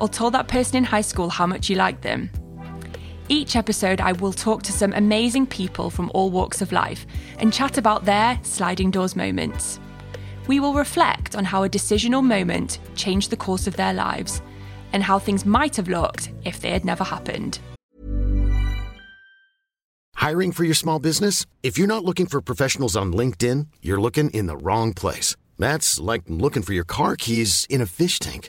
Or 0.00 0.08
told 0.08 0.34
that 0.34 0.48
person 0.48 0.76
in 0.76 0.84
high 0.84 1.02
school 1.02 1.28
how 1.28 1.46
much 1.46 1.68
you 1.68 1.76
liked 1.76 2.02
them. 2.02 2.30
Each 3.28 3.56
episode, 3.56 4.00
I 4.00 4.12
will 4.12 4.32
talk 4.32 4.62
to 4.62 4.72
some 4.72 4.94
amazing 4.94 5.46
people 5.46 5.90
from 5.90 6.10
all 6.14 6.30
walks 6.30 6.62
of 6.62 6.72
life 6.72 7.06
and 7.38 7.52
chat 7.52 7.76
about 7.76 8.04
their 8.06 8.40
sliding 8.42 8.90
doors 8.90 9.14
moments. 9.16 9.78
We 10.46 10.60
will 10.60 10.72
reflect 10.72 11.36
on 11.36 11.44
how 11.44 11.62
a 11.62 11.68
decision 11.68 12.14
or 12.14 12.22
moment 12.22 12.78
changed 12.94 13.28
the 13.28 13.36
course 13.36 13.66
of 13.66 13.76
their 13.76 13.92
lives 13.92 14.40
and 14.94 15.02
how 15.02 15.18
things 15.18 15.44
might 15.44 15.76
have 15.76 15.88
looked 15.88 16.30
if 16.44 16.60
they 16.60 16.70
had 16.70 16.86
never 16.86 17.04
happened. 17.04 17.58
Hiring 20.14 20.52
for 20.52 20.64
your 20.64 20.74
small 20.74 20.98
business? 20.98 21.46
If 21.62 21.78
you're 21.78 21.86
not 21.86 22.04
looking 22.04 22.26
for 22.26 22.40
professionals 22.40 22.96
on 22.96 23.12
LinkedIn, 23.12 23.68
you're 23.82 24.00
looking 24.00 24.30
in 24.30 24.46
the 24.46 24.56
wrong 24.56 24.94
place. 24.94 25.36
That's 25.58 26.00
like 26.00 26.22
looking 26.28 26.62
for 26.62 26.72
your 26.72 26.84
car 26.84 27.14
keys 27.14 27.66
in 27.68 27.80
a 27.80 27.86
fish 27.86 28.18
tank. 28.18 28.48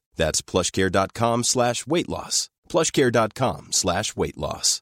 That's 0.15 0.41
plushcare.com 0.41 1.43
slash 1.43 1.87
weight 1.87 2.09
loss. 2.09 2.49
Plushcare.com 2.69 3.67
slash 3.71 4.15
weight 4.15 4.37
loss. 4.37 4.81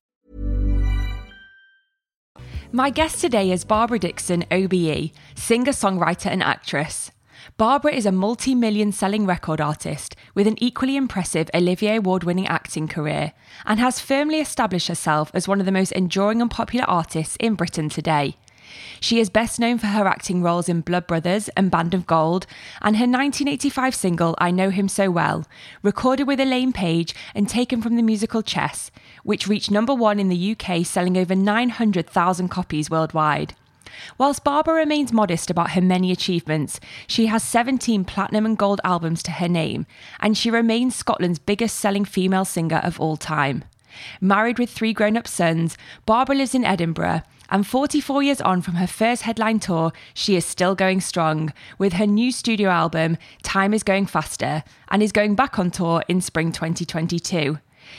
My 2.71 2.91
guest 2.91 3.19
today 3.19 3.51
is 3.51 3.65
Barbara 3.65 3.97
Dickson, 3.97 4.45
OBE, 4.51 5.11
singer, 5.33 5.71
songwriter, 5.71 6.27
and 6.27 6.43
actress. 6.43 7.09
Barbara 7.57 7.93
is 7.93 8.05
a 8.05 8.11
multi 8.11 8.53
million 8.53 8.91
selling 8.91 9.25
record 9.25 9.59
artist 9.59 10.15
with 10.35 10.45
an 10.45 10.61
equally 10.61 10.95
impressive 10.95 11.49
Olivier 11.55 11.95
Award 11.95 12.23
winning 12.23 12.45
acting 12.45 12.87
career 12.87 13.33
and 13.65 13.79
has 13.79 13.99
firmly 13.99 14.39
established 14.39 14.87
herself 14.87 15.31
as 15.33 15.47
one 15.47 15.59
of 15.59 15.65
the 15.65 15.71
most 15.71 15.91
enduring 15.93 16.41
and 16.41 16.51
popular 16.51 16.85
artists 16.85 17.37
in 17.39 17.55
Britain 17.55 17.89
today. 17.89 18.35
She 18.99 19.19
is 19.19 19.29
best 19.29 19.59
known 19.59 19.77
for 19.77 19.87
her 19.87 20.07
acting 20.07 20.41
roles 20.41 20.69
in 20.69 20.81
Blood 20.81 21.07
Brothers 21.07 21.49
and 21.49 21.71
Band 21.71 21.93
of 21.93 22.05
Gold, 22.05 22.45
and 22.81 22.97
her 22.97 23.03
1985 23.03 23.95
single 23.95 24.35
I 24.39 24.51
Know 24.51 24.69
Him 24.69 24.87
So 24.87 25.09
Well, 25.09 25.45
recorded 25.81 26.27
with 26.27 26.39
Elaine 26.39 26.73
Paige 26.73 27.15
and 27.33 27.47
taken 27.47 27.81
from 27.81 27.95
the 27.95 28.01
musical 28.01 28.41
Chess, 28.41 28.91
which 29.23 29.47
reached 29.47 29.71
number 29.71 29.93
one 29.93 30.19
in 30.19 30.29
the 30.29 30.55
UK, 30.55 30.85
selling 30.85 31.17
over 31.17 31.35
900,000 31.35 32.49
copies 32.49 32.89
worldwide. 32.89 33.55
Whilst 34.17 34.43
Barbara 34.43 34.75
remains 34.75 35.11
modest 35.11 35.49
about 35.49 35.71
her 35.71 35.81
many 35.81 36.11
achievements, 36.11 36.79
she 37.07 37.25
has 37.27 37.43
17 37.43 38.05
platinum 38.05 38.45
and 38.45 38.57
gold 38.57 38.81
albums 38.83 39.23
to 39.23 39.31
her 39.31 39.47
name, 39.47 39.85
and 40.19 40.37
she 40.37 40.51
remains 40.51 40.95
Scotland's 40.95 41.39
biggest 41.39 41.77
selling 41.77 42.05
female 42.05 42.45
singer 42.45 42.81
of 42.83 42.99
all 42.99 43.17
time. 43.17 43.63
Married 44.21 44.59
with 44.59 44.69
three 44.69 44.93
grown 44.93 45.17
up 45.17 45.27
sons, 45.27 45.77
Barbara 46.05 46.35
lives 46.35 46.55
in 46.55 46.63
Edinburgh 46.63 47.23
and 47.49 47.65
44 47.65 48.23
years 48.23 48.41
on 48.41 48.61
from 48.61 48.75
her 48.75 48.87
first 48.87 49.23
headline 49.23 49.59
tour, 49.59 49.91
she 50.13 50.35
is 50.35 50.45
still 50.45 50.75
going 50.75 51.01
strong 51.01 51.53
with 51.77 51.93
her 51.93 52.07
new 52.07 52.31
studio 52.31 52.69
album, 52.69 53.17
Time 53.43 53.73
is 53.73 53.83
Going 53.83 54.05
Faster, 54.05 54.63
and 54.89 55.01
is 55.01 55.11
going 55.11 55.35
back 55.35 55.57
on 55.57 55.71
tour 55.71 56.03
in 56.07 56.21
spring 56.21 56.51
2022. 56.51 57.57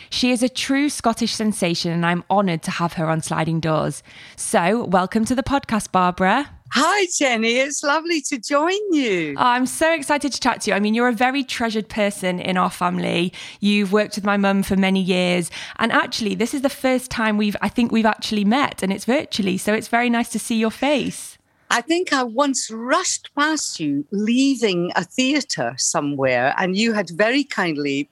She 0.09 0.31
is 0.31 0.43
a 0.43 0.49
true 0.49 0.89
Scottish 0.89 1.35
sensation, 1.35 1.91
and 1.91 2.07
I'm 2.07 2.25
honoured 2.31 2.63
to 2.63 2.71
have 2.71 2.95
her 2.95 3.07
on 3.07 3.23
Sliding 3.23 3.61
Doors. 3.61 4.03
So, 4.37 4.85
welcome 4.85 5.25
to 5.25 5.35
the 5.35 5.43
podcast, 5.43 5.91
Barbara. 5.93 6.51
Hi, 6.73 7.07
Jenny. 7.19 7.57
It's 7.57 7.83
lovely 7.83 8.21
to 8.23 8.39
join 8.39 8.93
you. 8.93 9.35
Oh, 9.37 9.43
I'm 9.43 9.67
so 9.67 9.93
excited 9.93 10.33
to 10.33 10.41
chat 10.41 10.61
to 10.63 10.71
you. 10.71 10.77
I 10.77 10.81
mean, 10.81 10.95
you're 10.95 11.09
a 11.09 11.13
very 11.13 11.43
treasured 11.43 11.89
person 11.89 12.39
in 12.39 12.57
our 12.57 12.71
family. 12.71 13.33
You've 13.59 13.93
worked 13.93 14.15
with 14.15 14.25
my 14.25 14.37
mum 14.37 14.63
for 14.63 14.77
many 14.77 15.03
years. 15.03 15.51
And 15.77 15.91
actually, 15.91 16.37
this 16.37 16.55
is 16.55 16.63
the 16.63 16.69
first 16.69 17.11
time 17.11 17.37
we've, 17.37 17.57
I 17.61 17.69
think 17.69 17.91
we've 17.91 18.07
actually 18.07 18.45
met, 18.45 18.85
and 18.85 18.93
it's 18.93 19.05
virtually. 19.05 19.59
So 19.59 19.75
it's 19.75 19.89
very 19.89 20.09
nice 20.09 20.29
to 20.31 20.39
see 20.39 20.61
your 20.61 20.71
face. 20.71 21.39
I 21.73 21.81
think 21.81 22.13
I 22.13 22.25
once 22.25 22.69
rushed 22.71 23.31
past 23.37 23.79
you 23.79 24.05
leaving 24.11 24.93
a 24.97 25.05
theatre 25.05 25.75
somewhere, 25.77 26.55
and 26.57 26.77
you 26.77 26.93
had 26.93 27.11
very 27.11 27.45
kindly 27.45 28.09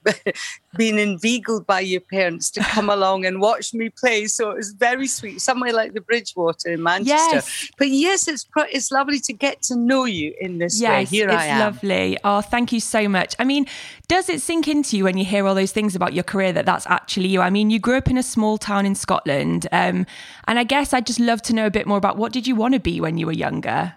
been 0.75 0.99
inveigled 0.99 1.65
by 1.65 1.79
your 1.79 2.01
parents 2.01 2.51
to 2.51 2.61
come 2.61 2.89
along 2.97 3.25
and 3.25 3.41
watch 3.41 3.73
me 3.73 3.89
play. 3.89 4.27
So 4.27 4.51
it 4.51 4.57
was 4.57 4.71
very 4.71 5.07
sweet, 5.07 5.41
somewhere 5.41 5.73
like 5.73 5.93
the 5.93 6.01
Bridgewater 6.01 6.71
in 6.71 6.83
Manchester. 6.83 7.35
Yes. 7.35 7.71
But 7.77 7.89
yes, 7.89 8.27
it's 8.27 8.45
it's 8.71 8.91
lovely 8.91 9.19
to 9.21 9.33
get 9.33 9.61
to 9.63 9.75
know 9.75 10.05
you 10.05 10.33
in 10.39 10.59
this 10.59 10.79
yes, 10.79 10.89
way. 10.89 11.17
Here 11.17 11.29
it's 11.29 11.37
I 11.37 11.45
am. 11.47 11.59
lovely. 11.59 12.17
Oh, 12.23 12.41
thank 12.41 12.71
you 12.71 12.79
so 12.79 13.07
much. 13.07 13.35
I 13.39 13.43
mean, 13.43 13.65
does 14.07 14.29
it 14.29 14.41
sink 14.41 14.67
into 14.67 14.97
you 14.97 15.03
when 15.03 15.17
you 15.17 15.25
hear 15.25 15.47
all 15.47 15.55
those 15.55 15.71
things 15.71 15.95
about 15.95 16.13
your 16.13 16.23
career 16.23 16.53
that 16.53 16.65
that's 16.65 16.85
actually 16.87 17.29
you? 17.29 17.41
I 17.41 17.49
mean, 17.49 17.69
you 17.69 17.79
grew 17.79 17.97
up 17.97 18.09
in 18.09 18.17
a 18.17 18.23
small 18.23 18.57
town 18.57 18.85
in 18.85 18.95
Scotland, 18.95 19.67
um, 19.71 20.05
and 20.47 20.59
I 20.59 20.63
guess 20.63 20.93
I'd 20.93 21.07
just 21.07 21.19
love 21.19 21.41
to 21.43 21.53
know 21.53 21.65
a 21.65 21.71
bit 21.71 21.87
more 21.87 21.97
about 21.97 22.17
what 22.17 22.31
did 22.31 22.47
you 22.47 22.55
want 22.55 22.73
to 22.73 22.79
be 22.79 23.01
when 23.01 23.17
you 23.17 23.25
were 23.25 23.31
younger. 23.31 23.95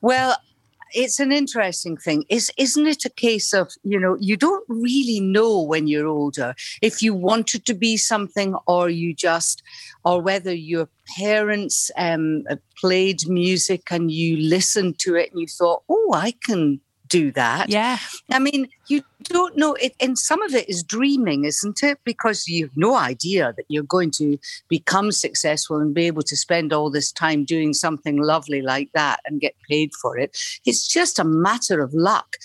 Well, 0.00 0.36
it's 0.94 1.20
an 1.20 1.32
interesting 1.32 1.96
thing. 1.96 2.24
Is 2.28 2.50
isn't 2.56 2.86
it 2.86 3.04
a 3.04 3.10
case 3.10 3.52
of 3.52 3.70
you 3.82 3.98
know 3.98 4.16
you 4.20 4.36
don't 4.36 4.64
really 4.68 5.20
know 5.20 5.60
when 5.62 5.86
you're 5.86 6.06
older 6.06 6.54
if 6.82 7.02
you 7.02 7.14
wanted 7.14 7.66
to 7.66 7.74
be 7.74 7.96
something 7.96 8.54
or 8.66 8.88
you 8.88 9.14
just 9.14 9.62
or 10.04 10.20
whether 10.20 10.54
your 10.54 10.88
parents 11.18 11.90
um, 11.96 12.44
played 12.78 13.28
music 13.28 13.82
and 13.90 14.10
you 14.10 14.36
listened 14.36 14.98
to 15.00 15.14
it 15.14 15.30
and 15.30 15.40
you 15.40 15.46
thought, 15.46 15.82
oh, 15.88 16.12
I 16.14 16.34
can 16.46 16.80
do 17.10 17.30
that. 17.32 17.68
Yeah. 17.68 17.98
I 18.30 18.38
mean, 18.38 18.68
you 18.86 19.02
don't 19.24 19.56
know 19.56 19.74
it, 19.74 19.94
and 20.00 20.18
some 20.18 20.40
of 20.42 20.54
it 20.54 20.68
is 20.68 20.82
dreaming, 20.82 21.44
isn't 21.44 21.82
it? 21.82 21.98
Because 22.04 22.48
you've 22.48 22.76
no 22.76 22.96
idea 22.96 23.52
that 23.56 23.66
you're 23.68 23.82
going 23.82 24.10
to 24.12 24.38
become 24.68 25.12
successful 25.12 25.76
and 25.76 25.92
be 25.92 26.06
able 26.06 26.22
to 26.22 26.36
spend 26.36 26.72
all 26.72 26.90
this 26.90 27.12
time 27.12 27.44
doing 27.44 27.74
something 27.74 28.16
lovely 28.16 28.62
like 28.62 28.90
that 28.94 29.20
and 29.26 29.40
get 29.40 29.54
paid 29.68 29.90
for 30.00 30.16
it. 30.16 30.38
It's 30.64 30.88
just 30.88 31.18
a 31.18 31.24
matter 31.24 31.82
of 31.82 31.92
luck. 31.92 32.36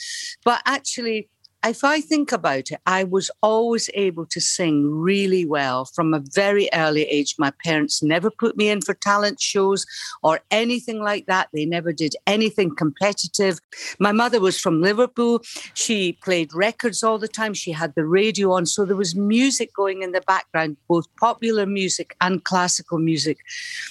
But 0.44 0.62
actually, 0.66 1.30
if 1.68 1.84
I 1.84 2.00
think 2.00 2.32
about 2.32 2.72
it, 2.72 2.80
I 2.86 3.04
was 3.04 3.32
always 3.42 3.90
able 3.94 4.26
to 4.28 4.40
sing 4.40 4.90
really 4.92 5.46
well 5.46 5.86
from 5.86 6.14
a 6.14 6.24
very 6.34 6.70
early 6.74 7.04
age. 7.04 7.36
My 7.40 7.52
parents 7.64 8.04
never 8.04 8.30
put 8.30 8.56
me 8.56 8.70
in 8.70 8.82
for 8.82 8.94
talent 8.94 9.42
shows 9.42 9.86
or 10.22 10.42
anything 10.52 11.02
like 11.02 11.26
that. 11.26 11.50
They 11.54 11.66
never 11.66 11.92
did 11.92 12.16
anything 12.28 12.76
competitive. 12.76 13.60
My 14.00 14.12
mother 14.12 14.40
was 14.40 14.60
from 14.60 14.82
Liverpool. 14.82 15.42
She 15.74 16.14
played 16.24 16.54
records 16.54 17.04
all 17.04 17.18
the 17.18 17.28
time. 17.28 17.54
She 17.54 17.72
had 17.72 17.96
the 17.96 18.06
radio 18.06 18.52
on. 18.52 18.66
So 18.66 18.86
there 18.86 18.96
was 18.96 19.16
music 19.16 19.74
going 19.74 20.04
in 20.04 20.12
the 20.12 20.22
background, 20.22 20.78
both 20.88 21.08
popular 21.18 21.66
music 21.66 22.16
and 22.22 22.44
classical 22.44 23.00
music. 23.00 23.40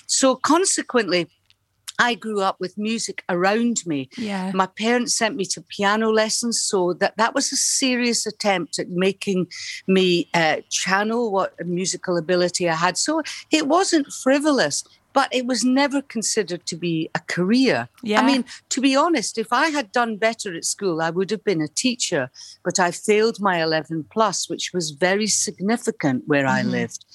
So 0.06 0.36
consequently, 0.36 1.28
I 1.98 2.14
grew 2.14 2.40
up 2.40 2.56
with 2.60 2.76
music 2.76 3.22
around 3.28 3.82
me. 3.86 4.08
Yeah. 4.16 4.50
My 4.54 4.66
parents 4.66 5.16
sent 5.16 5.36
me 5.36 5.44
to 5.46 5.62
piano 5.62 6.10
lessons, 6.10 6.60
so 6.60 6.92
that 6.94 7.16
that 7.16 7.34
was 7.34 7.52
a 7.52 7.56
serious 7.56 8.26
attempt 8.26 8.78
at 8.78 8.88
making 8.90 9.48
me 9.86 10.28
uh, 10.34 10.56
channel 10.70 11.30
what 11.30 11.54
musical 11.66 12.16
ability 12.16 12.68
I 12.68 12.74
had. 12.74 12.98
So 12.98 13.22
it 13.50 13.68
wasn't 13.68 14.12
frivolous 14.12 14.84
but 15.14 15.32
it 15.32 15.46
was 15.46 15.64
never 15.64 16.02
considered 16.02 16.66
to 16.66 16.76
be 16.76 17.08
a 17.14 17.20
career. 17.20 17.88
Yeah. 18.02 18.20
I 18.20 18.26
mean, 18.26 18.44
to 18.70 18.80
be 18.80 18.96
honest, 18.96 19.38
if 19.38 19.52
I 19.52 19.68
had 19.68 19.92
done 19.92 20.16
better 20.16 20.54
at 20.54 20.64
school, 20.64 21.00
I 21.00 21.10
would 21.10 21.30
have 21.30 21.44
been 21.44 21.62
a 21.62 21.68
teacher, 21.68 22.30
but 22.64 22.80
I 22.80 22.90
failed 22.90 23.40
my 23.40 23.62
11 23.62 24.06
plus, 24.10 24.50
which 24.50 24.72
was 24.74 24.90
very 24.90 25.28
significant 25.28 26.24
where 26.26 26.44
mm-hmm. 26.44 26.68
I 26.68 26.70
lived. 26.70 27.06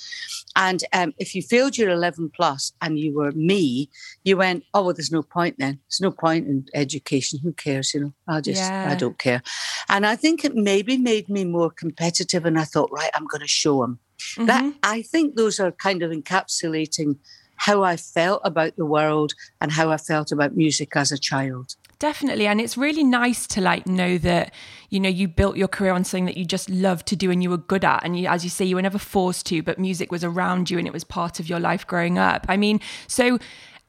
And 0.55 0.83
um, 0.93 1.13
if 1.17 1.35
you 1.35 1.41
failed 1.41 1.77
your 1.77 1.89
11 1.89 2.31
plus 2.33 2.71
and 2.81 2.97
you 2.97 3.13
were 3.13 3.33
me, 3.33 3.89
you 4.23 4.37
went, 4.37 4.63
oh, 4.73 4.83
well, 4.83 4.93
there's 4.93 5.11
no 5.11 5.21
point 5.21 5.57
then. 5.59 5.79
There's 5.89 6.01
no 6.01 6.11
point 6.11 6.47
in 6.47 6.65
education. 6.73 7.39
Who 7.43 7.51
cares? 7.51 7.93
You 7.93 7.99
know, 7.99 8.13
I 8.27 8.39
just, 8.39 8.61
yeah. 8.61 8.87
I 8.89 8.95
don't 8.95 9.19
care. 9.19 9.43
And 9.89 10.05
I 10.05 10.15
think 10.15 10.45
it 10.45 10.55
maybe 10.55 10.97
made 10.97 11.27
me 11.27 11.43
more 11.43 11.69
competitive. 11.69 12.45
And 12.45 12.57
I 12.57 12.63
thought, 12.63 12.91
right, 12.93 13.11
I'm 13.13 13.27
going 13.27 13.41
to 13.41 13.47
show 13.47 13.81
them. 13.81 13.99
Mm-hmm. 14.35 14.45
That 14.45 14.73
I 14.83 15.01
think 15.01 15.35
those 15.35 15.59
are 15.59 15.71
kind 15.71 16.03
of 16.03 16.11
encapsulating 16.11 17.17
how 17.59 17.83
I 17.83 17.97
felt 17.97 18.41
about 18.45 18.77
the 18.77 18.85
world 18.85 19.33
and 19.59 19.69
how 19.71 19.91
I 19.91 19.97
felt 19.97 20.31
about 20.31 20.55
music 20.55 20.95
as 20.95 21.11
a 21.11 21.17
child. 21.17 21.75
Definitely. 21.99 22.47
And 22.47 22.61
it's 22.61 22.77
really 22.77 23.03
nice 23.03 23.45
to 23.47 23.59
like 23.59 23.85
know 23.85 24.17
that, 24.19 24.53
you 24.89 25.01
know, 25.01 25.09
you 25.09 25.27
built 25.27 25.57
your 25.57 25.67
career 25.67 25.91
on 25.91 26.05
something 26.05 26.25
that 26.25 26.37
you 26.37 26.45
just 26.45 26.69
loved 26.69 27.05
to 27.07 27.17
do 27.17 27.29
and 27.29 27.43
you 27.43 27.49
were 27.49 27.57
good 27.57 27.83
at. 27.83 28.05
And 28.05 28.17
you, 28.17 28.29
as 28.29 28.45
you 28.45 28.49
say, 28.49 28.63
you 28.63 28.77
were 28.77 28.81
never 28.81 28.97
forced 28.97 29.45
to, 29.47 29.61
but 29.61 29.77
music 29.77 30.09
was 30.09 30.23
around 30.23 30.71
you 30.71 30.77
and 30.77 30.87
it 30.87 30.93
was 30.93 31.03
part 31.03 31.41
of 31.41 31.49
your 31.49 31.59
life 31.59 31.85
growing 31.85 32.17
up. 32.17 32.45
I 32.47 32.55
mean, 32.55 32.79
so, 33.07 33.39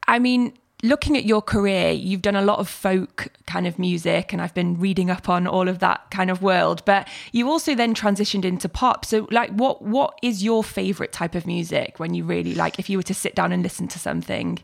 I 0.09 0.19
mean, 0.19 0.53
looking 0.83 1.17
at 1.17 1.25
your 1.25 1.43
career, 1.43 1.91
you've 1.91 2.23
done 2.23 2.37
a 2.37 2.43
lot 2.43 2.59
of 2.59 2.69
folk 2.69 3.29
kind 3.47 3.67
of 3.67 3.79
music, 3.79 4.33
and 4.33 4.41
I've 4.41 4.55
been 4.55 4.79
reading 4.79 5.11
up 5.11 5.29
on 5.29 5.47
all 5.47 5.69
of 5.69 5.79
that 5.81 6.11
kind 6.11 6.31
of 6.31 6.43
world. 6.43 6.83
But 6.85 7.09
you 7.33 7.49
also 7.49 7.75
then 7.75 7.95
transitioned 7.95 8.45
into 8.45 8.69
pop. 8.69 9.05
So, 9.05 9.29
like, 9.31 9.51
what 9.51 9.83
what 9.83 10.19
is 10.23 10.43
your 10.43 10.65
favorite 10.65 11.13
type 11.13 11.35
of 11.35 11.47
music 11.47 11.99
when 11.99 12.15
you 12.15 12.25
really 12.25 12.55
like? 12.55 12.79
If 12.79 12.89
you 12.89 12.99
were 12.99 13.05
to 13.05 13.15
sit 13.15 13.35
down 13.35 13.53
and 13.53 13.63
listen 13.63 13.89
to 13.89 13.99
something. 13.99 14.59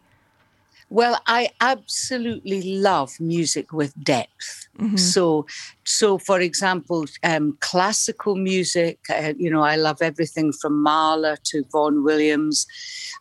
Well, 0.88 1.20
I 1.26 1.48
absolutely 1.60 2.76
love 2.76 3.18
music 3.18 3.72
with 3.72 3.92
depth. 4.04 4.68
Mm-hmm. 4.78 4.96
So, 4.96 5.46
so 5.86 6.18
for 6.18 6.40
example, 6.40 7.06
um, 7.22 7.56
classical 7.60 8.34
music. 8.34 8.98
Uh, 9.08 9.34
you 9.38 9.50
know, 9.50 9.62
I 9.62 9.76
love 9.76 10.02
everything 10.02 10.52
from 10.52 10.82
Mahler 10.82 11.36
to 11.44 11.64
Vaughan 11.70 12.02
Williams. 12.02 12.66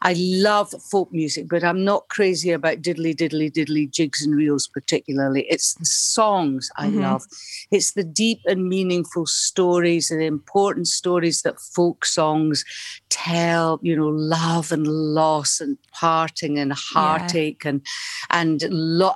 I 0.01 0.15
love 0.17 0.73
folk 0.91 1.12
music, 1.12 1.47
but 1.47 1.63
I'm 1.63 1.83
not 1.83 2.07
crazy 2.09 2.51
about 2.51 2.81
diddly 2.81 3.15
diddly 3.15 3.51
diddly 3.51 3.89
jigs 3.89 4.25
and 4.25 4.35
reels 4.35 4.67
particularly. 4.67 5.45
It's 5.50 5.75
the 5.75 5.85
songs 5.85 6.69
I 6.75 6.88
mm-hmm. 6.88 7.01
love. 7.01 7.23
It's 7.71 7.94
the 7.94 8.03
deep 8.03 8.39
and 8.45 8.67
meaningful 8.67 9.27
stories 9.27 10.09
and 10.09 10.21
important 10.21 10.88
stories 10.88 11.44
that 11.44 11.59
folk 11.59 12.06
songs 12.06 12.65
tell. 13.09 13.79
You 13.83 13.95
know, 13.95 14.09
love 14.09 14.71
and 14.71 14.88
loss 14.88 15.62
and 15.62 15.77
parting 15.91 16.57
and 16.57 16.73
heartache 16.73 17.63
yeah. 17.63 17.69
and 17.69 17.85
and 18.31 18.63
lo- 18.69 19.15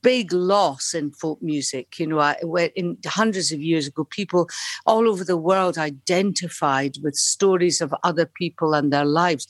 big 0.00 0.32
loss 0.32 0.94
in 0.94 1.10
folk 1.10 1.42
music. 1.42 1.98
You 1.98 2.06
know, 2.06 2.20
I, 2.20 2.36
in 2.76 2.83
hundreds 3.06 3.52
of 3.52 3.60
years 3.60 3.86
ago, 3.86 4.04
people 4.04 4.48
all 4.86 5.08
over 5.08 5.24
the 5.24 5.36
world 5.36 5.78
identified 5.78 6.96
with 7.02 7.14
stories 7.14 7.80
of 7.80 7.94
other 8.02 8.26
people 8.26 8.74
and 8.74 8.92
their 8.92 9.04
lives. 9.04 9.46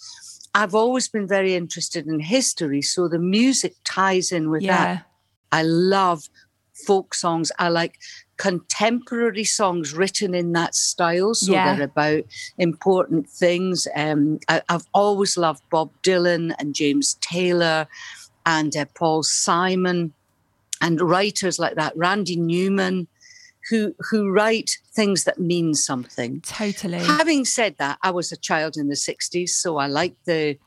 I've 0.55 0.75
always 0.75 1.09
been 1.09 1.27
very 1.27 1.55
interested 1.55 2.07
in 2.07 2.21
history, 2.21 2.83
so 2.83 3.09
the 3.09 3.19
music 3.19 3.75
ties 3.85 4.31
in 4.31 4.51
with 4.51 4.63
yeah. 4.63 4.85
that. 4.85 5.07
I 5.51 5.63
love 5.63 6.29
folk 6.87 7.15
songs. 7.15 7.51
I 7.59 7.69
like 7.69 7.99
contemporary 8.37 9.45
songs 9.45 9.95
written 9.95 10.35
in 10.35 10.53
that 10.53 10.75
style. 10.75 11.35
So 11.35 11.53
yeah. 11.53 11.77
they're 11.77 11.85
about 11.85 12.25
important 12.59 13.29
things. 13.29 13.87
Um, 13.95 14.41
I, 14.49 14.63
have 14.69 14.87
always 14.93 15.37
loved 15.37 15.63
Bob 15.71 15.91
Dylan 16.03 16.55
and 16.59 16.75
James 16.75 17.15
Taylor 17.21 17.87
and 18.47 18.77
uh, 18.77 18.87
Paul 18.95 19.23
Simon 19.23 20.13
and 20.81 21.01
writers 21.01 21.59
like 21.59 21.77
that, 21.77 21.97
Randy 21.97 22.37
Newman. 22.37 23.09
Who, 23.71 23.95
who 24.11 24.31
write 24.31 24.79
things 24.93 25.25
that 25.25 25.39
mean 25.39 25.75
something. 25.75 26.41
Totally. 26.43 26.99
Having 26.99 27.47
said 27.47 27.77
that, 27.79 27.99
I 28.03 28.11
was 28.11 28.31
a 28.31 28.37
child 28.37 28.77
in 28.77 28.89
the 28.89 28.95
60s, 28.95 29.49
so 29.51 29.79
I 29.79 29.87
like 29.87 30.15
the 30.25 30.59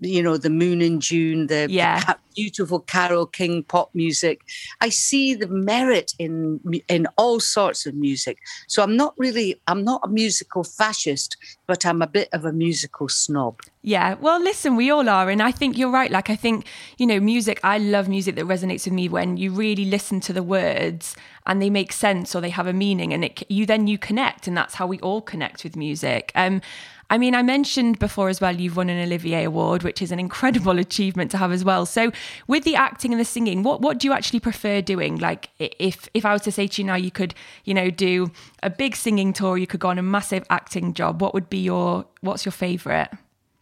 you 0.00 0.22
know, 0.22 0.36
the 0.36 0.50
moon 0.50 0.82
in 0.82 1.00
June, 1.00 1.46
the, 1.46 1.66
yeah. 1.70 2.14
beautiful 2.34 2.80
Carole 2.80 3.26
King 3.26 3.62
pop 3.62 3.90
music. 3.94 4.42
I 4.80 4.88
see 4.88 5.34
the 5.34 5.46
merit 5.46 6.12
in 6.18 6.60
in 6.88 7.06
all 7.16 7.40
sorts 7.40 7.86
of 7.86 7.94
music. 7.94 8.38
So 8.66 8.82
I'm 8.82 8.96
not 8.96 9.14
really 9.16 9.60
I'm 9.66 9.84
not 9.84 10.00
a 10.04 10.08
musical 10.08 10.64
fascist, 10.64 11.36
but 11.66 11.86
I'm 11.86 12.02
a 12.02 12.06
bit 12.06 12.28
of 12.32 12.44
a 12.44 12.52
musical 12.52 13.08
snob. 13.08 13.60
Yeah, 13.82 14.14
well, 14.14 14.40
listen, 14.40 14.76
we 14.76 14.90
all 14.90 15.08
are, 15.08 15.28
and 15.28 15.42
I 15.42 15.52
think 15.52 15.76
you're 15.76 15.90
right. 15.90 16.10
Like, 16.10 16.30
I 16.30 16.36
think 16.36 16.66
you 16.98 17.06
know, 17.06 17.20
music. 17.20 17.60
I 17.62 17.78
love 17.78 18.08
music 18.08 18.34
that 18.36 18.46
resonates 18.46 18.84
with 18.84 18.94
me 18.94 19.08
when 19.08 19.36
you 19.36 19.50
really 19.50 19.84
listen 19.84 20.20
to 20.20 20.32
the 20.32 20.42
words 20.42 21.14
and 21.46 21.60
they 21.60 21.68
make 21.68 21.92
sense 21.92 22.34
or 22.34 22.40
they 22.40 22.50
have 22.50 22.66
a 22.66 22.72
meaning, 22.72 23.12
and 23.12 23.24
it 23.24 23.42
you 23.50 23.66
then 23.66 23.86
you 23.86 23.98
connect, 23.98 24.46
and 24.46 24.56
that's 24.56 24.74
how 24.74 24.86
we 24.86 24.98
all 25.00 25.20
connect 25.20 25.64
with 25.64 25.76
music. 25.76 26.32
Um, 26.34 26.62
I 27.10 27.18
mean, 27.18 27.34
I 27.34 27.42
mentioned 27.42 27.98
before 27.98 28.28
as 28.28 28.40
well, 28.40 28.54
you've 28.54 28.76
won 28.76 28.88
an 28.88 29.02
Olivier 29.06 29.44
Award, 29.44 29.82
which 29.82 30.00
is 30.00 30.10
an 30.10 30.18
incredible 30.18 30.78
achievement 30.86 31.30
to 31.32 31.38
have 31.38 31.52
as 31.52 31.64
well. 31.64 31.86
So, 31.86 32.12
with 32.46 32.64
the 32.64 32.76
acting 32.76 33.12
and 33.12 33.20
the 33.20 33.24
singing, 33.24 33.62
what 33.62 33.80
what 33.80 33.98
do 33.98 34.08
you 34.08 34.12
actually 34.12 34.40
prefer 34.40 34.80
doing? 34.80 35.18
Like, 35.18 35.50
if 35.58 36.08
if 36.14 36.24
I 36.24 36.32
was 36.32 36.42
to 36.42 36.52
say 36.52 36.66
to 36.66 36.82
you 36.82 36.86
now, 36.86 36.96
you 36.96 37.10
could, 37.10 37.34
you 37.64 37.74
know, 37.74 37.90
do 37.90 38.30
a 38.62 38.70
big 38.70 38.96
singing 38.96 39.32
tour, 39.32 39.58
you 39.58 39.66
could 39.66 39.80
go 39.80 39.88
on 39.88 39.98
a 39.98 40.02
massive 40.02 40.44
acting 40.50 40.94
job. 40.94 41.20
What 41.20 41.34
would 41.34 41.50
be 41.50 41.58
your 41.58 42.06
what's 42.20 42.44
your 42.44 42.52
favorite? 42.52 43.10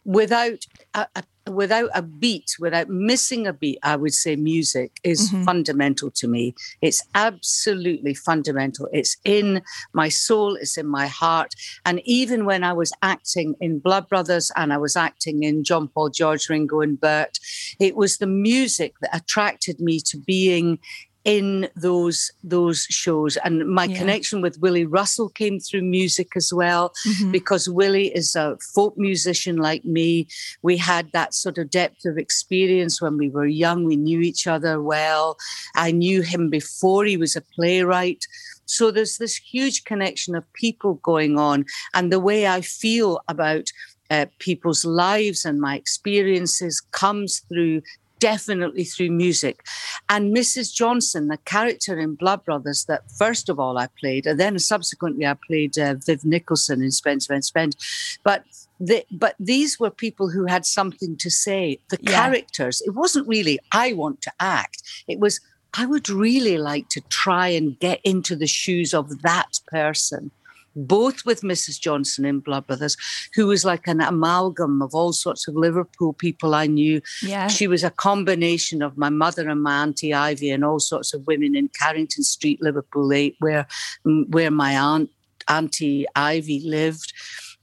Without 0.05 0.65
a, 0.93 1.07
a 1.15 1.23
without 1.49 1.89
a 1.93 2.01
beat, 2.01 2.55
without 2.59 2.89
missing 2.89 3.45
a 3.47 3.53
beat, 3.53 3.79
I 3.83 3.95
would 3.95 4.13
say 4.13 4.35
music 4.35 4.99
is 5.03 5.29
mm-hmm. 5.29 5.43
fundamental 5.43 6.09
to 6.11 6.27
me. 6.27 6.55
It's 6.81 7.03
absolutely 7.15 8.13
fundamental. 8.13 8.87
It's 8.93 9.17
in 9.25 9.61
my 9.93 10.09
soul, 10.09 10.55
it's 10.55 10.77
in 10.77 10.87
my 10.87 11.07
heart. 11.07 11.53
And 11.85 12.01
even 12.05 12.45
when 12.45 12.63
I 12.63 12.73
was 12.73 12.93
acting 13.01 13.55
in 13.59 13.79
Blood 13.79 14.07
Brothers 14.07 14.51
and 14.55 14.71
I 14.71 14.77
was 14.77 14.95
acting 14.95 15.43
in 15.43 15.63
John 15.63 15.89
Paul 15.89 16.09
George, 16.09 16.49
Ringo, 16.49 16.81
and 16.81 16.99
Bert, 16.99 17.37
it 17.79 17.95
was 17.95 18.17
the 18.17 18.27
music 18.27 18.93
that 19.01 19.15
attracted 19.15 19.79
me 19.79 19.99
to 20.01 20.17
being 20.17 20.79
in 21.25 21.69
those 21.75 22.31
those 22.43 22.83
shows. 22.89 23.37
And 23.37 23.67
my 23.67 23.85
yeah. 23.85 23.97
connection 23.97 24.41
with 24.41 24.59
willie 24.59 24.85
russell 24.85 25.29
came 25.29 25.59
through 25.59 25.83
music 25.83 26.29
as 26.35 26.51
well 26.53 26.93
mm-hmm. 27.07 27.31
because 27.31 27.69
willie 27.69 28.13
is 28.13 28.35
a 28.35 28.57
folk 28.73 28.97
musician 28.97 29.57
like 29.57 29.85
me. 29.85 30.27
We 30.61 30.77
had 30.77 31.11
that 31.13 31.33
sort 31.33 31.57
of 31.57 31.69
depth 31.69 32.05
of 32.05 32.17
experience 32.17 33.01
when 33.01 33.17
we 33.17 33.29
were 33.29 33.45
young. 33.45 33.85
We 33.85 33.95
knew 33.95 34.21
each 34.21 34.47
other 34.47 34.81
well. 34.81 35.37
I 35.75 35.91
knew 35.91 36.21
him 36.21 36.49
before 36.49 37.05
he 37.05 37.17
was 37.17 37.35
a 37.35 37.41
playwright. 37.41 38.25
So 38.65 38.91
there's 38.91 39.17
this 39.17 39.35
huge 39.35 39.83
connection 39.83 40.35
of 40.35 40.51
people 40.53 40.95
going 40.95 41.37
on 41.37 41.65
and 41.93 42.11
the 42.11 42.19
way 42.19 42.47
i 42.47 42.61
feel 42.61 43.21
about 43.27 43.69
uh, 44.09 44.25
people's 44.39 44.85
lives 44.85 45.45
and 45.45 45.59
my 45.59 45.75
experiences 45.75 46.81
comes 46.91 47.39
through 47.49 47.81
definitely 48.23 48.85
through 48.85 49.11
music. 49.11 49.65
And 50.07 50.33
Mrs. 50.33 50.73
Johnson, 50.73 51.27
the 51.27 51.37
character 51.39 51.99
in 51.99 52.15
Blood 52.15 52.45
Brothers 52.45 52.85
that 52.85 53.11
first 53.11 53.49
of 53.49 53.59
all 53.59 53.77
I 53.77 53.87
played, 53.99 54.25
and 54.25 54.39
then 54.39 54.57
subsequently 54.59 55.25
I 55.25 55.35
played 55.45 55.77
uh, 55.77 55.95
Viv 55.95 56.23
Nicholson 56.23 56.81
in 56.81 56.91
Spend, 56.91 57.21
Spend, 57.21 57.43
Spend. 57.43 57.75
But 58.23 58.45
the, 58.79 59.05
but 59.11 59.35
these 59.41 59.77
were 59.77 59.89
people 59.89 60.29
who 60.29 60.45
had 60.45 60.65
something 60.65 61.17
to 61.17 61.29
say. 61.29 61.79
The 61.89 61.99
yeah. 61.99 62.11
characters, 62.11 62.81
it 62.85 62.91
wasn't 62.91 63.27
really, 63.27 63.59
I 63.73 63.91
want 63.91 64.21
to 64.21 64.31
act. 64.39 64.83
It 65.05 65.19
was, 65.19 65.41
I 65.73 65.85
would 65.85 66.09
really 66.09 66.57
like 66.57 66.87
to 66.89 67.01
try 67.09 67.49
and 67.49 67.77
get 67.77 67.99
into 68.05 68.37
the 68.37 68.47
shoes 68.47 68.93
of 68.93 69.21
that 69.23 69.59
person 69.67 70.31
both 70.75 71.25
with 71.25 71.41
Mrs. 71.41 71.79
Johnson 71.79 72.25
in 72.25 72.39
Blood 72.39 72.67
Brothers, 72.67 72.97
who 73.35 73.47
was 73.47 73.63
like 73.65 73.87
an 73.87 74.01
amalgam 74.01 74.81
of 74.81 74.93
all 74.95 75.13
sorts 75.13 75.47
of 75.47 75.55
Liverpool 75.55 76.13
people 76.13 76.55
I 76.55 76.67
knew. 76.67 77.01
Yeah. 77.21 77.47
She 77.47 77.67
was 77.67 77.83
a 77.83 77.89
combination 77.89 78.81
of 78.81 78.97
my 78.97 79.09
mother 79.09 79.49
and 79.49 79.61
my 79.61 79.83
auntie 79.83 80.13
Ivy 80.13 80.49
and 80.49 80.65
all 80.65 80.79
sorts 80.79 81.13
of 81.13 81.27
women 81.27 81.55
in 81.55 81.69
Carrington 81.69 82.23
Street, 82.23 82.61
Liverpool 82.61 83.13
8, 83.13 83.35
where, 83.39 83.67
mm, 84.05 84.29
where 84.29 84.51
my 84.51 84.77
aunt, 84.77 85.09
auntie 85.47 86.05
Ivy 86.15 86.61
lived. 86.61 87.13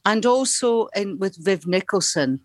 And 0.04 0.24
also 0.24 0.86
in, 0.96 1.18
with 1.18 1.36
Viv 1.36 1.66
Nicholson, 1.66 2.40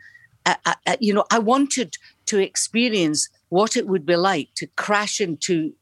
I, 0.45 0.57
I, 0.65 0.97
you 0.99 1.13
know, 1.13 1.25
I 1.31 1.39
wanted 1.39 1.97
to 2.27 2.39
experience 2.39 3.29
what 3.55 3.77
it 3.77 3.87
would 3.87 4.05
be 4.05 4.17
like 4.17 4.49
to 4.53 4.67
crash 4.75 5.21
into, 5.21 5.73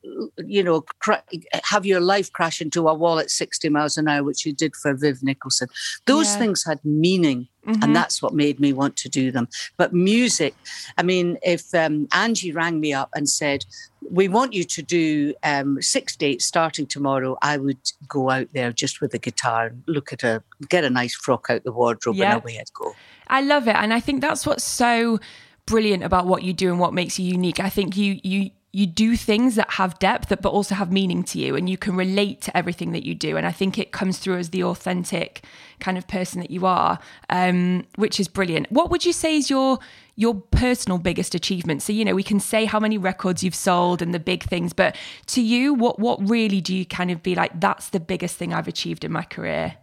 you 0.45 0.61
know, 0.61 0.81
cra- 0.99 1.23
have 1.63 1.87
your 1.87 1.99
life 1.99 2.31
crash 2.31 2.61
into 2.61 2.87
a 2.87 2.93
wall 2.93 3.17
at 3.17 3.31
60 3.31 3.67
miles 3.69 3.97
an 3.97 4.07
hour, 4.07 4.23
which 4.23 4.45
you 4.45 4.53
did 4.53 4.75
for 4.75 4.93
Viv 4.93 5.23
Nicholson. 5.23 5.67
Those 6.05 6.27
yeah. 6.27 6.37
things 6.37 6.63
had 6.63 6.79
meaning. 6.85 7.47
Mm-hmm. 7.65 7.81
And 7.81 7.95
that's 7.95 8.21
what 8.21 8.33
made 8.33 8.59
me 8.59 8.73
want 8.73 8.95
to 8.97 9.09
do 9.09 9.31
them. 9.31 9.47
But 9.77 9.91
music, 9.93 10.53
I 10.97 11.01
mean, 11.03 11.37
if 11.41 11.73
um, 11.73 12.09
Angie 12.11 12.51
rang 12.51 12.79
me 12.79 12.91
up 12.93 13.09
and 13.15 13.27
said, 13.27 13.65
We 14.11 14.27
want 14.27 14.51
you 14.51 14.65
to 14.65 14.81
do 14.81 15.33
um, 15.43 15.81
six 15.81 16.17
dates 16.17 16.45
starting 16.45 16.85
tomorrow, 16.85 17.37
I 17.41 17.55
would 17.55 17.79
go 18.05 18.29
out 18.29 18.49
there 18.53 18.73
just 18.73 18.99
with 18.99 19.13
a 19.13 19.17
guitar, 19.17 19.67
and 19.67 19.81
look 19.87 20.11
at 20.11 20.23
a, 20.23 20.43
get 20.67 20.83
a 20.83 20.89
nice 20.89 21.15
frock 21.15 21.45
out 21.49 21.63
the 21.63 21.71
wardrobe, 21.71 22.17
yeah. 22.17 22.33
and 22.33 22.43
away 22.43 22.57
I'd 22.59 22.73
go. 22.73 22.93
I 23.29 23.39
love 23.39 23.69
it. 23.69 23.77
And 23.77 23.93
I 23.93 24.01
think 24.01 24.19
that's 24.19 24.45
what's 24.45 24.65
so 24.65 25.21
brilliant 25.65 26.03
about 26.03 26.25
what 26.25 26.43
you 26.43 26.53
do 26.53 26.69
and 26.69 26.79
what 26.79 26.93
makes 26.93 27.19
you 27.19 27.25
unique. 27.25 27.59
I 27.59 27.69
think 27.69 27.95
you 27.97 28.19
you 28.23 28.51
you 28.75 28.87
do 28.87 29.15
things 29.15 29.53
that 29.53 29.69
have 29.73 29.99
depth 29.99 30.29
that 30.29 30.41
but 30.41 30.49
also 30.49 30.73
have 30.73 30.91
meaning 30.91 31.23
to 31.23 31.37
you 31.37 31.55
and 31.55 31.69
you 31.69 31.77
can 31.77 31.95
relate 31.95 32.41
to 32.41 32.57
everything 32.57 32.91
that 32.91 33.05
you 33.05 33.13
do. 33.13 33.37
And 33.37 33.45
i 33.45 33.51
think 33.51 33.77
it 33.77 33.91
comes 33.91 34.17
through 34.17 34.37
as 34.37 34.49
the 34.49 34.63
authentic 34.63 35.45
kind 35.79 35.95
of 35.95 36.07
person 36.07 36.41
that 36.41 36.49
you 36.49 36.65
are 36.65 36.97
um, 37.29 37.85
which 37.95 38.19
is 38.19 38.27
brilliant. 38.27 38.71
What 38.71 38.89
would 38.89 39.05
you 39.05 39.13
say 39.13 39.37
is 39.37 39.49
your 39.49 39.79
your 40.15 40.35
personal 40.35 40.97
biggest 40.97 41.35
achievement? 41.35 41.81
So 41.83 41.93
you 41.93 42.03
know 42.03 42.15
we 42.15 42.23
can 42.23 42.39
say 42.39 42.65
how 42.65 42.79
many 42.79 42.97
records 42.97 43.43
you've 43.43 43.55
sold 43.55 44.01
and 44.01 44.13
the 44.13 44.19
big 44.19 44.43
things 44.43 44.73
but 44.73 44.95
to 45.27 45.41
you 45.41 45.73
what 45.73 45.99
what 45.99 46.27
really 46.27 46.59
do 46.59 46.75
you 46.75 46.85
kind 46.85 47.11
of 47.11 47.21
be 47.21 47.35
like 47.35 47.59
that's 47.59 47.89
the 47.89 47.99
biggest 47.99 48.37
thing 48.37 48.53
i've 48.53 48.67
achieved 48.67 49.03
in 49.03 49.11
my 49.11 49.23
career 49.23 49.75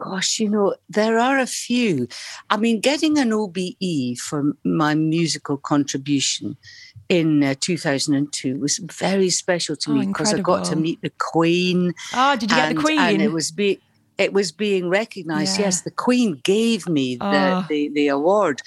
Gosh, 0.00 0.38
you 0.38 0.48
know, 0.48 0.74
there 0.88 1.18
are 1.18 1.38
a 1.38 1.46
few. 1.46 2.06
I 2.50 2.56
mean, 2.56 2.80
getting 2.80 3.18
an 3.18 3.32
OBE 3.32 4.16
for 4.18 4.52
my 4.62 4.94
musical 4.94 5.56
contribution 5.56 6.56
in 7.08 7.42
uh, 7.42 7.54
2002 7.58 8.60
was 8.60 8.78
very 8.78 9.30
special 9.30 9.74
to 9.76 9.90
oh, 9.90 9.94
me 9.94 10.06
because 10.06 10.32
I 10.32 10.40
got 10.40 10.64
to 10.66 10.76
meet 10.76 11.02
the 11.02 11.10
Queen. 11.18 11.94
Oh, 12.14 12.36
did 12.36 12.50
you 12.50 12.56
and, 12.56 12.68
get 12.68 12.76
the 12.76 12.80
Queen? 12.80 13.00
And 13.00 13.22
it 13.22 13.32
was 13.32 13.50
be- 13.50 13.80
it 14.18 14.32
was 14.32 14.52
being 14.52 14.88
recognized. 14.88 15.58
Yeah. 15.58 15.66
Yes, 15.66 15.82
the 15.82 15.92
Queen 15.92 16.40
gave 16.42 16.88
me 16.88 17.16
the, 17.16 17.24
oh. 17.24 17.66
the, 17.68 17.88
the, 17.90 18.08
award. 18.08 18.60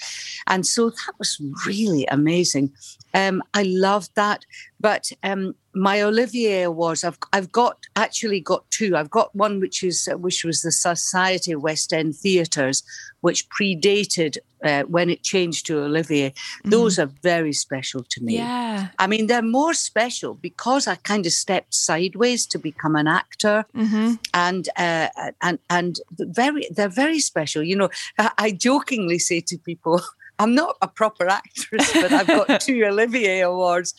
And 0.46 0.66
so 0.66 0.90
that 0.90 1.12
was 1.18 1.40
really 1.66 2.06
amazing. 2.06 2.72
Um, 3.14 3.42
I 3.54 3.62
loved 3.64 4.10
that. 4.14 4.44
But 4.80 5.12
um, 5.22 5.54
my 5.74 6.02
Olivier 6.02 6.62
Awards, 6.62 7.04
I've 7.04 7.18
I've 7.32 7.52
got 7.52 7.78
actually 7.96 8.40
got 8.40 8.68
two. 8.70 8.96
I've 8.96 9.10
got 9.10 9.34
one 9.34 9.60
which 9.60 9.82
is 9.82 10.08
uh, 10.10 10.18
which 10.18 10.44
was 10.44 10.62
the 10.62 10.72
Society 10.72 11.52
of 11.52 11.62
West 11.62 11.92
End 11.92 12.16
Theatres, 12.16 12.82
which 13.20 13.48
predated 13.48 14.38
uh, 14.64 14.82
when 14.82 15.08
it 15.08 15.22
changed 15.22 15.66
to 15.66 15.84
Olivier. 15.84 16.30
Mm-hmm. 16.30 16.70
Those 16.70 16.98
are 16.98 17.10
very 17.22 17.52
special 17.52 18.02
to 18.02 18.22
me. 18.22 18.36
Yeah, 18.36 18.88
I 18.98 19.06
mean 19.06 19.28
they're 19.28 19.40
more 19.42 19.74
special 19.74 20.34
because 20.34 20.86
I 20.86 20.96
kind 20.96 21.26
of 21.26 21.32
stepped 21.32 21.74
sideways 21.74 22.44
to 22.46 22.58
become 22.58 22.96
an 22.96 23.06
actor, 23.06 23.64
mm-hmm. 23.74 24.14
and 24.34 24.68
uh, 24.76 25.08
and 25.40 25.58
and 25.70 26.00
very 26.18 26.66
they're 26.70 26.88
very 26.88 27.20
special. 27.20 27.62
You 27.62 27.76
know, 27.76 27.90
I 28.18 28.50
jokingly 28.50 29.18
say 29.18 29.40
to 29.42 29.58
people. 29.58 30.00
I'm 30.38 30.54
not 30.54 30.76
a 30.82 30.88
proper 30.88 31.28
actress, 31.28 31.92
but 31.92 32.12
I've 32.12 32.26
got 32.26 32.60
two 32.60 32.82
Olivier 32.84 33.40
Awards. 33.40 33.94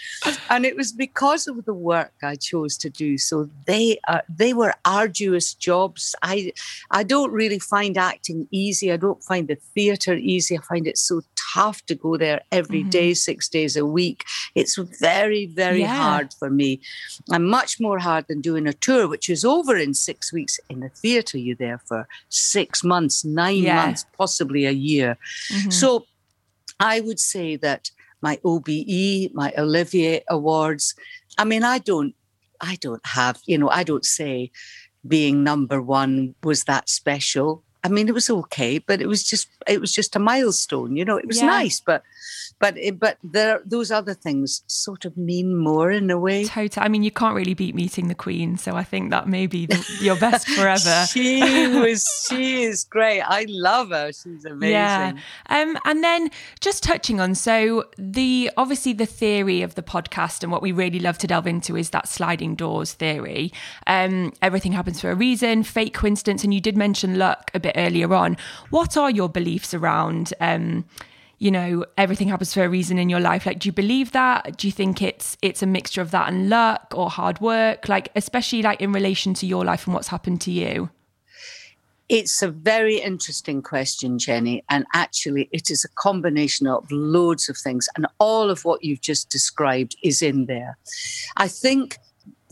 And 0.49 0.65
it 0.65 0.75
was 0.75 0.91
because 0.91 1.47
of 1.47 1.63
the 1.65 1.73
work 1.73 2.13
I 2.21 2.35
chose 2.35 2.77
to 2.79 2.89
do. 2.89 3.17
So 3.17 3.49
they 3.65 3.99
are 4.07 4.23
they 4.27 4.53
were 4.53 4.73
arduous 4.85 5.53
jobs. 5.53 6.15
I 6.21 6.53
I 6.91 7.03
don't 7.03 7.31
really 7.31 7.59
find 7.59 7.97
acting 7.97 8.47
easy. 8.51 8.91
I 8.91 8.97
don't 8.97 9.23
find 9.23 9.47
the 9.47 9.55
theatre 9.55 10.15
easy. 10.15 10.57
I 10.57 10.61
find 10.61 10.87
it 10.87 10.97
so 10.97 11.21
tough 11.53 11.85
to 11.85 11.95
go 11.95 12.17
there 12.17 12.41
every 12.51 12.81
mm-hmm. 12.81 12.89
day, 12.89 13.13
six 13.13 13.47
days 13.47 13.77
a 13.77 13.85
week. 13.85 14.25
It's 14.55 14.75
very, 14.77 15.45
very 15.45 15.81
yeah. 15.81 15.95
hard 15.95 16.33
for 16.33 16.49
me. 16.49 16.81
And 17.29 17.47
much 17.47 17.79
more 17.79 17.99
hard 17.99 18.27
than 18.27 18.41
doing 18.41 18.67
a 18.67 18.73
tour, 18.73 19.07
which 19.07 19.29
is 19.29 19.45
over 19.45 19.77
in 19.77 19.93
six 19.93 20.33
weeks. 20.33 20.59
In 20.69 20.79
the 20.79 20.89
theatre, 20.89 21.37
you're 21.37 21.55
there 21.55 21.79
for 21.85 22.07
six 22.29 22.83
months, 22.83 23.23
nine 23.23 23.63
yeah. 23.63 23.85
months, 23.85 24.05
possibly 24.17 24.65
a 24.65 24.71
year. 24.71 25.17
Mm-hmm. 25.51 25.69
So 25.69 26.05
I 26.79 26.99
would 26.99 27.19
say 27.19 27.55
that 27.57 27.91
my 28.21 28.39
OBE, 28.43 29.33
my 29.33 29.53
Olivier 29.57 30.23
Awards, 30.29 30.95
I 31.37 31.43
mean, 31.43 31.63
I 31.63 31.79
don't, 31.79 32.15
I 32.61 32.77
don't 32.79 33.05
have, 33.05 33.41
you 33.45 33.57
know, 33.57 33.69
I 33.69 33.83
don't 33.83 34.05
say 34.05 34.51
being 35.05 35.43
number 35.43 35.81
one 35.81 36.35
was 36.43 36.63
that 36.63 36.89
special. 36.89 37.63
I 37.83 37.89
mean, 37.89 38.07
it 38.07 38.13
was 38.13 38.29
okay, 38.29 38.77
but 38.79 39.01
it 39.01 39.07
was 39.07 39.23
just, 39.23 39.49
it 39.67 39.81
was 39.81 39.91
just 39.91 40.15
a 40.15 40.19
milestone, 40.19 40.95
you 40.95 41.03
know, 41.03 41.17
it 41.17 41.27
was 41.27 41.39
yeah. 41.39 41.47
nice, 41.47 41.81
but 41.81 42.03
but 42.63 42.77
it, 42.77 42.97
but 42.97 43.17
there 43.21 43.61
those 43.65 43.91
other 43.91 44.13
things 44.13 44.63
sort 44.67 45.03
of 45.03 45.17
mean 45.17 45.57
more 45.57 45.91
in 45.91 46.09
a 46.09 46.17
way. 46.17 46.45
Totally. 46.45 46.81
I 46.81 46.87
mean, 46.87 47.03
you 47.03 47.11
can't 47.11 47.35
really 47.35 47.53
beat 47.53 47.75
meeting 47.75 48.07
the 48.07 48.15
Queen, 48.15 48.57
so 48.57 48.77
I 48.77 48.85
think 48.85 49.11
that 49.11 49.27
may 49.27 49.47
be 49.47 49.65
the, 49.65 49.85
your 49.99 50.15
best 50.15 50.47
forever. 50.57 51.05
she 51.11 51.41
was. 51.67 52.03
She 52.23 52.63
is 52.63 52.85
great. 52.85 53.21
I 53.21 53.45
love 53.49 53.89
her. 53.89 54.11
She's 54.13 54.45
amazing. 54.45 54.71
Yeah. 54.71 55.13
Um, 55.49 55.77
and 55.83 56.03
then 56.03 56.31
just 56.61 56.81
touching 56.81 57.19
on 57.19 57.35
so 57.35 57.85
the 57.97 58.49
obviously 58.55 58.93
the 58.93 59.05
theory 59.05 59.61
of 59.61 59.75
the 59.75 59.83
podcast 59.83 60.41
and 60.41 60.51
what 60.51 60.61
we 60.61 60.71
really 60.71 60.99
love 60.99 61.17
to 61.19 61.27
delve 61.27 61.45
into 61.45 61.75
is 61.75 61.89
that 61.89 62.07
sliding 62.07 62.55
doors 62.55 62.93
theory. 62.93 63.51
Um, 63.87 64.31
everything 64.41 64.71
happens 64.71 65.01
for 65.01 65.11
a 65.11 65.15
reason, 65.15 65.63
fake 65.63 65.93
coincidence, 65.93 66.45
and 66.45 66.53
you 66.53 66.61
did 66.61 66.77
mention 66.77 67.19
luck 67.19 67.51
a 67.53 67.59
bit 67.59 67.73
earlier 67.75 68.13
on. 68.13 68.37
What 68.69 68.95
are 68.95 69.11
your 69.11 69.27
beliefs 69.27 69.73
around? 69.73 70.33
Um, 70.39 70.85
you 71.43 71.51
know 71.51 71.85
everything 71.97 72.29
happens 72.29 72.53
for 72.53 72.63
a 72.63 72.69
reason 72.69 72.97
in 72.97 73.09
your 73.09 73.19
life 73.19 73.45
like 73.45 73.59
do 73.59 73.67
you 73.67 73.73
believe 73.73 74.13
that 74.13 74.55
do 74.55 74.65
you 74.65 74.71
think 74.71 75.01
it's 75.01 75.37
it's 75.41 75.61
a 75.61 75.65
mixture 75.65 76.01
of 76.01 76.11
that 76.11 76.29
and 76.29 76.49
luck 76.49 76.93
or 76.95 77.09
hard 77.09 77.41
work 77.41 77.89
like 77.89 78.09
especially 78.15 78.61
like 78.61 78.79
in 78.79 78.93
relation 78.93 79.33
to 79.33 79.45
your 79.45 79.65
life 79.65 79.85
and 79.85 79.93
what's 79.93 80.07
happened 80.07 80.39
to 80.39 80.51
you 80.51 80.89
it's 82.09 82.41
a 82.43 82.49
very 82.49 82.97
interesting 82.97 83.61
question, 83.61 84.19
Jenny. 84.19 84.63
And 84.69 84.85
actually, 84.93 85.49
it 85.51 85.71
is 85.71 85.83
a 85.83 85.89
combination 85.95 86.67
of 86.67 86.85
loads 86.91 87.49
of 87.49 87.57
things. 87.57 87.87
And 87.95 88.05
all 88.19 88.49
of 88.49 88.65
what 88.65 88.83
you've 88.83 89.01
just 89.01 89.29
described 89.29 89.95
is 90.03 90.21
in 90.21 90.45
there. 90.45 90.77
I 91.37 91.47
think 91.47 91.97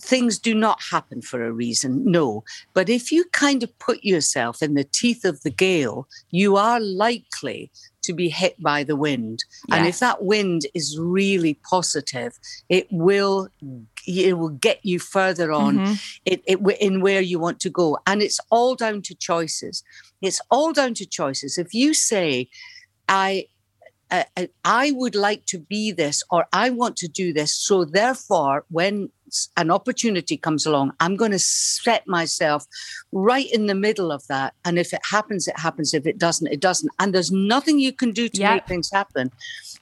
things 0.01 0.39
do 0.39 0.53
not 0.53 0.81
happen 0.91 1.21
for 1.21 1.45
a 1.45 1.51
reason, 1.51 2.03
no. 2.03 2.43
But 2.73 2.89
if 2.89 3.11
you 3.11 3.25
kind 3.31 3.63
of 3.63 3.77
put 3.79 4.03
yourself 4.03 4.61
in 4.61 4.73
the 4.73 4.83
teeth 4.83 5.23
of 5.23 5.41
the 5.43 5.49
gale, 5.49 6.07
you 6.31 6.57
are 6.57 6.79
likely 6.79 7.71
to 8.01 8.13
be 8.13 8.29
hit 8.29 8.61
by 8.61 8.83
the 8.83 8.95
wind. 8.95 9.43
Yeah. 9.69 9.75
And 9.75 9.87
if 9.87 9.99
that 9.99 10.23
wind 10.23 10.63
is 10.73 10.97
really 10.99 11.53
positive, 11.69 12.37
it 12.69 12.87
will 12.91 13.47
it 14.07 14.37
will 14.37 14.49
get 14.49 14.79
you 14.83 14.97
further 14.97 15.51
on 15.51 15.77
mm-hmm. 15.77 15.93
it, 16.25 16.41
it, 16.47 16.59
in 16.79 17.01
where 17.01 17.21
you 17.21 17.39
want 17.39 17.59
to 17.59 17.69
go. 17.69 17.99
And 18.07 18.21
it's 18.21 18.39
all 18.49 18.73
down 18.73 19.03
to 19.03 19.15
choices. 19.15 19.83
It's 20.21 20.41
all 20.49 20.73
down 20.73 20.95
to 20.95 21.05
choices. 21.05 21.59
If 21.59 21.73
you 21.75 21.93
say, 21.93 22.49
I 23.07 23.45
uh, 24.11 24.45
I 24.65 24.91
would 24.91 25.15
like 25.15 25.45
to 25.47 25.57
be 25.57 25.91
this 25.91 26.21
or 26.29 26.45
I 26.53 26.69
want 26.69 26.97
to 26.97 27.07
do 27.07 27.33
this. 27.33 27.53
So, 27.53 27.85
therefore, 27.85 28.65
when 28.69 29.09
an 29.55 29.71
opportunity 29.71 30.35
comes 30.35 30.65
along, 30.65 30.91
I'm 30.99 31.15
going 31.15 31.31
to 31.31 31.39
set 31.39 32.05
myself 32.07 32.65
right 33.11 33.51
in 33.51 33.67
the 33.67 33.75
middle 33.75 34.11
of 34.11 34.27
that. 34.27 34.53
And 34.65 34.77
if 34.77 34.93
it 34.93 35.01
happens, 35.09 35.47
it 35.47 35.57
happens. 35.57 35.93
If 35.93 36.05
it 36.05 36.17
doesn't, 36.17 36.47
it 36.47 36.59
doesn't. 36.59 36.91
And 36.99 37.15
there's 37.15 37.31
nothing 37.31 37.79
you 37.79 37.93
can 37.93 38.11
do 38.11 38.27
to 38.27 38.41
yep. 38.41 38.53
make 38.53 38.67
things 38.67 38.91
happen 38.91 39.31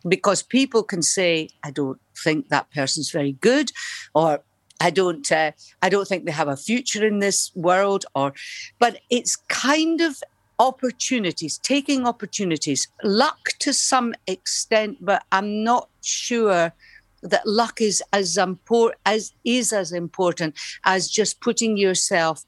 because 0.07 0.43
people 0.43 0.83
can 0.83 1.01
say, 1.01 1.49
I 1.63 1.71
don't 1.71 1.99
think 2.23 2.49
that 2.49 2.71
person's 2.71 3.09
very 3.09 3.33
good 3.33 3.71
or 4.13 4.43
I 4.81 4.91
don't 4.91 5.29
uh, 5.31 5.51
I 5.81 5.89
don't 5.89 6.07
think 6.07 6.25
they 6.25 6.31
have 6.31 6.47
a 6.47 6.55
future 6.55 7.05
in 7.05 7.19
this 7.19 7.51
world 7.53 8.05
or 8.15 8.33
but 8.79 9.01
it's 9.09 9.35
kind 9.47 9.99
of 9.99 10.21
opportunities, 10.59 11.57
taking 11.57 12.05
opportunities, 12.05 12.87
luck 13.03 13.49
to 13.59 13.73
some 13.73 14.13
extent, 14.27 14.97
but 14.99 15.23
I'm 15.31 15.63
not 15.63 15.89
sure 16.01 16.73
that 17.23 17.47
luck 17.47 17.81
is 17.81 18.03
as 18.13 18.37
important 18.37 18.99
as 19.05 19.33
is 19.43 19.73
as 19.73 19.91
important 19.91 20.55
as 20.85 21.09
just 21.09 21.41
putting 21.41 21.77
yourself 21.77 22.43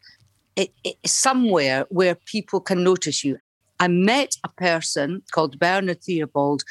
it, 0.56 0.72
it, 0.84 0.98
somewhere 1.06 1.86
where 1.90 2.16
people 2.16 2.60
can 2.60 2.84
notice 2.84 3.24
you. 3.24 3.38
I 3.80 3.88
met 3.88 4.36
a 4.44 4.50
person 4.50 5.24
called 5.32 5.60
Bernard 5.60 6.04
Theobald 6.04 6.64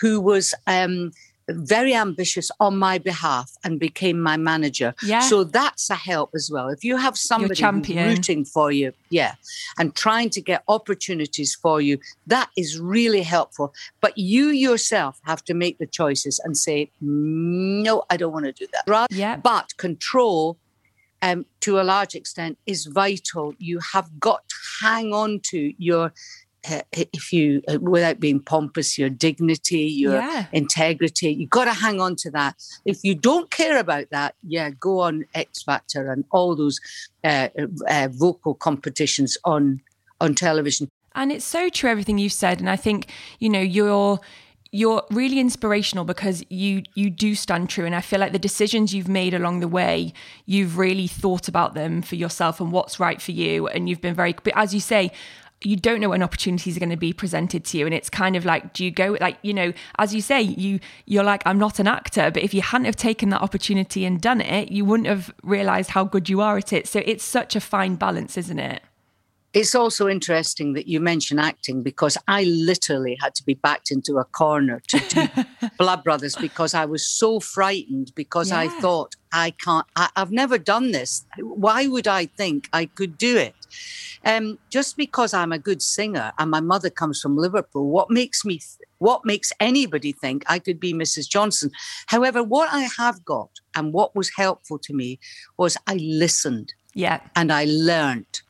who 0.00 0.20
was 0.20 0.54
um, 0.66 1.12
very 1.48 1.94
ambitious 1.94 2.50
on 2.60 2.76
my 2.78 2.98
behalf 2.98 3.52
and 3.64 3.80
became 3.80 4.20
my 4.20 4.36
manager. 4.36 4.94
Yeah. 5.02 5.20
So 5.20 5.44
that's 5.44 5.90
a 5.90 5.94
help 5.94 6.30
as 6.34 6.50
well. 6.52 6.68
If 6.68 6.84
you 6.84 6.96
have 6.96 7.16
somebody 7.16 7.62
rooting 7.64 8.44
for 8.44 8.70
you, 8.70 8.92
yeah, 9.10 9.34
and 9.78 9.94
trying 9.94 10.30
to 10.30 10.40
get 10.40 10.62
opportunities 10.68 11.54
for 11.54 11.80
you, 11.80 11.98
that 12.26 12.50
is 12.56 12.78
really 12.78 13.22
helpful. 13.22 13.74
But 14.00 14.18
you 14.18 14.48
yourself 14.48 15.20
have 15.24 15.44
to 15.44 15.54
make 15.54 15.78
the 15.78 15.86
choices 15.86 16.40
and 16.44 16.56
say, 16.56 16.90
no, 17.00 18.04
I 18.10 18.16
don't 18.16 18.32
want 18.32 18.46
to 18.46 18.52
do 18.52 18.66
that. 18.72 18.84
Right? 18.86 19.08
Yeah. 19.10 19.36
But 19.36 19.76
control 19.76 20.58
um, 21.22 21.46
to 21.60 21.80
a 21.80 21.82
large 21.82 22.14
extent 22.14 22.58
is 22.66 22.86
vital. 22.86 23.54
You 23.58 23.80
have 23.92 24.20
got 24.20 24.48
to 24.48 24.54
hang 24.80 25.12
on 25.12 25.40
to 25.44 25.72
your 25.78 26.12
uh, 26.70 26.82
if 26.92 27.32
you 27.32 27.62
uh, 27.68 27.78
without 27.80 28.20
being 28.20 28.40
pompous 28.40 28.98
your 28.98 29.08
dignity 29.08 29.84
your 29.84 30.14
yeah. 30.14 30.46
integrity 30.52 31.32
you've 31.32 31.50
got 31.50 31.64
to 31.64 31.72
hang 31.72 32.00
on 32.00 32.16
to 32.16 32.30
that 32.30 32.54
if 32.84 32.98
you 33.02 33.14
don't 33.14 33.50
care 33.50 33.78
about 33.78 34.06
that 34.10 34.34
yeah 34.42 34.70
go 34.70 35.00
on 35.00 35.24
x 35.34 35.62
factor 35.62 36.10
and 36.10 36.24
all 36.30 36.56
those 36.56 36.80
uh, 37.24 37.48
uh, 37.88 38.08
vocal 38.10 38.54
competitions 38.54 39.38
on 39.44 39.80
on 40.20 40.34
television 40.34 40.90
and 41.14 41.30
it's 41.32 41.44
so 41.44 41.68
true 41.68 41.90
everything 41.90 42.18
you've 42.18 42.32
said 42.32 42.58
and 42.58 42.68
i 42.68 42.76
think 42.76 43.08
you 43.38 43.48
know 43.48 43.60
you're 43.60 44.20
you're 44.70 45.02
really 45.10 45.40
inspirational 45.40 46.04
because 46.04 46.44
you 46.50 46.82
you 46.94 47.08
do 47.08 47.34
stand 47.34 47.70
true 47.70 47.86
and 47.86 47.94
i 47.94 48.00
feel 48.00 48.20
like 48.20 48.32
the 48.32 48.38
decisions 48.38 48.94
you've 48.94 49.08
made 49.08 49.32
along 49.32 49.60
the 49.60 49.68
way 49.68 50.12
you've 50.44 50.76
really 50.76 51.06
thought 51.06 51.48
about 51.48 51.74
them 51.74 52.02
for 52.02 52.16
yourself 52.16 52.60
and 52.60 52.72
what's 52.72 53.00
right 53.00 53.22
for 53.22 53.32
you 53.32 53.66
and 53.68 53.88
you've 53.88 54.00
been 54.00 54.14
very 54.14 54.34
but 54.42 54.52
as 54.56 54.74
you 54.74 54.80
say 54.80 55.10
you 55.62 55.76
don't 55.76 56.00
know 56.00 56.08
when 56.08 56.22
opportunities 56.22 56.76
are 56.76 56.80
going 56.80 56.90
to 56.90 56.96
be 56.96 57.12
presented 57.12 57.64
to 57.64 57.78
you 57.78 57.86
and 57.86 57.94
it's 57.94 58.08
kind 58.08 58.36
of 58.36 58.44
like 58.44 58.72
do 58.72 58.84
you 58.84 58.90
go 58.90 59.16
like 59.20 59.38
you 59.42 59.52
know 59.52 59.72
as 59.98 60.14
you 60.14 60.20
say 60.20 60.40
you 60.40 60.78
you're 61.06 61.24
like 61.24 61.42
i'm 61.46 61.58
not 61.58 61.78
an 61.78 61.88
actor 61.88 62.30
but 62.30 62.42
if 62.42 62.54
you 62.54 62.62
hadn't 62.62 62.84
have 62.84 62.96
taken 62.96 63.30
that 63.30 63.42
opportunity 63.42 64.04
and 64.04 64.20
done 64.20 64.40
it 64.40 64.70
you 64.70 64.84
wouldn't 64.84 65.08
have 65.08 65.34
realized 65.42 65.90
how 65.90 66.04
good 66.04 66.28
you 66.28 66.40
are 66.40 66.56
at 66.56 66.72
it 66.72 66.86
so 66.86 67.02
it's 67.04 67.24
such 67.24 67.56
a 67.56 67.60
fine 67.60 67.96
balance 67.96 68.36
isn't 68.36 68.58
it 68.58 68.82
it's 69.54 69.74
also 69.74 70.08
interesting 70.08 70.74
that 70.74 70.86
you 70.86 71.00
mention 71.00 71.38
acting 71.38 71.82
because 71.82 72.18
I 72.28 72.44
literally 72.44 73.16
had 73.20 73.34
to 73.36 73.44
be 73.44 73.54
backed 73.54 73.90
into 73.90 74.18
a 74.18 74.24
corner 74.24 74.82
to 74.88 74.98
do 75.08 75.68
Blood 75.78 76.04
Brothers 76.04 76.36
because 76.36 76.74
I 76.74 76.84
was 76.84 77.08
so 77.08 77.40
frightened 77.40 78.12
because 78.14 78.50
yeah. 78.50 78.60
I 78.60 78.68
thought 78.68 79.16
I 79.32 79.52
can't, 79.52 79.86
I, 79.96 80.10
have 80.16 80.30
never 80.30 80.58
done 80.58 80.92
this. 80.92 81.24
Why 81.38 81.86
would 81.86 82.06
I 82.06 82.26
think 82.26 82.68
I 82.74 82.86
could 82.86 83.16
do 83.16 83.38
it? 83.38 83.54
Um, 84.24 84.58
just 84.70 84.96
because 84.96 85.32
I'm 85.34 85.52
a 85.52 85.58
good 85.58 85.82
singer 85.82 86.32
and 86.38 86.50
my 86.50 86.60
mother 86.60 86.90
comes 86.90 87.20
from 87.20 87.36
Liverpool, 87.36 87.88
what 87.88 88.10
makes 88.10 88.44
me, 88.44 88.54
th- 88.54 88.88
what 88.98 89.24
makes 89.24 89.52
anybody 89.60 90.12
think 90.12 90.44
I 90.46 90.58
could 90.58 90.80
be 90.80 90.92
Mrs. 90.92 91.28
Johnson? 91.28 91.70
However, 92.06 92.42
what 92.42 92.68
I 92.72 92.88
have 92.96 93.24
got 93.24 93.50
and 93.74 93.92
what 93.92 94.14
was 94.14 94.30
helpful 94.36 94.78
to 94.80 94.94
me 94.94 95.18
was 95.56 95.76
I 95.86 95.94
listened. 95.94 96.74
Yeah. 96.94 97.20
And 97.36 97.52
I 97.52 97.64
learned. 97.68 98.42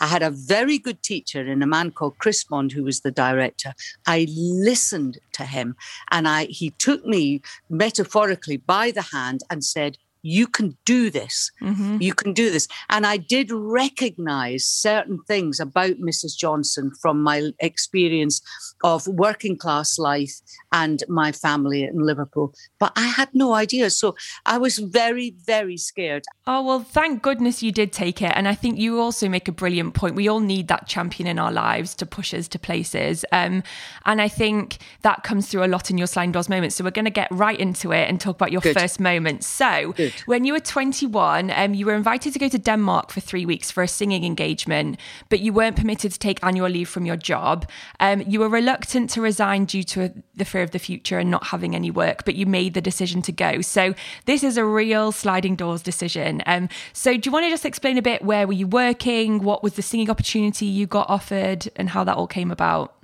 I 0.00 0.06
had 0.06 0.22
a 0.22 0.30
very 0.30 0.78
good 0.78 1.02
teacher 1.02 1.46
in 1.46 1.62
a 1.62 1.66
man 1.66 1.90
called 1.90 2.18
Chris 2.18 2.44
Bond, 2.44 2.72
who 2.72 2.84
was 2.84 3.00
the 3.00 3.10
director. 3.10 3.74
I 4.06 4.26
listened 4.30 5.18
to 5.32 5.44
him 5.44 5.76
and 6.10 6.28
I 6.28 6.44
he 6.46 6.70
took 6.70 7.04
me 7.04 7.42
metaphorically 7.68 8.56
by 8.58 8.90
the 8.90 9.02
hand 9.02 9.42
and 9.50 9.64
said, 9.64 9.98
you 10.26 10.48
can 10.48 10.76
do 10.84 11.08
this. 11.08 11.52
Mm-hmm. 11.62 11.98
You 12.00 12.12
can 12.12 12.32
do 12.32 12.50
this. 12.50 12.66
And 12.90 13.06
I 13.06 13.16
did 13.16 13.50
recognize 13.52 14.64
certain 14.66 15.20
things 15.28 15.60
about 15.60 16.00
Mrs. 16.00 16.36
Johnson 16.36 16.90
from 17.00 17.22
my 17.22 17.50
experience 17.60 18.40
of 18.82 19.06
working 19.06 19.56
class 19.56 19.98
life 19.98 20.34
and 20.72 21.02
my 21.08 21.32
family 21.32 21.84
in 21.84 22.00
Liverpool, 22.00 22.52
but 22.78 22.92
I 22.96 23.06
had 23.06 23.28
no 23.32 23.54
idea. 23.54 23.88
So 23.90 24.16
I 24.44 24.58
was 24.58 24.78
very, 24.78 25.34
very 25.44 25.76
scared. 25.76 26.24
Oh, 26.46 26.62
well, 26.62 26.80
thank 26.80 27.22
goodness 27.22 27.62
you 27.62 27.72
did 27.72 27.92
take 27.92 28.20
it. 28.20 28.32
And 28.34 28.46
I 28.48 28.54
think 28.54 28.78
you 28.78 29.00
also 29.00 29.28
make 29.28 29.48
a 29.48 29.52
brilliant 29.52 29.94
point. 29.94 30.14
We 30.16 30.28
all 30.28 30.40
need 30.40 30.68
that 30.68 30.86
champion 30.86 31.26
in 31.26 31.38
our 31.38 31.52
lives 31.52 31.94
to 31.96 32.06
push 32.06 32.34
us 32.34 32.48
to 32.48 32.58
places. 32.58 33.24
Um, 33.32 33.62
and 34.04 34.20
I 34.20 34.28
think 34.28 34.78
that 35.02 35.22
comes 35.22 35.48
through 35.48 35.64
a 35.64 35.66
lot 35.68 35.90
in 35.90 35.98
your 35.98 36.06
sliding 36.06 36.32
doors 36.32 36.48
moments. 36.48 36.76
So 36.76 36.84
we're 36.84 36.90
going 36.90 37.06
to 37.06 37.10
get 37.10 37.28
right 37.30 37.58
into 37.58 37.92
it 37.92 38.08
and 38.08 38.20
talk 38.20 38.36
about 38.36 38.52
your 38.52 38.60
Good. 38.60 38.78
first 38.78 39.00
moment. 39.00 39.44
So, 39.44 39.92
Good. 39.92 40.14
When 40.24 40.44
you 40.44 40.54
were 40.54 40.60
21, 40.60 41.50
um, 41.50 41.74
you 41.74 41.86
were 41.86 41.94
invited 41.94 42.32
to 42.32 42.38
go 42.38 42.48
to 42.48 42.58
Denmark 42.58 43.10
for 43.10 43.20
three 43.20 43.44
weeks 43.44 43.70
for 43.70 43.82
a 43.82 43.88
singing 43.88 44.24
engagement, 44.24 44.98
but 45.28 45.40
you 45.40 45.52
weren't 45.52 45.76
permitted 45.76 46.12
to 46.12 46.18
take 46.18 46.42
annual 46.42 46.68
leave 46.68 46.88
from 46.88 47.04
your 47.04 47.16
job. 47.16 47.68
Um, 48.00 48.22
you 48.22 48.40
were 48.40 48.48
reluctant 48.48 49.10
to 49.10 49.20
resign 49.20 49.66
due 49.66 49.82
to 49.84 50.12
the 50.34 50.44
fear 50.44 50.62
of 50.62 50.70
the 50.70 50.78
future 50.78 51.18
and 51.18 51.30
not 51.30 51.48
having 51.48 51.74
any 51.74 51.90
work, 51.90 52.24
but 52.24 52.34
you 52.34 52.46
made 52.46 52.74
the 52.74 52.80
decision 52.80 53.20
to 53.22 53.32
go. 53.32 53.60
So 53.60 53.94
this 54.24 54.42
is 54.42 54.56
a 54.56 54.64
real 54.64 55.12
sliding 55.12 55.56
doors 55.56 55.82
decision. 55.82 56.42
Um, 56.46 56.68
so 56.92 57.12
do 57.16 57.28
you 57.28 57.32
want 57.32 57.44
to 57.44 57.50
just 57.50 57.66
explain 57.66 57.98
a 57.98 58.02
bit 58.02 58.22
where 58.22 58.46
were 58.46 58.52
you 58.52 58.66
working? 58.66 59.42
What 59.42 59.62
was 59.62 59.74
the 59.74 59.82
singing 59.82 60.10
opportunity 60.10 60.66
you 60.66 60.86
got 60.86 61.08
offered 61.10 61.68
and 61.76 61.90
how 61.90 62.04
that 62.04 62.16
all 62.16 62.26
came 62.26 62.50
about? 62.50 62.94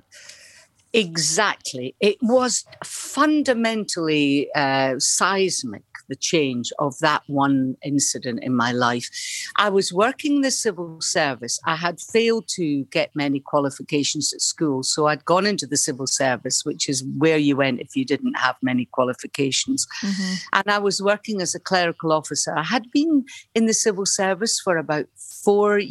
Exactly. 0.93 1.95
It 1.99 2.17
was 2.21 2.65
fundamentally 2.83 4.49
uh, 4.55 4.95
seismic 4.99 5.83
the 6.07 6.15
change 6.15 6.71
of 6.79 6.97
that 6.99 7.23
one 7.27 7.75
incident 7.83 8.43
in 8.43 8.55
my 8.55 8.71
life. 8.71 9.09
I 9.57 9.69
was 9.69 9.93
working 9.93 10.41
the 10.41 10.51
civil 10.51 11.01
service. 11.01 11.59
I 11.65 11.75
had 11.75 11.99
failed 11.99 12.47
to 12.49 12.85
get 12.85 13.15
many 13.15 13.39
qualifications 13.39 14.33
at 14.33 14.41
school. 14.41 14.83
So 14.83 15.07
I'd 15.07 15.25
gone 15.25 15.45
into 15.45 15.65
the 15.65 15.77
civil 15.77 16.07
service, 16.07 16.63
which 16.65 16.89
is 16.89 17.03
where 17.17 17.37
you 17.37 17.55
went 17.55 17.81
if 17.81 17.95
you 17.95 18.05
didn't 18.05 18.35
have 18.35 18.55
many 18.61 18.85
qualifications. 18.85 19.87
Mm-hmm. 20.01 20.33
And 20.53 20.63
I 20.67 20.79
was 20.79 21.01
working 21.01 21.41
as 21.41 21.55
a 21.55 21.59
clerical 21.59 22.11
officer. 22.11 22.55
I 22.57 22.63
had 22.63 22.91
been 22.91 23.25
in 23.55 23.65
the 23.65 23.73
civil 23.73 24.05
service 24.05 24.59
for 24.59 24.77
about 24.77 25.05
four, 25.43 25.81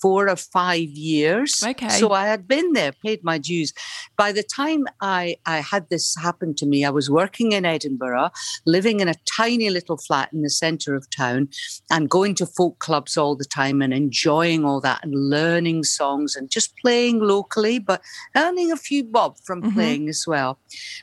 four 0.00 0.28
or 0.28 0.36
five 0.36 0.80
years. 0.80 1.62
Okay. 1.62 1.88
So 1.88 2.12
I 2.12 2.26
had 2.26 2.48
been 2.48 2.72
there, 2.72 2.92
paid 2.92 3.22
my 3.22 3.38
dues. 3.38 3.72
By 4.16 4.32
the 4.32 4.42
time 4.42 4.86
I, 5.00 5.36
I 5.46 5.58
had 5.58 5.88
this 5.90 6.16
happen 6.16 6.54
to 6.56 6.66
me, 6.66 6.84
I 6.84 6.90
was 6.90 7.10
working 7.10 7.52
in 7.52 7.64
Edinburgh, 7.64 8.30
living 8.66 9.00
in 9.00 9.08
a 9.08 9.14
tiny 9.36 9.61
tiny 9.62 9.70
little 9.70 9.96
flat 9.96 10.32
in 10.32 10.42
the 10.42 10.50
center 10.50 10.94
of 10.94 11.08
town 11.10 11.48
and 11.90 12.10
going 12.10 12.34
to 12.34 12.46
folk 12.46 12.78
clubs 12.78 13.16
all 13.16 13.36
the 13.36 13.44
time 13.44 13.80
and 13.80 13.92
enjoying 13.94 14.64
all 14.64 14.80
that 14.80 15.00
and 15.04 15.14
learning 15.14 15.84
songs 15.84 16.34
and 16.34 16.50
just 16.50 16.76
playing 16.78 17.20
locally, 17.20 17.78
but 17.78 18.02
earning 18.36 18.72
a 18.72 18.76
few 18.76 19.04
bob 19.04 19.38
from 19.38 19.62
mm-hmm. 19.62 19.74
playing 19.74 20.08
as 20.08 20.24
well. 20.26 20.58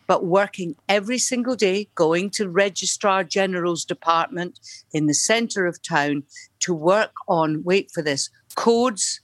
But 0.07 0.25
working 0.25 0.75
every 0.89 1.19
single 1.19 1.55
day, 1.55 1.87
going 1.95 2.29
to 2.31 2.49
Registrar 2.49 3.23
General's 3.23 3.85
department 3.85 4.59
in 4.91 5.07
the 5.07 5.13
center 5.13 5.65
of 5.65 5.81
town 5.81 6.23
to 6.59 6.73
work 6.73 7.13
on, 7.27 7.63
wait 7.63 7.91
for 7.91 8.03
this, 8.03 8.29
codes 8.55 9.21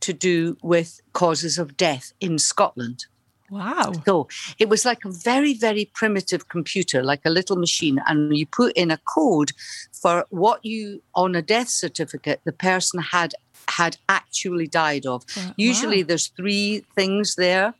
to 0.00 0.12
do 0.12 0.56
with 0.62 1.00
causes 1.12 1.58
of 1.58 1.76
death 1.76 2.12
in 2.20 2.38
Scotland. 2.38 3.06
Wow. 3.50 3.92
So 4.04 4.28
it 4.58 4.68
was 4.68 4.84
like 4.84 5.04
a 5.04 5.10
very, 5.10 5.54
very 5.54 5.90
primitive 5.94 6.48
computer, 6.48 7.02
like 7.02 7.20
a 7.24 7.30
little 7.30 7.56
machine. 7.56 8.00
And 8.06 8.36
you 8.36 8.46
put 8.46 8.76
in 8.76 8.90
a 8.90 8.98
code 8.98 9.52
for 9.92 10.26
what 10.30 10.64
you, 10.64 11.02
on 11.14 11.34
a 11.34 11.42
death 11.42 11.68
certificate, 11.68 12.40
the 12.44 12.52
person 12.52 13.00
had 13.00 13.34
had 13.70 13.96
actually 14.08 14.66
died 14.66 15.04
of. 15.04 15.24
Wow. 15.36 15.54
Usually 15.56 16.02
there's 16.02 16.28
three 16.28 16.84
things 16.94 17.34
there, 17.34 17.74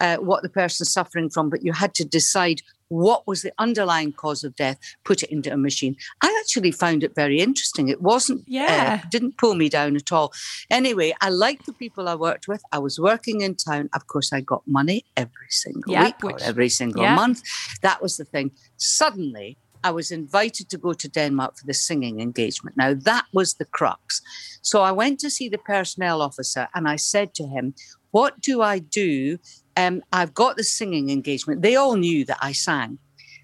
uh, 0.00 0.16
what 0.16 0.42
the 0.42 0.48
person's 0.48 0.92
suffering 0.92 1.30
from, 1.30 1.48
but 1.48 1.64
you 1.64 1.72
had 1.72 1.94
to 1.94 2.04
decide 2.04 2.60
what 2.90 3.26
was 3.26 3.42
the 3.42 3.52
underlying 3.58 4.12
cause 4.12 4.44
of 4.44 4.54
death, 4.56 4.78
put 5.04 5.22
it 5.22 5.30
into 5.30 5.52
a 5.52 5.56
machine. 5.56 5.96
I 6.22 6.36
actually 6.40 6.72
found 6.72 7.02
it 7.02 7.14
very 7.14 7.40
interesting. 7.40 7.88
It 7.88 8.02
wasn't, 8.02 8.40
uh, 8.40 8.44
yeah, 8.48 9.00
uh, 9.02 9.08
didn't 9.10 9.38
pull 9.38 9.54
me 9.54 9.68
down 9.68 9.96
at 9.96 10.12
all. 10.12 10.32
Anyway, 10.70 11.14
I 11.20 11.30
liked 11.30 11.66
the 11.66 11.72
people 11.72 12.08
I 12.08 12.16
worked 12.16 12.48
with. 12.48 12.62
I 12.72 12.78
was 12.78 12.98
working 12.98 13.40
in 13.40 13.54
town. 13.54 13.88
Of 13.94 14.08
course, 14.08 14.32
I 14.32 14.40
got 14.40 14.62
money 14.66 15.04
every 15.16 15.50
single 15.50 15.92
yep, 15.92 16.04
week 16.04 16.22
which, 16.22 16.42
or 16.42 16.44
every 16.44 16.68
single 16.68 17.02
yeah. 17.02 17.14
month. 17.14 17.42
That 17.82 18.02
was 18.02 18.16
the 18.16 18.24
thing. 18.24 18.50
Suddenly, 18.76 19.56
I 19.84 19.92
was 19.92 20.10
invited 20.10 20.68
to 20.70 20.76
go 20.76 20.92
to 20.92 21.08
Denmark 21.08 21.56
for 21.56 21.66
the 21.66 21.74
singing 21.74 22.20
engagement. 22.20 22.76
Now, 22.76 22.92
that 22.94 23.26
was 23.32 23.54
the 23.54 23.64
crux. 23.64 24.20
So 24.62 24.82
I 24.82 24.92
went 24.92 25.20
to 25.20 25.30
see 25.30 25.48
the 25.48 25.58
personnel 25.58 26.20
officer 26.20 26.68
and 26.74 26.88
I 26.88 26.96
said 26.96 27.34
to 27.34 27.46
him, 27.46 27.74
What 28.10 28.40
do 28.40 28.62
I 28.62 28.80
do 28.80 29.38
um, 29.76 30.02
I've 30.12 30.34
got 30.34 30.56
the 30.56 30.64
singing 30.64 31.10
engagement. 31.10 31.62
They 31.62 31.76
all 31.76 31.96
knew 31.96 32.24
that 32.24 32.38
I 32.40 32.52
sang. 32.52 32.98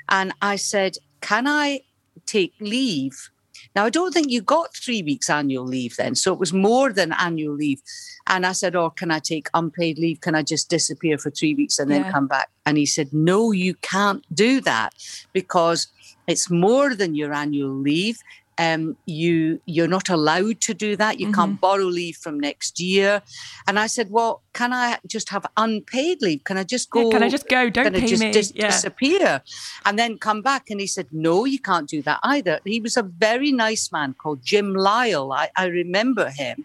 And 0.09 0.33
I 0.43 0.57
said, 0.57 0.97
Can 1.21 1.47
I 1.47 1.81
take 2.27 2.55
leave 2.61 3.31
now, 3.75 3.85
I 3.85 3.91
don't 3.91 4.13
think 4.13 4.31
you 4.31 4.41
got 4.41 4.75
three 4.75 5.03
weeks 5.03 5.29
annual 5.29 5.67
leave 5.67 5.97
then. 5.97 6.15
So 6.15 6.33
it 6.33 6.39
was 6.39 6.53
more 6.53 6.93
than 6.93 7.13
annual 7.13 7.55
leave. 7.55 7.83
And 8.27 8.47
I 8.47 8.53
said, 8.53 8.75
Oh, 8.75 8.91
can 8.91 9.11
I 9.11 9.19
take 9.19 9.49
unpaid 9.55 9.99
leave? 9.99 10.21
Can 10.21 10.35
I 10.35 10.43
just 10.43 10.71
disappear 10.71 11.19
for 11.19 11.31
three 11.31 11.55
weeks 11.55 11.79
and 11.79 11.91
then 11.91 12.03
Yeah. 12.03 12.11
come 12.11 12.27
back? 12.27 12.49
And 12.65 12.79
he 12.79 12.87
said, 12.87 13.13
No, 13.13 13.53
you 13.53 13.75
can't 13.83 14.25
do 14.35 14.61
that 14.63 14.95
because 15.33 15.89
it's 16.27 16.51
more 16.51 16.95
than 16.95 17.15
your 17.15 17.33
annual 17.33 17.75
leave. 17.75 18.19
Um, 18.59 18.97
you 19.05 19.61
you're 19.67 19.87
not 19.87 20.09
allowed 20.09 20.63
to 20.63 20.73
do 20.73 20.97
that. 20.97 21.21
You 21.21 21.31
can't 21.31 21.61
borrow 21.61 21.85
leave 21.85 22.17
from 22.17 22.41
next 22.41 22.81
year. 22.81 23.21
And 23.67 23.79
I 23.79 23.87
said, 23.87 24.11
Well, 24.11 24.43
can 24.55 24.73
I 24.73 24.99
just 25.07 25.29
have 25.29 25.45
unpaid 25.59 26.23
leave? 26.23 26.43
Can 26.45 26.57
I 26.57 26.65
just 26.65 26.89
Yeah, 26.95 27.03
go? 27.03 27.11
can 27.11 27.23
I 27.23 27.29
just 27.29 27.49
go? 27.49 27.69
Don't 27.69 27.93
pay 27.95 28.07
just 28.07 28.23
me. 28.23 28.33
dis- 28.33 28.53
Yeah. 28.55 28.69
disappear 28.71 29.43
and 29.85 29.99
then 29.99 30.17
come 30.19 30.41
back? 30.41 30.71
And 30.71 30.81
he 30.81 30.87
said, 30.87 31.07
No, 31.13 31.45
you 31.45 31.59
can't 31.59 31.87
do 31.89 32.01
that 32.03 32.19
either. 32.23 32.61
He 32.65 32.81
was 32.81 32.97
a 32.97 33.03
very 33.03 33.53
nice 33.53 33.93
man 33.93 34.15
called 34.15 34.41
Jim 34.43 34.73
Lyle. 34.75 35.33
I, 35.33 35.51
I 35.57 35.67
remember 35.67 36.31
him. 36.31 36.65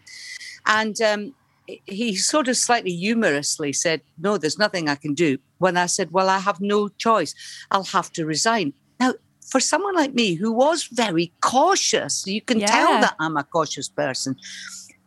And 0.66 1.02
um, 1.02 1.34
he 1.86 2.16
sort 2.16 2.48
of 2.48 2.56
slightly 2.58 2.96
humorously 2.96 3.74
said, 3.74 4.02
No, 4.18 4.38
there's 4.38 4.58
nothing 4.58 4.88
I 4.88 4.96
can 4.96 5.14
do. 5.14 5.40
When 5.58 5.76
I 5.76 5.88
said, 5.88 6.12
Well, 6.12 6.30
I 6.30 6.40
have 6.40 6.62
no 6.62 6.88
choice, 6.88 7.36
I'll 7.70 7.84
have 7.84 8.12
to 8.14 8.26
resign. 8.26 8.74
For 9.52 9.60
someone 9.60 9.96
like 9.96 10.14
me 10.14 10.36
who 10.36 10.52
was 10.52 10.86
very 10.86 11.32
cautious, 11.42 12.26
you 12.26 12.42
can 12.42 12.60
Yeah. 12.60 12.68
tell 12.68 12.92
that 13.02 13.16
I'm 13.20 13.36
a 13.38 13.44
cautious 13.44 13.90
person. 13.90 14.36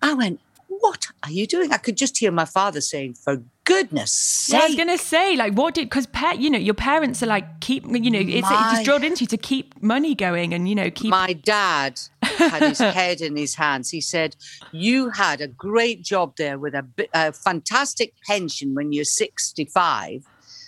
I 0.03 0.13
went, 0.15 0.41
What 0.87 1.07
are 1.23 1.31
you 1.31 1.47
doing? 1.47 1.73
I 1.73 1.79
could 1.79 1.97
just 1.97 2.19
hear 2.19 2.33
my 2.33 2.45
father 2.45 2.81
saying, 2.81 3.15
For 3.15 3.43
goodness 3.65 4.49
Yeah, 4.51 4.59
I 4.59 4.67
was 4.67 4.75
gonna 4.77 4.99
say, 4.99 5.37
like, 5.37 5.55
what 5.55 5.75
did 5.75 5.89
because 5.89 6.07
pa- 6.07 6.37
you 6.39 6.51
know 6.51 6.59
your 6.59 6.75
parents 6.75 7.23
are 7.23 7.27
like 7.27 7.61
keep 7.61 7.85
you 7.87 8.11
know 8.11 8.19
it's, 8.19 8.31
it 8.39 8.43
My- 8.43 8.73
just 8.73 8.85
drilled 8.85 9.05
into 9.05 9.23
you 9.25 9.29
to 9.29 9.39
keep 9.39 9.67
money 9.83 10.15
going 10.15 10.53
and 10.53 10.69
you 10.69 10.75
know 10.75 10.91
keep 10.91 11.11
My 11.11 11.33
dad 11.33 12.01
had 12.23 12.61
his 12.63 12.79
head 13.01 13.21
in 13.23 13.35
his 13.37 13.55
hands. 13.55 13.89
He 13.91 14.01
said, 14.03 14.37
You 14.73 15.09
had 15.11 15.41
a 15.41 15.47
great 15.49 16.03
job 16.03 16.35
there 16.37 16.59
with 16.59 16.75
a, 16.75 16.85
a 17.15 17.33
fantastic 17.33 18.13
pension 18.27 18.75
when 18.75 18.93
you're 18.93 19.05
65. 19.05 20.25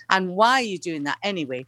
And 0.09 0.29
why 0.39 0.53
are 0.61 0.69
you 0.73 0.79
doing 0.79 1.03
that 1.03 1.17
anyway? 1.21 1.65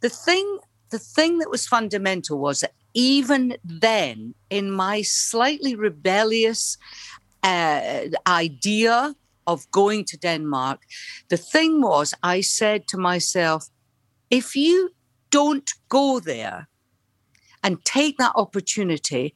The 0.00 0.08
thing, 0.08 0.58
the 0.92 0.98
thing 0.98 1.38
that 1.38 1.50
was 1.50 1.66
fundamental 1.66 2.38
was 2.38 2.60
that 2.60 2.74
even 2.94 3.56
then, 3.64 4.34
in 4.50 4.70
my 4.70 5.02
slightly 5.02 5.74
rebellious 5.74 6.78
uh, 7.42 8.02
idea 8.26 9.16
of 9.46 9.68
going 9.70 10.04
to 10.04 10.16
Denmark, 10.16 10.80
the 11.28 11.36
thing 11.36 11.80
was, 11.80 12.14
I 12.22 12.42
said 12.42 12.86
to 12.88 12.98
myself, 12.98 13.68
if 14.30 14.54
you 14.54 14.90
don't 15.30 15.70
go 15.88 16.20
there, 16.20 16.68
and 17.62 17.84
take 17.84 18.18
that 18.18 18.32
opportunity, 18.34 19.34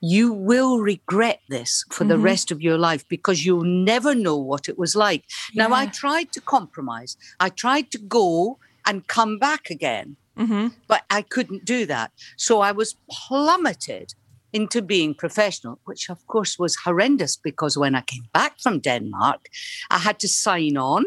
you 0.00 0.32
will 0.32 0.78
regret 0.80 1.40
this 1.48 1.84
for 1.90 2.04
the 2.04 2.18
rest 2.18 2.50
of 2.50 2.60
your 2.60 2.78
life 2.78 3.06
because 3.08 3.44
you'll 3.44 3.64
never 3.64 4.14
know 4.14 4.36
what 4.36 4.68
it 4.68 4.78
was 4.78 4.94
like. 4.94 5.24
Now, 5.54 5.72
I 5.72 5.86
tried 5.86 6.32
to 6.32 6.40
compromise, 6.40 7.16
I 7.40 7.48
tried 7.48 7.90
to 7.92 7.98
go 7.98 8.58
and 8.86 9.06
come 9.06 9.38
back 9.38 9.68
again, 9.70 10.16
Mhm. 10.38 10.72
but 10.88 11.02
I 11.18 11.22
couldn't 11.22 11.64
do 11.64 11.86
that. 11.86 12.10
So 12.36 12.60
I 12.60 12.72
was 12.72 12.94
plummeted 13.10 14.14
into 14.52 14.80
being 14.82 15.14
professional, 15.14 15.78
which 15.84 16.10
of 16.10 16.18
course 16.26 16.58
was 16.58 16.76
horrendous 16.84 17.36
because 17.36 17.76
when 17.80 17.94
I 17.94 18.02
came 18.02 18.26
back 18.32 18.52
from 18.60 18.80
Denmark, 18.80 19.48
I 19.90 19.98
had 19.98 20.18
to 20.20 20.28
sign 20.28 20.76
on 20.76 21.04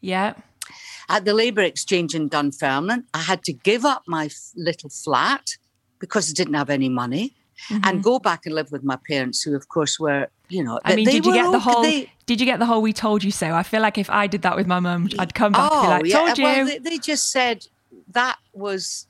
yeah 0.00 0.32
at 1.08 1.24
the 1.24 1.34
Labour 1.34 1.62
Exchange 1.62 2.14
in 2.14 2.28
Dunfermline. 2.28 3.04
I 3.14 3.22
had 3.30 3.42
to 3.44 3.52
give 3.52 3.84
up 3.84 4.02
my 4.06 4.24
f- 4.26 4.52
little 4.56 4.90
flat 4.90 5.56
because 5.98 6.30
I 6.30 6.34
didn't 6.34 6.54
have 6.54 6.70
any 6.70 6.88
money 6.88 7.32
and 7.84 8.02
go 8.02 8.18
back 8.18 8.46
and 8.46 8.54
live 8.54 8.70
with 8.72 8.82
my 8.84 8.98
parents, 9.10 9.42
who, 9.42 9.54
of 9.56 9.68
course, 9.68 9.98
were, 10.00 10.26
you 10.48 10.62
know, 10.64 10.78
I 10.84 10.94
mean 10.96 11.04
did 11.06 11.24
you 11.26 11.32
get 11.32 11.50
the 11.52 11.58
whole 11.60 11.82
they- 11.82 12.10
did 12.26 12.40
you 12.40 12.46
get 12.46 12.58
the 12.58 12.66
whole 12.66 12.82
we 12.82 12.92
told 12.92 13.22
you 13.24 13.30
so 13.30 13.46
I 13.60 13.62
feel 13.62 13.82
like 13.82 13.98
if 13.98 14.08
I 14.10 14.26
did 14.26 14.42
that 14.42 14.56
with 14.56 14.66
my 14.66 14.80
mum 14.80 15.08
I'd 15.18 15.34
come 15.34 15.52
back 15.52 15.72
and 15.72 15.82
be 15.82 15.88
like 16.12 16.24
told 16.26 16.38
you 16.38 16.44
Oh, 16.44 16.48
Well, 16.56 16.66
they, 16.66 16.78
they 16.78 16.98
just 16.98 17.30
said 17.30 17.66
that 18.14 18.38
was 18.52 19.06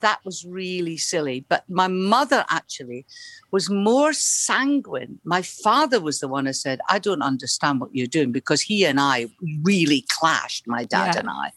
that 0.00 0.18
was 0.24 0.44
really 0.44 0.96
silly. 0.96 1.44
But 1.48 1.62
my 1.68 1.86
mother 1.86 2.44
actually 2.50 3.06
was 3.52 3.70
more 3.70 4.12
sanguine. 4.12 5.20
My 5.24 5.42
father 5.42 6.00
was 6.00 6.18
the 6.18 6.28
one 6.28 6.46
who 6.46 6.52
said, 6.52 6.80
"I 6.88 6.98
don't 6.98 7.22
understand 7.22 7.80
what 7.80 7.94
you're 7.94 8.06
doing," 8.18 8.32
because 8.32 8.60
he 8.62 8.84
and 8.84 8.98
I 9.00 9.26
really 9.62 10.04
clashed. 10.08 10.66
My 10.66 10.84
dad 10.84 11.14
Yeah. 11.14 11.20
and 11.20 11.30
I, 11.30 11.52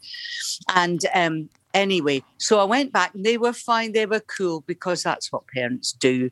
and 0.83 0.99
um, 1.15 1.49
anyway, 1.73 2.23
so 2.37 2.59
I 2.59 2.65
went 2.65 2.91
back. 2.93 3.15
and 3.15 3.25
They 3.25 3.37
were 3.37 3.53
fine. 3.53 3.93
They 3.93 4.05
were 4.05 4.21
cool 4.37 4.61
because 4.61 5.01
that's 5.01 5.31
what 5.31 5.47
parents 5.47 5.91
do, 5.93 6.29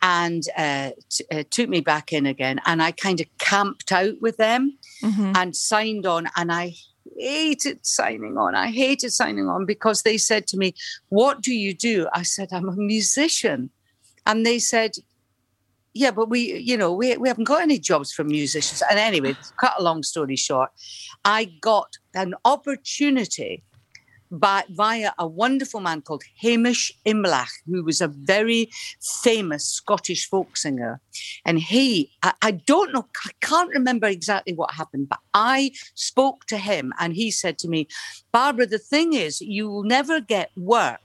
and 0.00 0.42
uh, 0.56 0.90
t- 1.10 1.24
uh, 1.32 1.42
took 1.50 1.68
me 1.68 1.80
back 1.80 2.12
in 2.12 2.24
again. 2.26 2.60
And 2.66 2.80
I 2.82 2.92
kind 2.92 3.20
of 3.20 3.26
camped 3.38 3.90
out 3.90 4.20
with 4.20 4.36
them 4.36 4.78
Mhm. 5.02 5.36
and 5.36 5.56
signed 5.56 6.06
on 6.06 6.28
and 6.36 6.52
I 6.52 6.76
hated 7.16 7.84
signing 7.86 8.36
on. 8.36 8.54
I 8.54 8.70
hated 8.70 9.12
signing 9.12 9.48
on 9.48 9.66
because 9.66 10.02
they 10.02 10.18
said 10.18 10.46
to 10.48 10.56
me, 10.56 10.74
What 11.08 11.42
do 11.42 11.54
you 11.54 11.74
do? 11.74 12.08
I 12.12 12.22
said, 12.22 12.48
I'm 12.52 12.68
a 12.68 12.76
musician. 12.76 13.70
And 14.26 14.44
they 14.44 14.58
said, 14.58 14.92
Yeah, 15.94 16.10
but 16.10 16.28
we, 16.28 16.56
you 16.58 16.76
know, 16.76 16.92
we, 16.92 17.16
we 17.16 17.28
haven't 17.28 17.44
got 17.44 17.62
any 17.62 17.78
jobs 17.78 18.12
for 18.12 18.24
musicians. 18.24 18.82
And 18.90 18.98
anyway, 18.98 19.36
cut 19.58 19.74
a 19.78 19.82
long 19.82 20.02
story 20.02 20.36
short, 20.36 20.70
I 21.24 21.46
got 21.60 21.98
an 22.14 22.34
opportunity 22.44 23.62
by, 24.30 24.64
via 24.70 25.12
a 25.18 25.26
wonderful 25.26 25.80
man 25.80 26.02
called 26.02 26.22
Hamish 26.40 26.92
Imlach, 27.06 27.50
who 27.66 27.84
was 27.84 28.00
a 28.00 28.08
very 28.08 28.70
famous 29.00 29.64
Scottish 29.64 30.28
folk 30.28 30.56
singer. 30.56 31.00
And 31.44 31.58
he, 31.58 32.10
I, 32.22 32.32
I 32.42 32.50
don't 32.52 32.92
know, 32.92 33.06
I 33.24 33.30
can't 33.40 33.70
remember 33.70 34.06
exactly 34.06 34.54
what 34.54 34.72
happened, 34.74 35.08
but 35.08 35.20
I 35.34 35.72
spoke 35.94 36.46
to 36.46 36.58
him 36.58 36.92
and 36.98 37.14
he 37.14 37.30
said 37.30 37.58
to 37.58 37.68
me, 37.68 37.88
Barbara, 38.32 38.66
the 38.66 38.78
thing 38.78 39.12
is, 39.12 39.40
you 39.40 39.68
will 39.68 39.84
never 39.84 40.20
get 40.20 40.50
work 40.56 41.00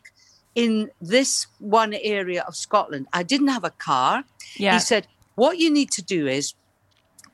in 0.56 0.92
this 1.02 1.48
one 1.60 1.94
area 1.94 2.44
of 2.48 2.56
Scotland. 2.56 3.08
I 3.14 3.24
didn't 3.24 3.48
have 3.48 3.64
a 3.64 3.72
car. 3.72 4.24
yeah 4.56 4.74
He 4.74 4.80
said, 4.80 5.08
What 5.36 5.58
you 5.58 5.72
need 5.72 5.92
to 5.92 6.02
do 6.02 6.28
is 6.28 6.54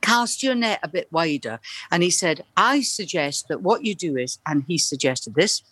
cast 0.00 0.42
your 0.42 0.54
net 0.54 0.80
a 0.82 0.88
bit 0.88 1.12
wider. 1.12 1.60
And 1.90 2.02
he 2.02 2.10
said, 2.10 2.44
I 2.56 2.80
suggest 2.80 3.48
that 3.48 3.62
what 3.62 3.84
you 3.84 3.94
do 3.94 4.16
is, 4.16 4.38
and 4.46 4.64
he 4.66 4.78
suggested 4.78 5.34
this, 5.34 5.62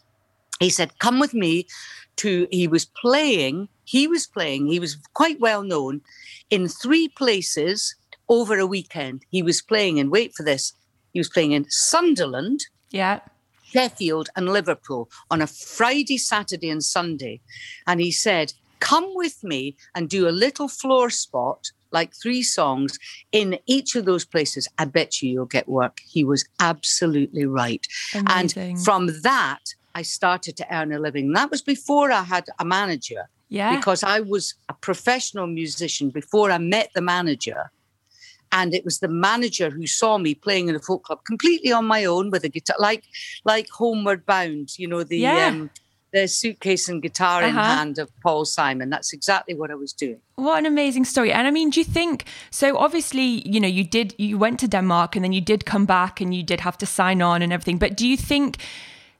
he 0.61 0.71
said, 0.71 0.99
Come 0.99 1.21
with 1.21 1.35
me 1.35 1.67
to, 2.17 2.47
he 2.51 2.67
was 2.67 2.85
playing, 2.85 3.69
he 3.85 4.07
was 4.07 4.27
playing, 4.27 4.67
he 4.67 4.81
was 4.81 4.97
quite 5.15 5.41
well 5.41 5.63
known 5.63 6.01
in 6.51 6.69
three 6.69 7.09
places 7.09 7.95
over 8.29 8.59
a 8.59 8.67
weekend. 8.67 9.23
He 9.31 9.43
was 9.43 9.63
playing 9.63 9.99
in, 9.99 10.11
wait 10.11 10.35
for 10.35 10.43
this, 10.43 10.73
he 11.13 11.21
was 11.21 11.29
playing 11.29 11.53
in 11.53 11.67
Sunderland, 11.71 12.61
yeah 12.91 13.21
Sheffield 13.73 14.31
and 14.37 14.49
Liverpool 14.49 15.11
on 15.31 15.43
a 15.43 15.47
Friday, 15.47 16.19
Saturday, 16.19 16.71
and 16.71 16.83
Sunday. 16.83 17.41
And 17.87 18.01
he 18.01 18.11
said, 18.11 18.53
Come 18.81 19.11
with 19.15 19.43
me 19.43 19.77
and 19.95 20.09
do 20.09 20.29
a 20.29 20.31
little 20.31 20.69
floor 20.69 21.11
spot, 21.11 21.71
like 21.91 22.15
three 22.15 22.43
songs 22.43 22.99
in 23.33 23.59
each 23.67 23.97
of 23.97 24.05
those 24.05 24.25
places. 24.25 24.69
I 24.79 24.85
bet 24.85 25.21
you 25.21 25.31
you'll 25.31 25.47
get 25.47 25.69
work. 25.69 25.99
He 26.07 26.23
was 26.23 26.49
absolutely 26.61 27.45
right. 27.45 27.85
Amazing. 28.15 28.63
And 28.63 28.85
from 28.85 29.21
that, 29.23 29.75
I 29.99 30.03
started 30.03 30.55
to 30.61 30.65
earn 30.77 30.93
a 30.93 30.99
living. 31.07 31.33
That 31.39 31.51
was 31.51 31.63
before 31.75 32.09
I 32.21 32.23
had 32.35 32.45
a 32.59 32.65
manager 32.65 33.23
yeah 33.59 33.75
because 33.77 34.03
I 34.17 34.21
was 34.35 34.45
a 34.69 34.75
professional 34.89 35.47
musician 35.61 36.07
before 36.21 36.49
I 36.57 36.59
met 36.77 36.89
the 36.95 37.01
manager. 37.01 37.61
And 38.59 38.75
it 38.79 38.85
was 38.85 38.99
the 38.99 39.09
manager 39.29 39.69
who 39.77 39.87
saw 39.87 40.13
me 40.19 40.35
playing 40.35 40.69
in 40.71 40.75
a 40.77 40.81
folk 40.89 41.03
club 41.07 41.21
completely 41.31 41.73
on 41.79 41.85
my 41.95 42.03
own 42.15 42.31
with 42.33 42.45
a 42.45 42.49
guitar, 42.57 42.77
like 42.91 43.05
like 43.53 43.67
Homeward 43.81 44.23
Bound, 44.33 44.67
you 44.79 44.89
know, 44.93 45.03
the 45.05 45.19
Yeah. 45.19 45.49
um, 45.49 45.71
the 46.13 46.27
suitcase 46.27 46.85
and 46.93 47.03
guitar 47.03 47.43
in 47.43 47.57
Uh-huh. 47.57 47.75
hand 47.77 47.99
of 47.99 48.09
Paul 48.25 48.45
Simon. 48.45 48.89
That's 48.95 49.13
exactly 49.19 49.55
what 49.61 49.71
I 49.71 49.75
was 49.85 49.93
doing. 50.05 50.21
What 50.37 50.59
an 50.59 50.67
amazing 50.67 51.05
story. 51.07 51.31
And 51.33 51.47
I 51.49 51.51
mean, 51.51 51.71
do 51.71 51.81
you 51.81 51.85
think 52.01 52.25
so? 52.51 52.67
Obviously, 52.87 53.29
you 53.55 53.61
know, 53.61 53.73
you 53.79 53.85
did, 53.85 54.15
you 54.19 54.39
went 54.39 54.59
to 54.61 54.69
Denmark 54.69 55.17
and 55.17 55.23
then 55.25 55.33
you 55.35 55.45
did 55.53 55.61
come 55.73 55.85
back 55.87 56.21
and 56.23 56.35
you 56.35 56.43
did 56.43 56.61
have 56.61 56.77
to 56.79 56.87
sign 56.87 57.21
on 57.23 57.43
and 57.43 57.53
everything. 57.53 57.79
But 57.79 57.99
do 58.01 58.05
you 58.07 58.17
think 58.17 58.57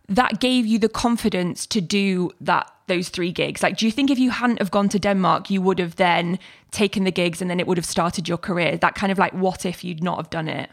that 0.09 0.41
gave 0.41 0.67
you 0.67 0.79
the 0.79 0.89
confidence 0.89 1.67
to 1.67 1.81
do 1.81 2.31
that, 2.41 2.73
those 2.87 3.09
three 3.09 3.31
gigs? 3.31 3.63
Like, 3.63 3.77
do 3.77 3.87
you 3.87 3.93
think 3.93 4.11
if 4.11 4.19
you 4.19 4.31
hadn't 4.31 4.59
have 4.59 4.71
gone 4.71 4.89
to 4.91 4.99
Denmark, 4.99 5.51
you 5.51 5.61
would 5.63 5.79
have 5.79 5.97
then 5.97 6.39
taken 6.71 7.05
the 7.05 7.11
gigs 7.11 7.43
and 7.43 7.51
then 7.51 7.61
it 7.61 7.67
would 7.67 7.77
have 7.77 7.87
started 7.87 8.29
your 8.29 8.39
career? 8.39 8.77
That 8.77 8.95
kind 8.95 9.13
of 9.13 9.19
like, 9.19 9.33
what 9.35 9.67
if 9.67 9.85
you'd 9.85 10.03
not 10.03 10.17
have 10.17 10.31
done 10.31 10.49
it? 10.49 10.71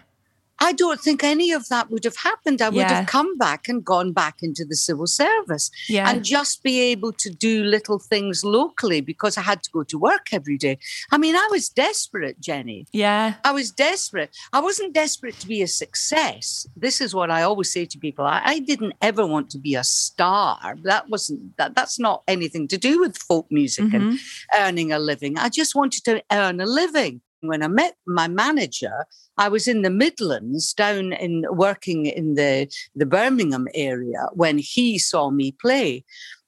I 0.59 0.71
don't 0.73 1.01
think 1.01 1.23
any 1.23 1.51
of 1.51 1.67
that 1.69 1.91
would 1.91 2.03
have 2.03 2.15
happened. 2.15 2.61
I 2.61 2.69
would 2.69 2.77
Yeah. 2.77 2.99
have 2.99 3.07
come 3.07 3.37
back 3.37 3.67
and 3.67 3.83
gone 3.83 4.13
back 4.13 4.37
into 4.41 4.63
the 4.65 4.75
civil 4.75 5.07
service 5.07 5.69
Yeah. 5.87 6.09
and 6.09 6.23
just 6.23 6.63
be 6.63 6.79
able 6.79 7.11
to 7.13 7.29
do 7.29 7.63
little 7.63 7.99
things 7.99 8.43
locally 8.43 9.01
because 9.01 9.37
I 9.37 9.41
had 9.41 9.63
to 9.63 9.69
go 9.71 9.83
to 9.83 9.97
work 9.97 10.33
every 10.33 10.57
day. 10.57 10.77
I 11.11 11.17
mean, 11.17 11.35
I 11.35 11.47
was 11.51 11.69
desperate, 11.69 12.39
Jenny. 12.39 12.87
yeah. 12.93 13.35
I 13.43 13.51
was 13.51 13.71
desperate. 13.71 14.35
I 14.53 14.59
wasn't 14.59 14.93
desperate 14.93 15.39
to 15.39 15.47
be 15.47 15.61
a 15.61 15.67
success. 15.67 16.67
This 16.75 17.01
is 17.01 17.13
what 17.13 17.29
I 17.31 17.41
always 17.43 17.71
say 17.71 17.85
to 17.85 17.97
people. 17.97 18.25
I, 18.25 18.41
I 18.45 18.59
didn't 18.59 18.93
ever 19.01 19.25
want 19.25 19.49
to 19.51 19.57
be 19.57 19.75
a 19.75 19.83
star. 19.83 20.75
That 20.83 21.09
wasn't 21.09 21.57
that 21.57 21.75
that's 21.75 21.99
not 21.99 22.23
anything 22.27 22.67
to 22.69 22.77
do 22.77 22.99
with 22.99 23.17
folk 23.17 23.47
music 23.51 23.93
and 23.93 24.03
mm-hmm. 24.13 24.61
earning 24.61 24.91
a 24.91 24.99
living. 24.99 25.37
I 25.37 25.49
just 25.49 25.75
wanted 25.75 26.03
to 26.05 26.23
earn 26.31 26.59
a 26.59 26.65
living. 26.65 27.21
When 27.47 27.63
I 27.63 27.67
met 27.67 27.95
my 28.05 28.27
manager, 28.27 29.05
I 29.37 29.49
was 29.49 29.67
in 29.67 29.81
the 29.81 29.89
Midlands 29.89 30.73
down 30.73 31.13
in 31.13 31.43
working 31.49 32.05
in 32.05 32.35
the, 32.35 32.67
the 32.95 33.05
Birmingham 33.05 33.67
area 33.73 34.27
when 34.33 34.57
he 34.57 34.97
saw 34.97 35.29
me 35.29 35.51
play 35.51 36.03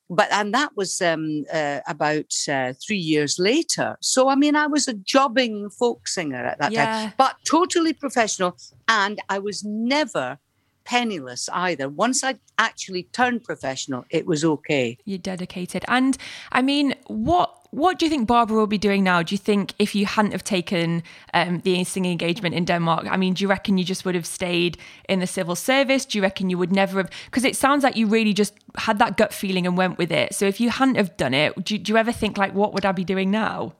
but 0.10 0.31
and 0.31 0.53
that 0.53 0.75
was 0.75 1.01
um, 1.01 1.43
uh, 1.51 1.79
about 1.88 2.33
uh, 2.49 2.73
three 2.86 2.97
years 2.97 3.38
later. 3.39 3.97
So 4.01 4.29
I 4.29 4.36
mean, 4.36 4.55
I 4.55 4.67
was 4.67 4.88
a 4.88 4.93
jobbing 4.93 5.69
folk 5.69 6.07
singer 6.07 6.45
at 6.45 6.60
that 6.60 6.71
Yeah. 6.71 6.86
time, 6.86 7.13
but 7.17 7.36
totally 7.49 7.93
professional, 7.93 8.55
and 8.88 9.19
I 9.29 9.39
was 9.39 9.63
never 9.63 10.39
penniless 10.86 11.49
either. 11.51 11.89
Once 11.89 12.23
I 12.23 12.36
actually 12.57 13.10
turned 13.12 13.43
professional, 13.43 14.05
it 14.10 14.25
was 14.25 14.45
okay. 14.45 14.97
You're 15.03 15.17
dedicated. 15.17 15.83
And 15.89 16.17
I 16.53 16.62
mean, 16.62 16.95
what 17.07 17.57
what 17.71 17.99
do 17.99 18.06
you 18.06 18.10
think 18.10 18.27
Barbara 18.27 18.58
will 18.58 18.67
be 18.67 18.77
doing 18.77 19.03
now? 19.03 19.21
Do 19.21 19.34
you 19.34 19.38
think 19.38 19.73
if 19.80 19.95
you 19.95 20.06
hadn't 20.06 20.32
have 20.32 20.43
taken 20.43 21.03
um, 21.34 21.60
the 21.60 21.84
singing 21.84 22.12
engagement 22.12 22.56
in 22.56 22.65
Denmark, 22.65 23.08
I 23.10 23.17
mean, 23.17 23.34
do 23.34 23.43
you 23.43 23.47
reckon 23.47 23.77
you 23.77 23.84
just 23.84 24.06
would 24.06 24.15
have 24.15 24.25
stayed 24.25 24.77
in 25.10 25.19
the 25.19 25.27
civil 25.27 25.56
service? 25.56 26.06
Do 26.06 26.17
you 26.17 26.21
reckon 26.21 26.49
you 26.49 26.58
would 26.58 26.71
never 26.71 26.97
have? 26.99 27.10
Because 27.25 27.43
it 27.43 27.56
sounds 27.56 27.84
like 27.84 27.95
you 27.95 28.08
really 28.08 28.34
just 28.34 28.53
had 28.77 28.99
that 28.99 29.17
gut 29.17 29.34
feeling 29.34 29.67
and 29.67 29.77
went 29.77 29.97
with 29.97 30.12
it. 30.12 30.34
So 30.34 30.45
if 30.45 30.60
you 30.60 30.69
hadn't 30.69 30.95
have 30.95 31.17
done 31.17 31.34
it, 31.34 31.63
do, 31.63 31.77
do 31.77 31.91
you 31.91 31.97
ever 31.97 32.12
think 32.12 32.38
like, 32.38 32.53
what 32.53 32.73
would 32.73 32.86
I 32.86 32.91
be 32.91 33.03
doing 33.03 33.32
now? 33.32 33.73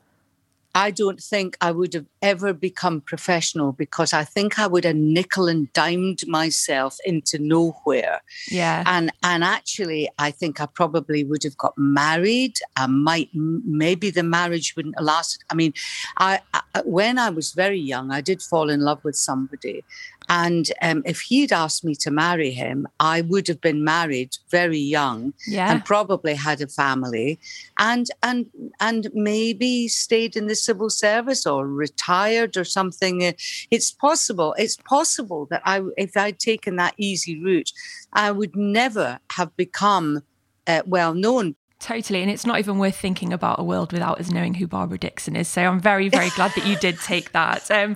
I 0.78 0.92
don't 0.92 1.20
think 1.20 1.58
I 1.60 1.72
would 1.72 1.94
have 1.96 2.06
ever 2.22 2.54
become 2.54 3.02
professional 3.02 3.72
because 3.72 4.14
I 4.14 4.24
think 4.24 4.60
I 4.60 4.68
would 4.68 4.86
have 4.86 4.96
nickel 4.96 5.48
and 5.48 5.74
dimed 5.74 6.28
myself 6.28 6.98
into 7.04 7.40
nowhere. 7.40 8.22
Yeah. 8.52 8.84
and 8.86 9.12
and 9.24 9.44
actually 9.44 10.10
i 10.20 10.30
think 10.32 10.62
i 10.62 10.66
probably 10.66 11.24
would 11.24 11.44
have 11.44 11.58
got 11.58 11.74
married 11.78 12.56
i 12.76 12.86
might 12.88 13.30
maybe 13.34 14.10
the 14.10 14.24
marriage 14.24 14.76
wouldn't 14.76 15.02
last. 15.02 15.44
i 15.50 15.56
mean 15.56 15.74
I, 16.18 16.40
I 16.54 16.62
when 16.86 17.18
i 17.18 17.30
was 17.30 17.54
very 17.54 17.80
young 17.80 18.12
i 18.12 18.22
did 18.22 18.42
fall 18.42 18.70
in 18.70 18.82
love 18.82 19.04
with 19.04 19.16
somebody 19.16 19.84
and 20.30 20.72
um, 20.82 21.02
if 21.06 21.22
he'd 21.22 21.52
asked 21.54 21.84
me 21.86 21.96
to 21.96 22.12
marry 22.12 22.52
him 22.52 22.88
i 23.00 23.22
would 23.22 23.48
have 23.48 23.62
been 23.62 23.84
married 23.84 24.36
very 24.50 24.78
young 24.80 25.34
Yeah. 25.48 25.72
and 25.72 25.86
probably 25.86 26.36
had 26.36 26.62
a 26.62 26.68
family 26.68 27.40
and 27.80 28.08
and 28.24 28.46
and 28.80 29.10
maybe 29.14 29.88
stayed 29.88 30.36
in 30.36 30.48
the 30.48 30.56
civil 30.56 30.90
service 30.90 31.46
or 31.46 31.68
retired 31.68 32.58
or 32.58 32.64
something 32.66 33.24
Uh, 33.24 33.32
it's 33.72 33.92
possible 33.92 34.54
it's 34.58 34.78
possible 34.78 35.48
that 35.52 35.62
i 35.66 35.82
if 35.98 36.16
i'd 36.18 36.40
taken 36.40 36.76
that 36.78 36.94
easy 36.98 37.42
route 37.42 37.72
i 38.14 38.32
would 38.32 38.56
never 38.56 39.20
have 39.32 39.56
become 39.56 40.22
uh, 40.68 40.82
well 40.86 41.14
known 41.14 41.56
Totally. 41.80 42.24
And 42.24 42.32
it's 42.32 42.44
not 42.46 42.58
even 42.58 42.80
worth 42.80 42.96
thinking 42.98 43.32
about 43.32 43.60
a 43.60 43.64
world 43.64 43.94
without 43.94 44.20
us 44.20 44.32
knowing 44.32 44.56
who 44.56 44.66
Barbara 44.66 44.98
Dickson 44.98 45.36
is. 45.36 45.48
So 45.48 45.62
I'm 45.62 45.80
very, 45.80 46.10
very 46.10 46.32
glad 46.32 46.52
that 46.56 46.66
you 46.66 46.76
did 46.78 47.00
take 47.02 47.34
that. 47.34 47.70
Um, 47.70 47.96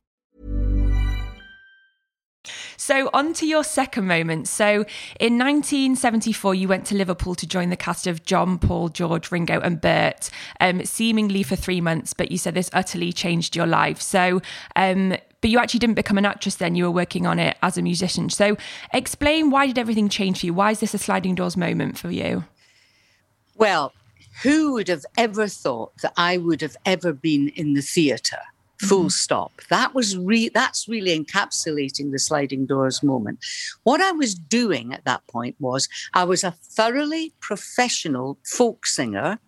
So, 2.77 3.09
on 3.13 3.33
to 3.33 3.45
your 3.45 3.63
second 3.63 4.07
moment. 4.07 4.47
So, 4.47 4.85
in 5.19 5.37
1974, 5.37 6.55
you 6.55 6.67
went 6.67 6.85
to 6.87 6.95
Liverpool 6.95 7.35
to 7.35 7.45
join 7.45 7.69
the 7.69 7.77
cast 7.77 8.07
of 8.07 8.25
John, 8.25 8.57
Paul, 8.57 8.89
George, 8.89 9.31
Ringo, 9.31 9.59
and 9.59 9.79
Bert, 9.79 10.29
um, 10.59 10.83
seemingly 10.83 11.43
for 11.43 11.55
three 11.55 11.81
months, 11.81 12.13
but 12.13 12.31
you 12.31 12.37
said 12.37 12.53
this 12.53 12.69
utterly 12.73 13.13
changed 13.13 13.55
your 13.55 13.67
life. 13.67 14.01
So, 14.01 14.41
um, 14.75 15.15
but 15.41 15.49
you 15.49 15.59
actually 15.59 15.79
didn't 15.79 15.95
become 15.95 16.17
an 16.17 16.25
actress 16.25 16.55
then, 16.55 16.75
you 16.75 16.83
were 16.83 16.91
working 16.91 17.25
on 17.27 17.39
it 17.39 17.57
as 17.61 17.77
a 17.77 17.81
musician. 17.81 18.29
So, 18.29 18.57
explain 18.93 19.51
why 19.51 19.67
did 19.67 19.77
everything 19.77 20.09
change 20.09 20.39
for 20.39 20.47
you? 20.47 20.53
Why 20.53 20.71
is 20.71 20.79
this 20.79 20.93
a 20.93 20.97
sliding 20.97 21.35
doors 21.35 21.55
moment 21.55 21.97
for 21.97 22.09
you? 22.09 22.43
well 23.61 23.93
who 24.41 24.73
would 24.73 24.87
have 24.87 25.05
ever 25.17 25.47
thought 25.47 25.91
that 26.01 26.11
i 26.17 26.35
would 26.35 26.61
have 26.61 26.75
ever 26.83 27.13
been 27.13 27.49
in 27.49 27.73
the 27.73 27.81
theatre 27.81 28.41
full 28.81 29.01
mm-hmm. 29.01 29.09
stop. 29.09 29.51
That 29.69 29.93
was 29.93 30.17
re- 30.17 30.49
that's 30.49 30.87
really 30.87 31.17
encapsulating 31.17 32.11
the 32.11 32.19
sliding 32.19 32.65
doors 32.65 33.03
moment. 33.03 33.39
What 33.83 34.01
i 34.01 34.11
was 34.11 34.33
doing 34.35 34.93
at 34.93 35.05
that 35.05 35.25
point 35.27 35.55
was 35.59 35.87
i 36.13 36.23
was 36.23 36.43
a 36.43 36.51
thoroughly 36.51 37.33
professional 37.39 38.37
folk 38.43 38.85
singer 38.85 39.39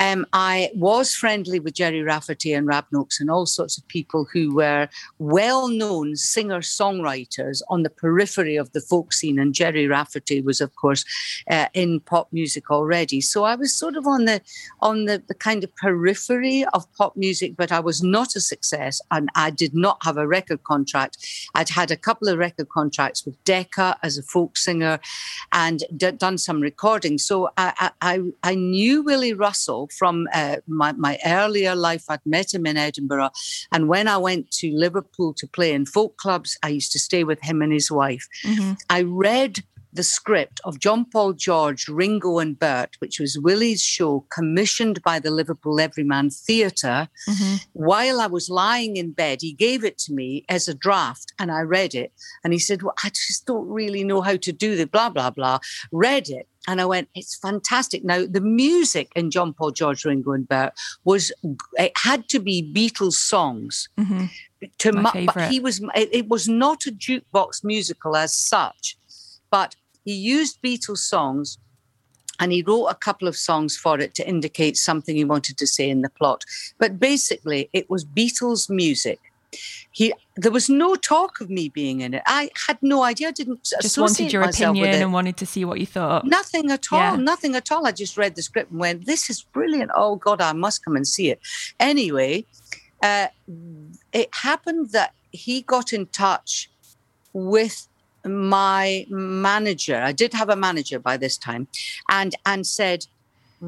um, 0.00 0.26
I 0.32 0.70
was 0.74 1.14
friendly 1.14 1.60
with 1.60 1.74
Gerry 1.74 2.02
Rafferty 2.02 2.52
and 2.52 2.66
Rab 2.66 2.84
Noakes 2.92 3.20
and 3.20 3.30
all 3.30 3.46
sorts 3.46 3.78
of 3.78 3.86
people 3.88 4.26
who 4.32 4.54
were 4.54 4.88
well 5.18 5.68
known 5.68 6.16
singer 6.16 6.60
songwriters 6.60 7.62
on 7.68 7.82
the 7.82 7.90
periphery 7.90 8.56
of 8.56 8.72
the 8.72 8.80
folk 8.80 9.12
scene. 9.12 9.38
And 9.38 9.54
Gerry 9.54 9.86
Rafferty 9.86 10.40
was, 10.40 10.60
of 10.60 10.74
course, 10.76 11.04
uh, 11.50 11.66
in 11.74 12.00
pop 12.00 12.28
music 12.32 12.70
already. 12.70 13.20
So 13.20 13.44
I 13.44 13.54
was 13.54 13.74
sort 13.74 13.96
of 13.96 14.06
on 14.06 14.24
the 14.24 14.40
on 14.80 15.04
the, 15.06 15.22
the 15.26 15.34
kind 15.34 15.64
of 15.64 15.74
periphery 15.76 16.64
of 16.74 16.90
pop 16.94 17.16
music, 17.16 17.56
but 17.56 17.72
I 17.72 17.80
was 17.80 18.02
not 18.02 18.36
a 18.36 18.40
success 18.40 19.00
and 19.10 19.28
I 19.34 19.50
did 19.50 19.74
not 19.74 19.98
have 20.04 20.16
a 20.16 20.26
record 20.26 20.62
contract. 20.64 21.18
I'd 21.54 21.68
had 21.68 21.90
a 21.90 21.96
couple 21.96 22.28
of 22.28 22.38
record 22.38 22.68
contracts 22.68 23.24
with 23.24 23.42
Decca 23.44 23.98
as 24.02 24.18
a 24.18 24.22
folk 24.22 24.56
singer 24.56 25.00
and 25.52 25.82
d- 25.96 26.10
done 26.12 26.38
some 26.38 26.60
recording. 26.60 27.18
So 27.18 27.50
I, 27.56 27.90
I, 28.00 28.14
I- 28.14 28.32
I 28.42 28.54
knew 28.54 29.02
Willie 29.02 29.23
Russell 29.32 29.88
from 29.96 30.28
uh, 30.32 30.56
my, 30.66 30.92
my 30.92 31.18
earlier 31.24 31.74
life. 31.74 32.04
I'd 32.08 32.20
met 32.24 32.52
him 32.52 32.66
in 32.66 32.76
Edinburgh. 32.76 33.30
And 33.72 33.88
when 33.88 34.08
I 34.08 34.18
went 34.18 34.50
to 34.52 34.72
Liverpool 34.74 35.34
to 35.34 35.46
play 35.46 35.72
in 35.72 35.86
folk 35.86 36.16
clubs, 36.16 36.56
I 36.62 36.68
used 36.68 36.92
to 36.92 36.98
stay 36.98 37.24
with 37.24 37.40
him 37.42 37.62
and 37.62 37.72
his 37.72 37.90
wife. 37.90 38.26
I 38.90 39.02
read 39.02 39.64
the 39.94 40.02
script 40.02 40.60
of 40.64 40.80
John 40.80 41.04
Paul 41.04 41.34
George, 41.34 41.86
Ringo 41.88 42.38
and 42.40 42.58
Bert, 42.58 42.96
which 42.98 43.20
was 43.20 43.38
Willie's 43.38 43.80
show 43.80 44.26
commissioned 44.28 45.00
by 45.04 45.20
the 45.20 45.30
Liverpool 45.30 45.78
Everyman 45.80 46.30
Theatre. 46.30 47.08
While 47.72 48.20
I 48.20 48.26
was 48.26 48.50
lying 48.50 48.96
in 48.96 49.12
bed, 49.12 49.38
he 49.40 49.52
gave 49.52 49.84
it 49.84 49.96
to 49.98 50.12
me 50.12 50.44
as 50.48 50.66
a 50.66 50.74
draft 50.74 51.32
and 51.38 51.52
I 51.52 51.60
read 51.60 51.94
it. 51.94 52.12
And 52.42 52.52
he 52.52 52.58
said, 52.58 52.82
Well, 52.82 52.94
I 53.04 53.08
just 53.10 53.46
don't 53.46 53.68
really 53.68 54.02
know 54.02 54.20
how 54.20 54.36
to 54.36 54.52
do 54.52 54.74
the 54.74 54.86
blah, 54.86 55.10
blah, 55.10 55.30
blah. 55.30 55.60
Read 55.92 56.28
it. 56.28 56.48
And 56.66 56.80
I 56.80 56.86
went, 56.86 57.08
it's 57.14 57.36
fantastic. 57.36 58.04
Now, 58.04 58.24
the 58.26 58.40
music 58.40 59.12
in 59.14 59.30
John 59.30 59.52
Paul 59.52 59.70
George, 59.70 60.04
Ringo 60.04 60.32
and 60.32 60.48
Bert 60.48 60.72
was, 61.04 61.30
it 61.74 61.92
had 61.96 62.28
to 62.30 62.40
be 62.40 62.62
Beatles 62.74 63.14
songs 63.14 63.88
mm-hmm. 63.98 64.26
to 64.78 64.92
My 64.92 65.12
mu- 65.14 65.26
but 65.26 65.50
he 65.50 65.60
was 65.60 65.80
it, 65.94 66.08
it 66.10 66.28
was 66.28 66.48
not 66.48 66.86
a 66.86 66.90
jukebox 66.92 67.62
musical 67.62 68.16
as 68.16 68.32
such 68.32 68.96
but 69.54 69.76
he 70.04 70.12
used 70.12 70.60
beatles 70.62 70.98
songs 70.98 71.58
and 72.40 72.50
he 72.50 72.60
wrote 72.62 72.86
a 72.86 72.94
couple 72.96 73.28
of 73.28 73.36
songs 73.36 73.76
for 73.76 74.00
it 74.00 74.14
to 74.14 74.28
indicate 74.28 74.76
something 74.76 75.14
he 75.14 75.24
wanted 75.24 75.56
to 75.58 75.66
say 75.68 75.88
in 75.88 76.02
the 76.02 76.10
plot. 76.10 76.42
But 76.76 76.98
basically, 76.98 77.70
it 77.72 77.88
was 77.88 78.04
Beatles 78.04 78.68
music. 78.68 79.20
He, 79.90 80.12
there 80.36 80.50
was 80.50 80.68
no 80.68 80.94
talk 80.96 81.40
of 81.40 81.48
me 81.50 81.68
being 81.68 82.00
in 82.00 82.14
it. 82.14 82.22
I 82.26 82.50
had 82.66 82.78
no 82.82 83.02
idea. 83.02 83.28
I 83.28 83.30
didn't 83.30 83.64
just 83.80 83.98
wanted 83.98 84.32
your 84.32 84.42
opinion 84.42 84.88
and 84.88 85.12
wanted 85.12 85.36
to 85.38 85.46
see 85.46 85.64
what 85.64 85.80
you 85.80 85.86
thought. 85.86 86.26
Nothing 86.26 86.70
at 86.70 86.92
all. 86.92 86.98
Yeah. 86.98 87.16
Nothing 87.16 87.54
at 87.54 87.70
all. 87.70 87.86
I 87.86 87.92
just 87.92 88.16
read 88.16 88.34
the 88.34 88.42
script 88.42 88.70
and 88.70 88.80
went, 88.80 89.06
"This 89.06 89.30
is 89.30 89.42
brilliant! 89.42 89.90
Oh 89.94 90.16
God, 90.16 90.40
I 90.40 90.52
must 90.52 90.84
come 90.84 90.96
and 90.96 91.06
see 91.06 91.30
it." 91.30 91.40
Anyway, 91.78 92.46
uh, 93.02 93.28
it 94.12 94.28
happened 94.32 94.90
that 94.90 95.14
he 95.30 95.62
got 95.62 95.92
in 95.92 96.06
touch 96.06 96.70
with 97.32 97.88
my 98.24 99.06
manager. 99.10 100.00
I 100.00 100.12
did 100.12 100.32
have 100.32 100.48
a 100.48 100.56
manager 100.56 100.98
by 100.98 101.16
this 101.16 101.36
time, 101.36 101.68
and 102.08 102.34
and 102.46 102.66
said, 102.66 103.06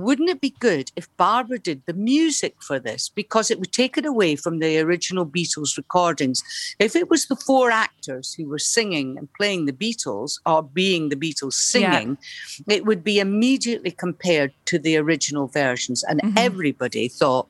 wouldn't 0.02 0.28
it 0.28 0.40
be 0.40 0.54
good 0.58 0.92
if 0.96 1.14
Barbara 1.16 1.58
did 1.58 1.82
the 1.86 1.92
music 1.92 2.56
for 2.60 2.78
this? 2.78 3.08
Because 3.08 3.50
it 3.50 3.58
would 3.58 3.72
take 3.72 3.96
it 3.96 4.06
away 4.06 4.36
from 4.36 4.58
the 4.58 4.78
original 4.78 5.26
Beatles 5.26 5.76
recordings. 5.76 6.42
If 6.78 6.94
it 6.94 7.10
was 7.10 7.26
the 7.26 7.36
four 7.36 7.70
actors 7.70 8.34
who 8.34 8.46
were 8.46 8.58
singing 8.58 9.16
and 9.18 9.32
playing 9.34 9.66
the 9.66 9.72
Beatles 9.72 10.38
or 10.44 10.62
being 10.62 11.08
the 11.08 11.16
Beatles 11.16 11.54
singing, 11.54 12.18
yeah. 12.66 12.76
it 12.76 12.84
would 12.84 13.02
be 13.02 13.18
immediately 13.18 13.90
compared 13.90 14.52
to 14.66 14.78
the 14.78 14.96
original 14.96 15.46
versions. 15.46 16.04
And 16.04 16.20
mm-hmm. 16.20 16.38
everybody 16.38 17.08
thought, 17.08 17.48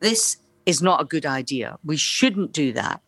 this 0.00 0.38
is 0.70 0.80
not 0.80 1.02
a 1.02 1.12
good 1.14 1.26
idea. 1.26 1.78
We 1.84 1.96
shouldn't 1.96 2.52
do 2.52 2.72
that. 2.72 3.00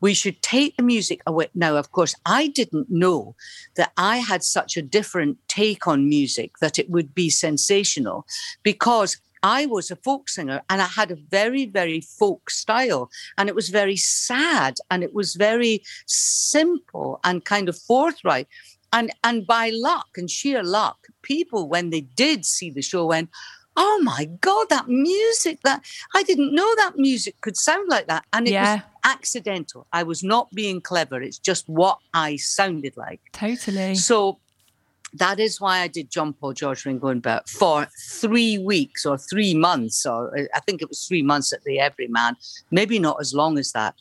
We 0.00 0.14
should 0.14 0.40
take 0.42 0.76
the 0.76 0.82
music 0.82 1.20
away. 1.26 1.48
Now, 1.54 1.76
of 1.76 1.92
course, 1.92 2.14
I 2.24 2.48
didn't 2.48 2.90
know 2.90 3.36
that 3.76 3.92
I 3.96 4.18
had 4.18 4.42
such 4.42 4.76
a 4.76 4.82
different 4.82 5.38
take 5.48 5.86
on 5.86 6.08
music 6.08 6.58
that 6.60 6.78
it 6.78 6.88
would 6.90 7.14
be 7.14 7.30
sensational 7.30 8.26
because 8.62 9.18
I 9.42 9.66
was 9.66 9.90
a 9.90 9.96
folk 9.96 10.28
singer 10.28 10.62
and 10.68 10.80
I 10.82 10.86
had 10.86 11.10
a 11.10 11.22
very, 11.30 11.66
very 11.66 12.00
folk 12.00 12.50
style. 12.50 13.10
And 13.36 13.48
it 13.48 13.54
was 13.54 13.68
very 13.68 13.96
sad 13.96 14.74
and 14.90 15.04
it 15.04 15.14
was 15.14 15.34
very 15.34 15.82
simple 16.06 17.20
and 17.22 17.44
kind 17.44 17.68
of 17.68 17.78
forthright. 17.78 18.48
And, 18.92 19.12
and 19.22 19.46
by 19.46 19.70
luck 19.72 20.08
and 20.16 20.30
sheer 20.30 20.62
luck, 20.62 20.98
people, 21.22 21.68
when 21.68 21.90
they 21.90 22.00
did 22.00 22.46
see 22.46 22.70
the 22.70 22.82
show, 22.82 23.06
went, 23.06 23.30
oh 23.76 24.00
my 24.02 24.24
god 24.40 24.68
that 24.70 24.88
music 24.88 25.60
that 25.62 25.84
i 26.14 26.22
didn't 26.22 26.54
know 26.54 26.74
that 26.76 26.96
music 26.96 27.40
could 27.40 27.56
sound 27.56 27.88
like 27.88 28.06
that 28.06 28.24
and 28.32 28.48
it 28.48 28.52
yeah. 28.52 28.74
was 28.74 28.82
accidental 29.04 29.86
i 29.92 30.02
was 30.02 30.22
not 30.22 30.50
being 30.54 30.80
clever 30.80 31.20
it's 31.20 31.38
just 31.38 31.68
what 31.68 31.98
i 32.14 32.36
sounded 32.36 32.96
like 32.96 33.20
totally 33.32 33.94
so 33.94 34.38
that 35.14 35.40
is 35.40 35.60
why 35.60 35.78
I 35.78 35.88
did 35.88 36.10
John 36.10 36.32
Paul, 36.32 36.52
George 36.52 36.84
Ringo 36.84 37.08
and 37.08 37.22
Bert 37.22 37.48
for 37.48 37.86
three 37.98 38.58
weeks 38.58 39.06
or 39.06 39.16
three 39.16 39.54
months, 39.54 40.04
or 40.04 40.36
I 40.54 40.60
think 40.60 40.82
it 40.82 40.88
was 40.88 41.06
three 41.06 41.22
months 41.22 41.52
at 41.52 41.64
the 41.64 41.78
Everyman, 41.78 42.36
maybe 42.70 42.98
not 42.98 43.16
as 43.20 43.32
long 43.32 43.58
as 43.58 43.72
that. 43.72 43.94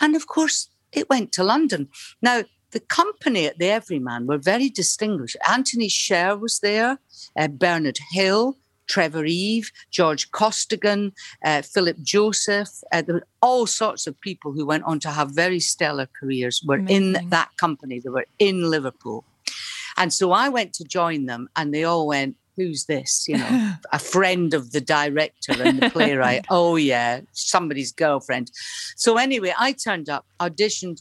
And 0.00 0.14
of 0.14 0.26
course, 0.26 0.68
it 0.92 1.08
went 1.08 1.32
to 1.32 1.44
London. 1.44 1.88
Now, 2.20 2.42
the 2.72 2.80
company 2.80 3.46
at 3.46 3.58
the 3.58 3.70
Everyman 3.70 4.26
were 4.26 4.38
very 4.38 4.68
distinguished. 4.68 5.36
Antony 5.48 5.88
Sher 5.88 6.36
was 6.36 6.60
there, 6.60 6.98
uh, 7.36 7.48
Bernard 7.48 7.98
Hill, 8.12 8.56
Trevor 8.92 9.24
Eve, 9.24 9.72
George 9.90 10.30
Costigan, 10.32 11.12
uh, 11.46 11.62
Philip 11.62 11.96
Joseph. 12.02 12.68
Uh, 12.92 13.00
there 13.00 13.14
were 13.14 13.26
all 13.40 13.66
sorts 13.66 14.06
of 14.06 14.20
people 14.20 14.52
who 14.52 14.66
went 14.66 14.84
on 14.84 15.00
to 15.00 15.08
have 15.08 15.30
very 15.30 15.60
stellar 15.60 16.08
careers 16.20 16.62
were 16.66 16.76
Amazing. 16.76 17.16
in 17.16 17.28
that 17.30 17.48
company. 17.56 18.00
They 18.00 18.10
were 18.10 18.26
in 18.38 18.68
Liverpool. 18.68 19.24
And 19.96 20.12
so 20.12 20.32
I 20.32 20.50
went 20.50 20.74
to 20.74 20.84
join 20.84 21.24
them 21.24 21.48
and 21.56 21.72
they 21.72 21.84
all 21.84 22.06
went, 22.06 22.36
Who's 22.56 22.84
this? 22.84 23.26
You 23.26 23.38
know, 23.38 23.72
a 23.92 23.98
friend 23.98 24.52
of 24.52 24.72
the 24.72 24.80
director 24.82 25.54
and 25.58 25.80
the 25.80 25.88
playwright. 25.88 26.44
oh, 26.50 26.76
yeah, 26.76 27.22
somebody's 27.32 27.92
girlfriend. 27.92 28.50
So 28.94 29.16
anyway, 29.16 29.54
I 29.58 29.72
turned 29.72 30.10
up, 30.10 30.26
auditioned, 30.38 31.00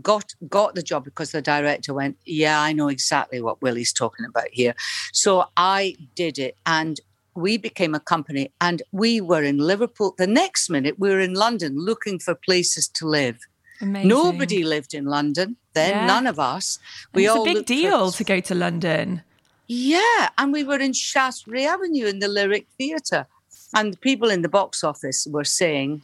got 0.00 0.32
got 0.48 0.74
the 0.74 0.82
job 0.82 1.04
because 1.04 1.32
the 1.32 1.42
director 1.42 1.92
went, 1.92 2.16
Yeah, 2.24 2.62
I 2.62 2.72
know 2.72 2.88
exactly 2.88 3.42
what 3.42 3.60
Willie's 3.60 3.92
talking 3.92 4.24
about 4.24 4.48
here. 4.52 4.74
So 5.12 5.44
I 5.54 5.96
did 6.14 6.38
it. 6.38 6.56
And 6.64 6.98
we 7.34 7.56
became 7.56 7.94
a 7.94 8.00
company 8.00 8.52
and 8.60 8.82
we 8.92 9.20
were 9.20 9.42
in 9.42 9.58
Liverpool. 9.58 10.14
The 10.18 10.26
next 10.26 10.70
minute, 10.70 10.98
we 10.98 11.10
were 11.10 11.20
in 11.20 11.34
London 11.34 11.78
looking 11.78 12.18
for 12.18 12.34
places 12.34 12.88
to 12.88 13.06
live. 13.06 13.38
Amazing. 13.80 14.08
Nobody 14.08 14.62
lived 14.62 14.92
in 14.94 15.06
London 15.06 15.56
then, 15.72 15.90
yeah. 15.90 16.06
none 16.06 16.26
of 16.26 16.38
us. 16.38 16.78
We 17.14 17.26
it's 17.26 17.34
all 17.34 17.42
a 17.42 17.54
big 17.54 17.66
deal 17.66 18.10
for... 18.10 18.18
to 18.18 18.24
go 18.24 18.40
to 18.40 18.54
London. 18.54 19.22
Yeah, 19.68 20.30
and 20.36 20.52
we 20.52 20.64
were 20.64 20.78
in 20.78 20.92
Shaftesbury 20.92 21.64
Avenue 21.64 22.06
in 22.06 22.18
the 22.18 22.28
Lyric 22.28 22.66
Theatre. 22.76 23.26
And 23.74 23.92
the 23.92 23.98
people 23.98 24.28
in 24.28 24.42
the 24.42 24.48
box 24.48 24.82
office 24.82 25.26
were 25.30 25.44
saying, 25.44 26.02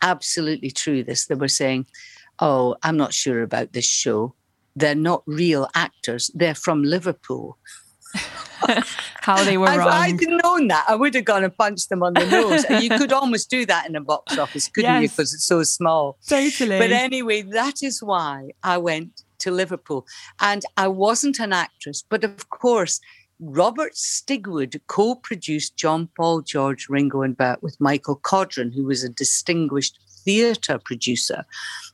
absolutely 0.00 0.70
true, 0.70 1.04
this. 1.04 1.26
They 1.26 1.34
were 1.34 1.48
saying, 1.48 1.86
oh, 2.38 2.76
I'm 2.82 2.96
not 2.96 3.12
sure 3.12 3.42
about 3.42 3.74
this 3.74 3.86
show. 3.86 4.34
They're 4.74 4.94
not 4.94 5.22
real 5.26 5.68
actors, 5.74 6.30
they're 6.34 6.54
from 6.54 6.82
Liverpool. 6.82 7.58
How 9.20 9.42
they 9.44 9.56
were 9.56 9.66
wrong. 9.66 9.78
If 9.78 10.20
I'd 10.22 10.42
known 10.42 10.68
that, 10.68 10.84
I 10.88 10.94
would 10.94 11.14
have 11.14 11.24
gone 11.24 11.44
and 11.44 11.56
punched 11.56 11.88
them 11.88 12.02
on 12.02 12.14
the 12.14 12.26
nose. 12.26 12.64
and 12.64 12.82
you 12.82 12.90
could 12.90 13.12
almost 13.12 13.50
do 13.50 13.66
that 13.66 13.88
in 13.88 13.96
a 13.96 14.00
box 14.00 14.38
office, 14.38 14.68
couldn't 14.68 14.90
yes. 14.90 15.02
you? 15.02 15.08
Because 15.08 15.34
it's 15.34 15.44
so 15.44 15.62
small. 15.62 16.18
Totally. 16.26 16.78
But 16.78 16.92
anyway, 16.92 17.42
that 17.42 17.82
is 17.82 18.02
why 18.02 18.50
I 18.62 18.78
went 18.78 19.22
to 19.40 19.50
Liverpool. 19.50 20.06
And 20.40 20.64
I 20.76 20.88
wasn't 20.88 21.38
an 21.38 21.52
actress, 21.52 22.04
but 22.08 22.24
of 22.24 22.48
course, 22.50 23.00
Robert 23.40 23.94
Stigwood 23.94 24.80
co 24.88 25.14
produced 25.14 25.76
John 25.76 26.08
Paul, 26.16 26.42
George, 26.42 26.88
Ringo, 26.88 27.22
and 27.22 27.36
Bert 27.36 27.62
with 27.62 27.80
Michael 27.80 28.16
Codron, 28.16 28.72
who 28.72 28.84
was 28.84 29.04
a 29.04 29.08
distinguished 29.08 29.98
theatre 30.24 30.78
producer. 30.78 31.44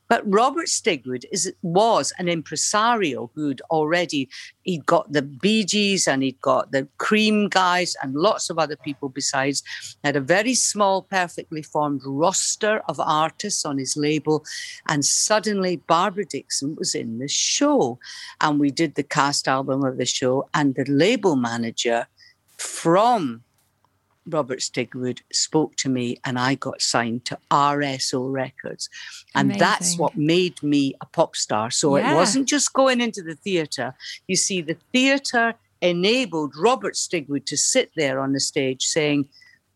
But 0.09 0.23
Robert 0.31 0.67
Stigwood 0.67 1.25
is, 1.33 1.53
was 1.63 2.13
an 2.19 2.29
impresario 2.29 3.31
who'd 3.35 3.63
already 3.71 4.29
he'd 4.63 4.87
got 4.87 5.13
the 5.13 5.23
Bee 5.23 5.65
Gees 5.65 6.07
and 6.07 6.23
he'd 6.23 6.41
got 6.41 6.73
the 6.73 6.87
Cream 6.99 7.49
guys 7.49 7.97
and 8.03 8.15
lots 8.15 8.51
of 8.51 8.59
other 8.59 8.77
people 8.77 9.09
besides. 9.09 9.63
Had 10.03 10.17
a 10.17 10.21
very 10.21 10.55
small, 10.55 11.03
perfectly 11.03 11.63
formed 11.63 12.03
roster 12.05 12.83
of 12.89 13.01
artists 13.01 13.65
on 13.65 13.79
his 13.79 13.97
label, 13.97 14.45
and 14.89 15.05
suddenly 15.05 15.77
Barbara 15.77 16.25
Dickson 16.27 16.77
was 16.77 16.95
in 16.95 17.19
the 17.19 17.29
show, 17.29 17.99
and 18.41 18.61
we 18.61 18.71
did 18.71 18.95
the 18.95 19.03
cast 19.03 19.49
album 19.49 19.85
of 19.85 19.97
the 19.97 20.07
show, 20.07 20.49
and 20.53 20.75
the 20.75 20.85
label 20.85 21.37
manager 21.37 22.07
from 22.57 23.43
Robert 24.27 24.61
Stigwood 24.61 25.21
spoke 25.33 25.77
to 25.77 25.89
me 25.89 26.19
and 26.25 26.39
I 26.39 26.55
got 26.55 26.81
signed 26.81 27.25
to 27.27 27.39
RSO 27.51 28.33
Records. 28.33 28.89
And 29.35 29.51
Amazing. 29.51 29.61
that's 29.61 29.99
what 29.99 30.17
made 30.17 30.63
me 30.63 30.95
a 31.01 31.07
pop 31.07 31.37
star. 31.37 31.71
So 31.71 31.97
yeah. 31.97 32.13
it 32.13 32.15
wasn't 32.15 32.49
just 32.49 32.73
going 32.73 33.01
into 33.01 33.23
the 33.23 33.35
theatre. 33.35 33.95
You 34.27 34.37
see, 34.37 34.61
the 34.61 34.77
theatre 34.93 35.55
enabled 35.81 36.57
Robert 36.57 36.95
Stigwood 36.95 37.45
to 37.47 37.57
sit 37.57 37.91
there 37.97 38.19
on 38.21 38.33
the 38.33 38.41
stage 38.41 38.85
saying, 38.85 39.29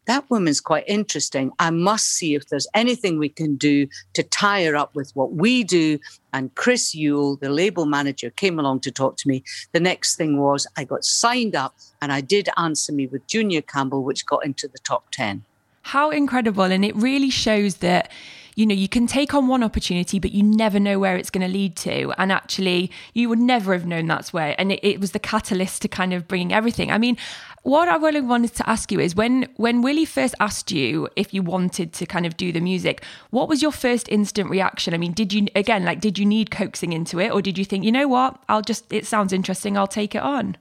that 0.08 0.28
woman's 0.30 0.60
quite 0.60 0.84
interesting. 0.88 1.52
I 1.58 1.70
must 1.70 2.06
see 2.06 2.34
if 2.34 2.48
there's 2.48 2.66
anything 2.74 3.18
we 3.18 3.28
can 3.28 3.56
do 3.56 3.86
to 4.14 4.22
tie 4.22 4.64
her 4.64 4.74
up 4.74 4.94
with 4.94 5.14
what 5.14 5.34
we 5.34 5.62
do. 5.62 5.98
And 6.32 6.52
Chris 6.54 6.94
Yule, 6.94 7.36
the 7.36 7.50
label 7.50 7.84
manager, 7.84 8.30
came 8.30 8.58
along 8.58 8.80
to 8.80 8.90
talk 8.90 9.18
to 9.18 9.28
me. 9.28 9.44
The 9.72 9.80
next 9.80 10.16
thing 10.16 10.38
was 10.38 10.66
I 10.78 10.84
got 10.84 11.04
signed 11.04 11.54
up 11.54 11.76
and 12.00 12.10
I 12.10 12.22
did 12.22 12.48
answer 12.56 12.90
me 12.90 13.06
with 13.06 13.26
Junior 13.26 13.60
Campbell, 13.60 14.02
which 14.02 14.24
got 14.24 14.46
into 14.46 14.66
the 14.66 14.78
top 14.78 15.04
10. 15.12 15.44
How 15.82 16.10
incredible. 16.10 16.64
And 16.64 16.86
it 16.86 16.96
really 16.96 17.30
shows 17.30 17.76
that 17.76 18.10
you 18.58 18.66
know, 18.66 18.74
you 18.74 18.88
can 18.88 19.06
take 19.06 19.34
on 19.34 19.46
one 19.46 19.62
opportunity, 19.62 20.18
but 20.18 20.32
you 20.32 20.42
never 20.42 20.80
know 20.80 20.98
where 20.98 21.16
it's 21.16 21.30
going 21.30 21.46
to 21.46 21.52
lead 21.52 21.76
to. 21.76 22.12
And 22.18 22.32
actually, 22.32 22.90
you 23.14 23.28
would 23.28 23.38
never 23.38 23.72
have 23.72 23.86
known 23.86 24.08
that's 24.08 24.32
where. 24.32 24.56
And 24.58 24.72
it, 24.72 24.80
it 24.82 25.00
was 25.00 25.12
the 25.12 25.20
catalyst 25.20 25.82
to 25.82 25.88
kind 25.88 26.12
of 26.12 26.26
bringing 26.26 26.52
everything. 26.52 26.90
I 26.90 26.98
mean, 26.98 27.16
what 27.62 27.88
I 27.88 27.94
really 27.94 28.20
wanted 28.20 28.56
to 28.56 28.68
ask 28.68 28.90
you 28.90 28.98
is 28.98 29.14
when 29.14 29.46
when 29.58 29.80
Willie 29.80 30.04
first 30.04 30.34
asked 30.40 30.72
you 30.72 31.08
if 31.14 31.32
you 31.32 31.40
wanted 31.40 31.92
to 31.92 32.04
kind 32.04 32.26
of 32.26 32.36
do 32.36 32.50
the 32.50 32.60
music, 32.60 33.04
what 33.30 33.48
was 33.48 33.62
your 33.62 33.70
first 33.70 34.08
instant 34.08 34.50
reaction? 34.50 34.92
I 34.92 34.98
mean, 34.98 35.12
did 35.12 35.32
you 35.32 35.46
again 35.54 35.84
like 35.84 36.00
did 36.00 36.18
you 36.18 36.26
need 36.26 36.50
coaxing 36.50 36.92
into 36.92 37.20
it, 37.20 37.30
or 37.30 37.40
did 37.40 37.58
you 37.58 37.64
think, 37.64 37.84
you 37.84 37.92
know 37.92 38.08
what, 38.08 38.42
I'll 38.48 38.62
just 38.62 38.92
it 38.92 39.06
sounds 39.06 39.32
interesting, 39.32 39.78
I'll 39.78 39.86
take 39.86 40.16
it 40.16 40.22
on? 40.22 40.56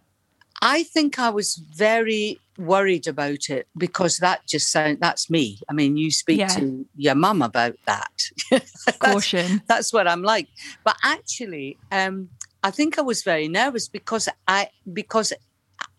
I 0.62 0.84
think 0.84 1.18
I 1.18 1.32
was 1.32 1.56
very 1.56 2.40
worried 2.58 3.08
about 3.08 3.50
it 3.50 3.68
because 3.78 4.18
that 4.18 4.46
just 4.48 4.72
sound 4.72 5.00
that's 5.00 5.30
me. 5.30 5.60
I 5.70 5.74
mean, 5.74 5.98
you 5.98 6.12
speak 6.12 6.40
yeah. 6.40 6.48
to 6.48 6.86
your 6.96 7.16
mum 7.16 7.42
about 7.42 7.76
that. 7.86 8.12
that's, 8.52 8.98
Caution. 9.00 9.62
That's 9.68 9.94
what 9.94 10.08
I'm 10.08 10.24
like. 10.24 10.48
But 10.84 10.98
actually, 11.04 11.78
um, 11.92 12.30
I 12.64 12.72
think 12.72 12.98
I 12.98 13.02
was 13.02 13.24
very 13.24 13.48
nervous 13.48 13.88
because 13.88 14.28
I 14.48 14.70
because 14.92 15.34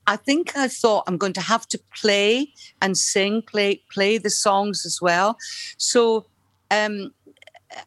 I 0.07 0.16
think 0.16 0.57
I 0.57 0.68
thought 0.68 1.05
I'm 1.07 1.18
going 1.18 1.35
to 1.35 1.40
have 1.40 1.66
to 1.68 1.81
play 2.01 2.53
and 2.81 2.97
sing, 2.97 3.42
play 3.42 3.83
play 3.92 4.18
the 4.18 4.31
songs 4.31 4.85
as 4.87 5.01
well. 5.01 5.37
So 5.77 6.27
um, 6.71 7.12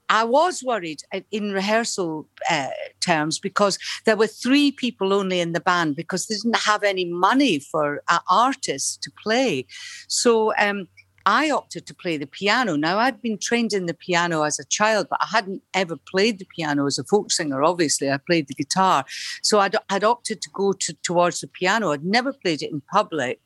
I 0.10 0.24
was 0.24 0.64
worried 0.64 1.02
in 1.32 1.52
rehearsal 1.52 2.28
uh, 2.50 2.68
terms 3.00 3.40
because 3.40 3.80
there 4.06 4.16
were 4.16 4.28
three 4.28 4.72
people 4.72 5.14
only 5.14 5.40
in 5.40 5.54
the 5.54 5.60
band 5.60 5.96
because 5.96 6.28
they 6.28 6.36
didn't 6.36 6.58
have 6.58 6.84
any 6.84 7.06
money 7.06 7.60
for 7.60 8.04
uh, 8.08 8.20
artists 8.30 8.98
to 8.98 9.12
play. 9.24 9.66
So 10.08 10.54
um, 10.58 10.88
I 11.26 11.50
opted 11.52 11.86
to 11.88 11.96
play 11.96 12.18
the 12.18 12.26
piano. 12.26 12.76
Now, 12.76 13.00
I'd 13.00 13.22
been 13.22 13.38
trained 13.38 13.74
in 13.74 13.86
the 13.86 13.94
piano 13.94 14.44
as 14.44 14.60
a 14.60 14.66
child, 14.66 15.08
but 15.10 15.20
I 15.22 15.28
hadn't 15.28 15.62
ever 15.74 15.96
played 15.96 16.40
the 16.40 16.48
piano 16.56 16.86
as 16.86 16.98
a 16.98 17.04
folk 17.04 17.32
singer. 17.32 17.64
Obviously, 17.64 18.10
I 18.12 18.18
played 18.18 18.48
the 18.48 18.54
guitar. 18.54 19.06
So 19.44 19.60
I'd, 19.60 19.76
I'd 19.90 20.04
opted 20.04 20.42
to 20.42 20.50
go 20.54 20.74
to, 20.74 20.94
towards 21.04 21.42
the 21.42 21.48
piano. 21.48 21.92
I'd 21.92 22.06
never 22.06 22.34
played 22.34 22.62
it 22.62 22.72
in 22.72 22.82
public. 22.92 23.40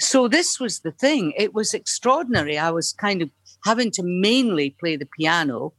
So 0.00 0.28
this 0.28 0.60
was 0.60 0.80
the 0.80 0.92
thing. 0.92 1.32
It 1.36 1.54
was 1.54 1.74
extraordinary. 1.74 2.56
I 2.56 2.70
was 2.70 2.92
kind 2.92 3.20
of 3.20 3.30
having 3.64 3.90
to 3.92 4.02
mainly 4.02 4.70
play 4.70 4.96
the 4.96 5.06
piano 5.06 5.72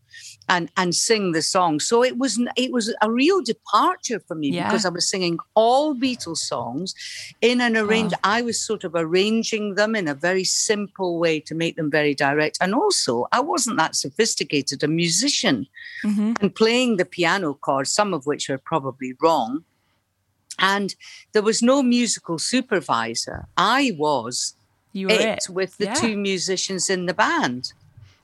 and 0.47 0.71
and 0.75 0.95
sing 0.95 1.31
the 1.31 1.41
song. 1.41 1.79
So 1.79 2.03
it 2.03 2.17
was 2.17 2.39
it 2.55 2.71
was 2.71 2.93
a 3.01 3.11
real 3.11 3.41
departure 3.41 4.19
for 4.19 4.35
me 4.35 4.49
yeah. 4.49 4.67
because 4.67 4.85
I 4.85 4.89
was 4.89 5.09
singing 5.09 5.37
all 5.53 5.95
Beatles 5.95 6.37
songs 6.37 6.93
in 7.41 7.61
an 7.61 7.77
arrange. 7.77 8.13
Oh. 8.13 8.19
I 8.23 8.41
was 8.41 8.59
sort 8.59 8.83
of 8.83 8.93
arranging 8.95 9.75
them 9.75 9.95
in 9.95 10.07
a 10.07 10.15
very 10.15 10.43
simple 10.43 11.19
way 11.19 11.39
to 11.41 11.55
make 11.55 11.75
them 11.75 11.91
very 11.91 12.15
direct. 12.15 12.57
And 12.61 12.73
also, 12.73 13.27
I 13.31 13.39
wasn't 13.39 13.77
that 13.77 13.95
sophisticated 13.95 14.83
a 14.83 14.87
musician, 14.87 15.67
mm-hmm. 16.03 16.33
and 16.41 16.53
playing 16.53 16.97
the 16.97 17.05
piano 17.05 17.53
chords, 17.53 17.91
some 17.91 18.13
of 18.13 18.25
which 18.25 18.49
are 18.49 18.57
probably 18.57 19.13
wrong. 19.21 19.63
And 20.61 20.93
there 21.31 21.41
was 21.41 21.61
no 21.61 21.81
musical 21.81 22.37
supervisor. 22.37 23.47
I 23.55 23.95
was 23.97 24.55
you 24.91 25.07
were 25.07 25.13
it, 25.13 25.21
it. 25.21 25.49
with 25.49 25.77
the 25.77 25.85
yeah. 25.85 25.93
two 25.93 26.17
musicians 26.17 26.89
in 26.89 27.05
the 27.05 27.13
band. 27.13 27.73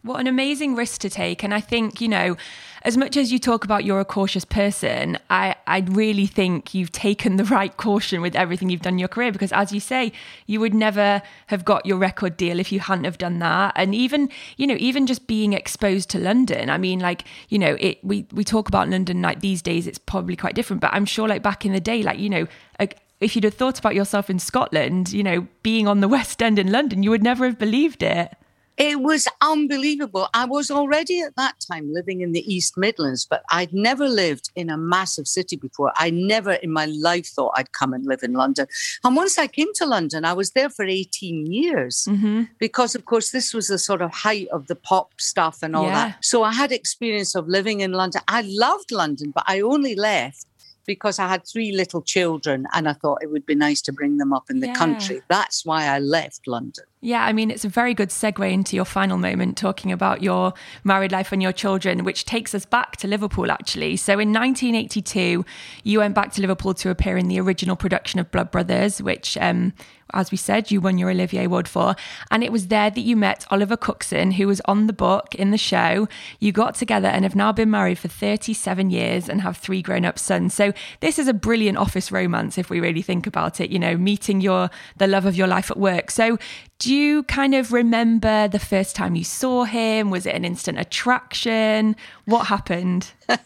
What 0.05 0.19
an 0.19 0.27
amazing 0.27 0.75
risk 0.75 1.01
to 1.01 1.09
take. 1.09 1.43
And 1.43 1.51
I 1.51 1.59
think, 1.59 1.99
you 1.99 2.07
know, 2.07 2.37
as 2.83 2.95
much 2.95 3.17
as 3.17 3.31
you 3.31 3.39
talk 3.39 3.63
about 3.63 3.85
you're 3.85 3.99
a 3.99 4.05
cautious 4.05 4.45
person, 4.45 5.17
I, 5.31 5.55
I 5.65 5.79
really 5.79 6.27
think 6.27 6.75
you've 6.75 6.91
taken 6.91 7.37
the 7.37 7.43
right 7.45 7.75
caution 7.75 8.21
with 8.21 8.35
everything 8.35 8.69
you've 8.69 8.83
done 8.83 8.93
in 8.93 8.99
your 8.99 9.07
career 9.07 9.31
because 9.31 9.51
as 9.51 9.73
you 9.73 9.79
say, 9.79 10.11
you 10.45 10.59
would 10.59 10.75
never 10.75 11.23
have 11.47 11.65
got 11.65 11.87
your 11.87 11.97
record 11.97 12.37
deal 12.37 12.59
if 12.59 12.71
you 12.71 12.79
hadn't 12.79 13.05
have 13.05 13.17
done 13.17 13.39
that. 13.39 13.73
And 13.75 13.95
even, 13.95 14.29
you 14.57 14.67
know, 14.67 14.77
even 14.77 15.07
just 15.07 15.25
being 15.25 15.53
exposed 15.53 16.11
to 16.11 16.19
London, 16.19 16.69
I 16.69 16.77
mean, 16.77 16.99
like, 16.99 17.23
you 17.49 17.57
know, 17.57 17.75
it 17.79 17.97
we, 18.03 18.27
we 18.31 18.43
talk 18.43 18.67
about 18.67 18.87
London 18.87 19.23
like 19.23 19.39
these 19.39 19.63
days, 19.63 19.87
it's 19.87 19.97
probably 19.97 20.35
quite 20.35 20.53
different. 20.53 20.81
But 20.81 20.93
I'm 20.93 21.05
sure 21.05 21.27
like 21.27 21.41
back 21.41 21.65
in 21.65 21.73
the 21.73 21.79
day, 21.79 22.03
like, 22.03 22.19
you 22.19 22.29
know, 22.29 22.45
a, 22.79 22.89
if 23.25 23.35
you'd 23.35 23.43
have 23.43 23.55
thought 23.55 23.79
about 23.79 23.95
yourself 23.95 24.29
in 24.29 24.37
Scotland, 24.37 25.11
you 25.11 25.23
know, 25.23 25.47
being 25.63 25.87
on 25.87 25.99
the 25.99 26.07
West 26.17 26.43
End 26.43 26.59
in 26.59 26.71
London, 26.71 27.01
you 27.01 27.09
would 27.09 27.23
never 27.23 27.45
have 27.45 27.57
believed 27.57 28.03
it. 28.03 28.31
It 28.77 28.99
was 28.99 29.25
unbelievable. 29.41 30.27
I 30.33 30.45
was 30.45 30.69
already 30.69 31.21
at 31.21 31.35
that 31.37 31.55
time 31.65 31.93
living 31.93 32.19
in 32.19 32.33
the 32.33 32.53
East 32.53 32.77
Midlands, 32.77 33.25
but 33.25 33.41
I'd 33.49 33.73
never 33.73 34.07
lived 34.07 34.51
in 34.53 34.69
a 34.69 34.77
massive 34.77 35.27
city 35.27 35.55
before. 35.55 35.93
I 35.95 36.09
never 36.09 36.51
in 36.51 36.71
my 36.71 36.85
life 36.85 37.25
thought 37.25 37.53
I'd 37.55 37.71
come 37.71 37.93
and 37.93 38.05
live 38.05 38.21
in 38.21 38.33
London. 38.33 38.67
And 39.03 39.15
once 39.15 39.37
I 39.37 39.47
came 39.47 39.73
to 39.75 39.85
London, 39.85 40.25
I 40.25 40.33
was 40.33 40.51
there 40.51 40.69
for 40.69 40.83
18 40.83 41.51
years 41.51 42.05
mm-hmm. 42.07 42.43
because, 42.59 42.95
of 42.95 43.05
course, 43.05 43.31
this 43.31 43.53
was 43.53 43.69
the 43.69 43.79
sort 43.79 44.01
of 44.01 44.13
height 44.13 44.49
of 44.49 44.67
the 44.67 44.75
pop 44.75 45.19
stuff 45.21 45.63
and 45.63 45.73
all 45.73 45.85
yeah. 45.85 46.09
that. 46.09 46.25
So 46.25 46.43
I 46.43 46.51
had 46.51 46.73
experience 46.73 47.33
of 47.33 47.47
living 47.47 47.79
in 47.79 47.93
London. 47.93 48.21
I 48.27 48.41
loved 48.45 48.91
London, 48.91 49.31
but 49.31 49.45
I 49.47 49.61
only 49.61 49.95
left 49.95 50.45
because 50.85 51.19
I 51.19 51.27
had 51.27 51.45
three 51.45 51.71
little 51.71 52.01
children 52.01 52.67
and 52.73 52.87
I 52.87 52.93
thought 52.93 53.23
it 53.23 53.31
would 53.31 53.45
be 53.45 53.55
nice 53.55 53.81
to 53.83 53.93
bring 53.93 54.17
them 54.17 54.33
up 54.33 54.49
in 54.49 54.59
the 54.59 54.67
yeah. 54.67 54.73
country. 54.73 55.21
That's 55.27 55.65
why 55.65 55.85
I 55.85 55.99
left 55.99 56.47
London. 56.47 56.85
Yeah, 57.05 57.23
I 57.23 57.33
mean, 57.33 57.51
it's 57.51 57.63
a 57.63 57.69
very 57.69 57.93
good 57.93 58.09
segue 58.09 58.51
into 58.51 58.75
your 58.75 58.83
final 58.83 59.19
moment 59.19 59.57
talking 59.57 59.91
about 59.91 60.23
your 60.23 60.55
married 60.83 61.11
life 61.11 61.31
and 61.31 61.39
your 61.39 61.51
children, 61.51 62.03
which 62.03 62.25
takes 62.25 62.55
us 62.55 62.65
back 62.65 62.97
to 62.97 63.07
Liverpool, 63.07 63.51
actually. 63.51 63.95
So 63.97 64.13
in 64.13 64.33
1982, 64.33 65.45
you 65.83 65.99
went 65.99 66.15
back 66.15 66.31
to 66.33 66.41
Liverpool 66.41 66.73
to 66.73 66.89
appear 66.89 67.15
in 67.15 67.27
the 67.27 67.39
original 67.39 67.75
production 67.75 68.19
of 68.19 68.31
Blood 68.31 68.49
Brothers, 68.49 69.03
which 69.03 69.37
um, 69.37 69.73
as 70.13 70.31
we 70.31 70.37
said, 70.37 70.71
you 70.71 70.79
won 70.79 70.97
your 70.97 71.09
Olivier 71.09 71.45
Award 71.45 71.67
for. 71.67 71.95
And 72.31 72.43
it 72.43 72.51
was 72.51 72.67
there 72.67 72.89
that 72.89 73.01
you 73.01 73.15
met 73.15 73.45
Oliver 73.49 73.75
Cookson, 73.75 74.31
who 74.31 74.47
was 74.47 74.61
on 74.65 74.87
the 74.87 74.93
book 74.93 75.35
in 75.35 75.51
the 75.51 75.57
show. 75.57 76.07
You 76.39 76.51
got 76.51 76.75
together 76.75 77.07
and 77.07 77.25
have 77.25 77.35
now 77.35 77.51
been 77.51 77.69
married 77.69 77.97
for 77.97 78.07
37 78.07 78.89
years 78.89 79.27
and 79.27 79.41
have 79.41 79.57
three 79.57 79.81
grown 79.81 80.05
up 80.05 80.19
sons. 80.19 80.53
So 80.53 80.73
this 80.99 81.17
is 81.17 81.27
a 81.27 81.33
brilliant 81.33 81.77
office 81.77 82.11
romance 82.11 82.57
if 82.57 82.69
we 82.69 82.79
really 82.79 83.01
think 83.01 83.25
about 83.25 83.59
it, 83.59 83.71
you 83.71 83.79
know, 83.79 83.97
meeting 83.97 84.41
your 84.41 84.69
the 84.97 85.07
love 85.07 85.25
of 85.25 85.35
your 85.35 85.47
life 85.47 85.71
at 85.71 85.77
work. 85.77 86.11
So 86.11 86.37
do 86.79 86.93
you 86.93 87.23
kind 87.23 87.55
of 87.55 87.71
remember 87.71 88.47
the 88.47 88.59
first 88.59 88.95
time 88.95 89.15
you 89.15 89.23
saw 89.23 89.63
him? 89.63 90.09
Was 90.09 90.25
it 90.25 90.35
an 90.35 90.43
instant 90.43 90.77
attraction? 90.77 91.95
What 92.25 92.47
happened? 92.47 93.11
the 93.27 93.39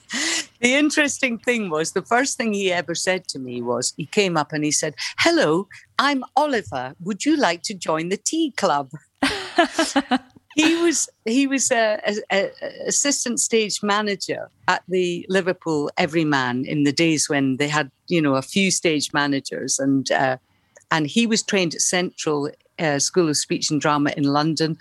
interesting 0.61 1.37
thing 1.37 1.69
was 1.69 1.91
the 1.91 2.01
first 2.01 2.37
thing 2.37 2.53
he 2.53 2.71
ever 2.71 2.95
said 2.95 3.27
to 3.29 3.39
me 3.39 3.61
was 3.61 3.93
he 3.97 4.07
came 4.07 4.35
up 4.35 4.51
and 4.51 4.63
he 4.63 4.71
said, 4.71 4.95
Hello, 5.19 5.67
I'm 5.99 6.23
Oliver. 6.35 6.95
Would 7.03 7.23
you 7.23 7.37
like 7.37 7.61
to 7.63 7.75
join 7.75 8.09
the 8.09 8.17
tea 8.17 8.51
club? 8.57 8.89
he 10.55 10.75
was 10.81 11.07
he 11.25 11.45
was 11.45 11.71
a, 11.71 12.01
a, 12.05 12.15
a, 12.31 12.51
assistant 12.87 13.39
stage 13.39 13.83
manager 13.83 14.49
at 14.67 14.81
the 14.87 15.25
Liverpool 15.29 15.91
Everyman 15.97 16.65
in 16.65 16.83
the 16.83 16.91
days 16.91 17.29
when 17.29 17.57
they 17.57 17.67
had 17.67 17.91
you 18.07 18.21
know 18.21 18.35
a 18.35 18.41
few 18.41 18.71
stage 18.71 19.13
managers 19.13 19.77
and 19.77 20.11
uh, 20.11 20.37
and 20.91 21.07
he 21.07 21.27
was 21.27 21.43
trained 21.43 21.75
at 21.75 21.81
Central 21.81 22.49
uh, 22.79 22.99
School 22.99 23.29
of 23.29 23.37
Speech 23.37 23.69
and 23.69 23.81
Drama 23.81 24.13
in 24.17 24.23
London. 24.23 24.77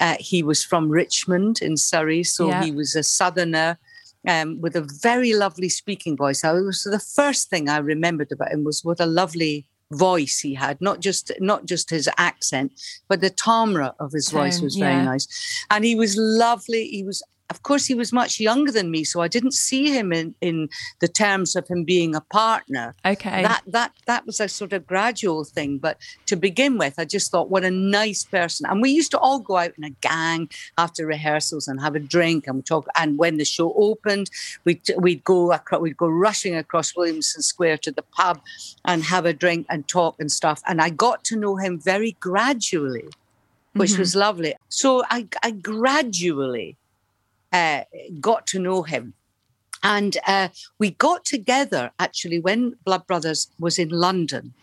Uh, 0.00 0.16
he 0.18 0.42
was 0.42 0.62
from 0.62 0.88
Richmond 0.88 1.60
in 1.62 1.76
Surrey, 1.76 2.22
so 2.22 2.48
yeah. 2.48 2.64
he 2.64 2.70
was 2.70 2.94
a 2.94 3.02
southerner. 3.02 3.78
Um, 4.28 4.60
with 4.60 4.74
a 4.74 4.80
very 4.80 5.34
lovely 5.34 5.68
speaking 5.68 6.16
voice. 6.16 6.42
I 6.42 6.50
was 6.50 6.82
the 6.82 6.98
first 6.98 7.48
thing 7.48 7.68
I 7.68 7.76
remembered 7.76 8.32
about 8.32 8.50
him 8.50 8.64
was 8.64 8.84
what 8.84 8.98
a 8.98 9.06
lovely 9.06 9.66
voice 9.92 10.40
he 10.40 10.52
had 10.54 10.80
not 10.80 11.00
just 11.00 11.30
not 11.38 11.64
just 11.64 11.90
his 11.90 12.08
accent 12.18 12.72
but 13.08 13.20
the 13.20 13.30
timbre 13.30 13.94
of 14.00 14.10
his 14.12 14.30
voice 14.30 14.60
was 14.60 14.74
very 14.74 14.94
yeah. 14.94 15.04
nice 15.04 15.64
and 15.70 15.84
he 15.84 15.94
was 15.94 16.16
lovely 16.16 16.88
he 16.88 17.04
was 17.04 17.22
of 17.48 17.62
course, 17.62 17.86
he 17.86 17.94
was 17.94 18.12
much 18.12 18.40
younger 18.40 18.72
than 18.72 18.90
me, 18.90 19.04
so 19.04 19.20
I 19.20 19.28
didn't 19.28 19.54
see 19.54 19.90
him 19.90 20.12
in, 20.12 20.34
in 20.40 20.68
the 20.98 21.06
terms 21.06 21.54
of 21.54 21.68
him 21.68 21.84
being 21.84 22.14
a 22.14 22.20
partner. 22.20 22.94
Okay. 23.04 23.42
That 23.42 23.62
that 23.68 23.92
that 24.06 24.26
was 24.26 24.40
a 24.40 24.48
sort 24.48 24.72
of 24.72 24.86
gradual 24.86 25.44
thing. 25.44 25.78
But 25.78 25.98
to 26.26 26.36
begin 26.36 26.76
with, 26.76 26.94
I 26.98 27.04
just 27.04 27.30
thought, 27.30 27.48
what 27.48 27.64
a 27.64 27.70
nice 27.70 28.24
person. 28.24 28.66
And 28.68 28.82
we 28.82 28.90
used 28.90 29.12
to 29.12 29.18
all 29.18 29.38
go 29.38 29.58
out 29.58 29.72
in 29.78 29.84
a 29.84 29.90
gang 29.90 30.50
after 30.76 31.06
rehearsals 31.06 31.68
and 31.68 31.80
have 31.80 31.94
a 31.94 32.00
drink 32.00 32.48
and 32.48 32.66
talk. 32.66 32.88
And 32.96 33.16
when 33.16 33.36
the 33.36 33.44
show 33.44 33.72
opened, 33.74 34.28
we'd 34.64 34.82
we'd 34.98 35.22
go 35.22 35.52
across, 35.52 35.80
we'd 35.80 35.96
go 35.96 36.08
rushing 36.08 36.56
across 36.56 36.96
Williamson 36.96 37.42
Square 37.42 37.78
to 37.78 37.92
the 37.92 38.02
pub 38.02 38.40
and 38.84 39.04
have 39.04 39.24
a 39.24 39.32
drink 39.32 39.66
and 39.70 39.86
talk 39.86 40.16
and 40.18 40.32
stuff. 40.32 40.62
And 40.66 40.80
I 40.80 40.90
got 40.90 41.22
to 41.24 41.36
know 41.36 41.56
him 41.56 41.78
very 41.78 42.16
gradually, 42.18 43.08
which 43.74 43.92
mm-hmm. 43.92 44.00
was 44.00 44.16
lovely. 44.16 44.54
So 44.68 45.04
I, 45.10 45.28
I 45.44 45.52
gradually 45.52 46.76
uh, 47.56 47.84
got 48.20 48.46
to 48.48 48.58
know 48.58 48.82
him. 48.82 49.14
And 49.82 50.16
uh, 50.26 50.48
we 50.78 50.90
got 50.90 51.24
together 51.24 51.92
actually 51.98 52.40
when 52.40 52.76
Blood 52.84 53.06
Brothers 53.06 53.40
was 53.58 53.78
in 53.78 53.90
London. 53.90 54.54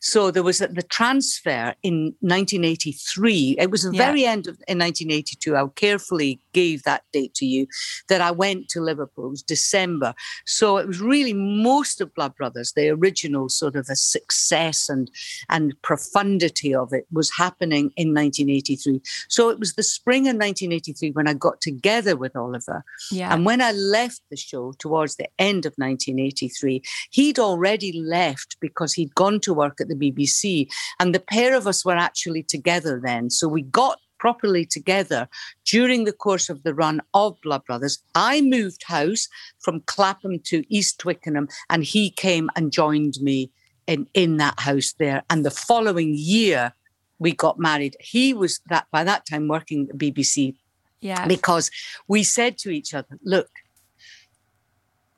So 0.00 0.30
there 0.30 0.42
was 0.42 0.58
the 0.58 0.84
transfer 0.88 1.74
in 1.82 2.14
1983. 2.20 3.56
It 3.58 3.70
was 3.70 3.82
the 3.82 3.94
yeah. 3.94 4.06
very 4.06 4.24
end 4.24 4.46
of 4.46 4.54
in 4.68 4.78
1982. 4.78 5.56
I 5.56 5.66
carefully 5.74 6.40
gave 6.52 6.82
that 6.84 7.04
date 7.12 7.34
to 7.34 7.46
you 7.46 7.66
that 8.08 8.20
I 8.20 8.30
went 8.30 8.68
to 8.70 8.80
Liverpool. 8.80 9.26
It 9.26 9.30
was 9.30 9.42
December. 9.42 10.14
So 10.46 10.76
it 10.78 10.86
was 10.86 11.00
really 11.00 11.32
most 11.32 12.00
of 12.00 12.14
Blood 12.14 12.34
Brothers, 12.36 12.72
the 12.72 12.88
original 12.90 13.48
sort 13.48 13.76
of 13.76 13.88
a 13.88 13.96
success 13.96 14.88
and 14.88 15.10
and 15.48 15.80
profundity 15.82 16.74
of 16.74 16.92
it 16.92 17.06
was 17.12 17.30
happening 17.36 17.92
in 17.96 18.14
1983. 18.14 19.00
So 19.28 19.48
it 19.50 19.58
was 19.58 19.74
the 19.74 19.82
spring 19.82 20.22
of 20.22 20.36
1983 20.36 21.12
when 21.12 21.28
I 21.28 21.34
got 21.34 21.60
together 21.60 22.16
with 22.16 22.36
Oliver. 22.36 22.84
Yeah. 23.10 23.32
And 23.32 23.44
when 23.44 23.60
I 23.60 23.72
left 23.72 24.22
the 24.30 24.36
show 24.36 24.72
towards 24.78 25.16
the 25.16 25.28
end 25.38 25.66
of 25.66 25.74
1983, 25.76 26.82
he'd 27.10 27.38
already 27.38 27.92
left 27.92 28.56
because 28.60 28.92
he'd 28.94 29.14
gone 29.14 29.40
to 29.40 29.54
work 29.54 29.67
at 29.80 29.88
the 29.88 29.94
BBC. 29.94 30.68
And 31.00 31.14
the 31.14 31.20
pair 31.20 31.54
of 31.54 31.66
us 31.66 31.84
were 31.84 31.96
actually 31.96 32.42
together 32.42 33.00
then. 33.02 33.30
So 33.30 33.48
we 33.48 33.62
got 33.62 33.98
properly 34.18 34.64
together 34.64 35.28
during 35.64 36.04
the 36.04 36.12
course 36.12 36.48
of 36.48 36.62
the 36.62 36.74
run 36.74 37.00
of 37.14 37.40
Blood 37.40 37.64
Brothers. 37.64 38.02
I 38.14 38.40
moved 38.40 38.82
house 38.84 39.28
from 39.60 39.80
Clapham 39.82 40.40
to 40.40 40.64
East 40.68 40.98
Twickenham, 40.98 41.48
and 41.70 41.84
he 41.84 42.10
came 42.10 42.50
and 42.56 42.72
joined 42.72 43.20
me 43.20 43.50
in, 43.86 44.06
in 44.14 44.36
that 44.38 44.60
house 44.60 44.94
there. 44.98 45.22
And 45.30 45.44
the 45.44 45.50
following 45.50 46.14
year, 46.16 46.72
we 47.18 47.32
got 47.32 47.58
married. 47.58 47.96
He 48.00 48.34
was 48.34 48.60
that 48.68 48.86
by 48.90 49.04
that 49.04 49.26
time 49.26 49.48
working 49.48 49.88
at 49.90 49.98
BBC. 49.98 50.54
Yeah. 51.00 51.26
Because 51.26 51.70
we 52.08 52.24
said 52.24 52.58
to 52.58 52.70
each 52.70 52.92
other, 52.92 53.18
look, 53.22 53.50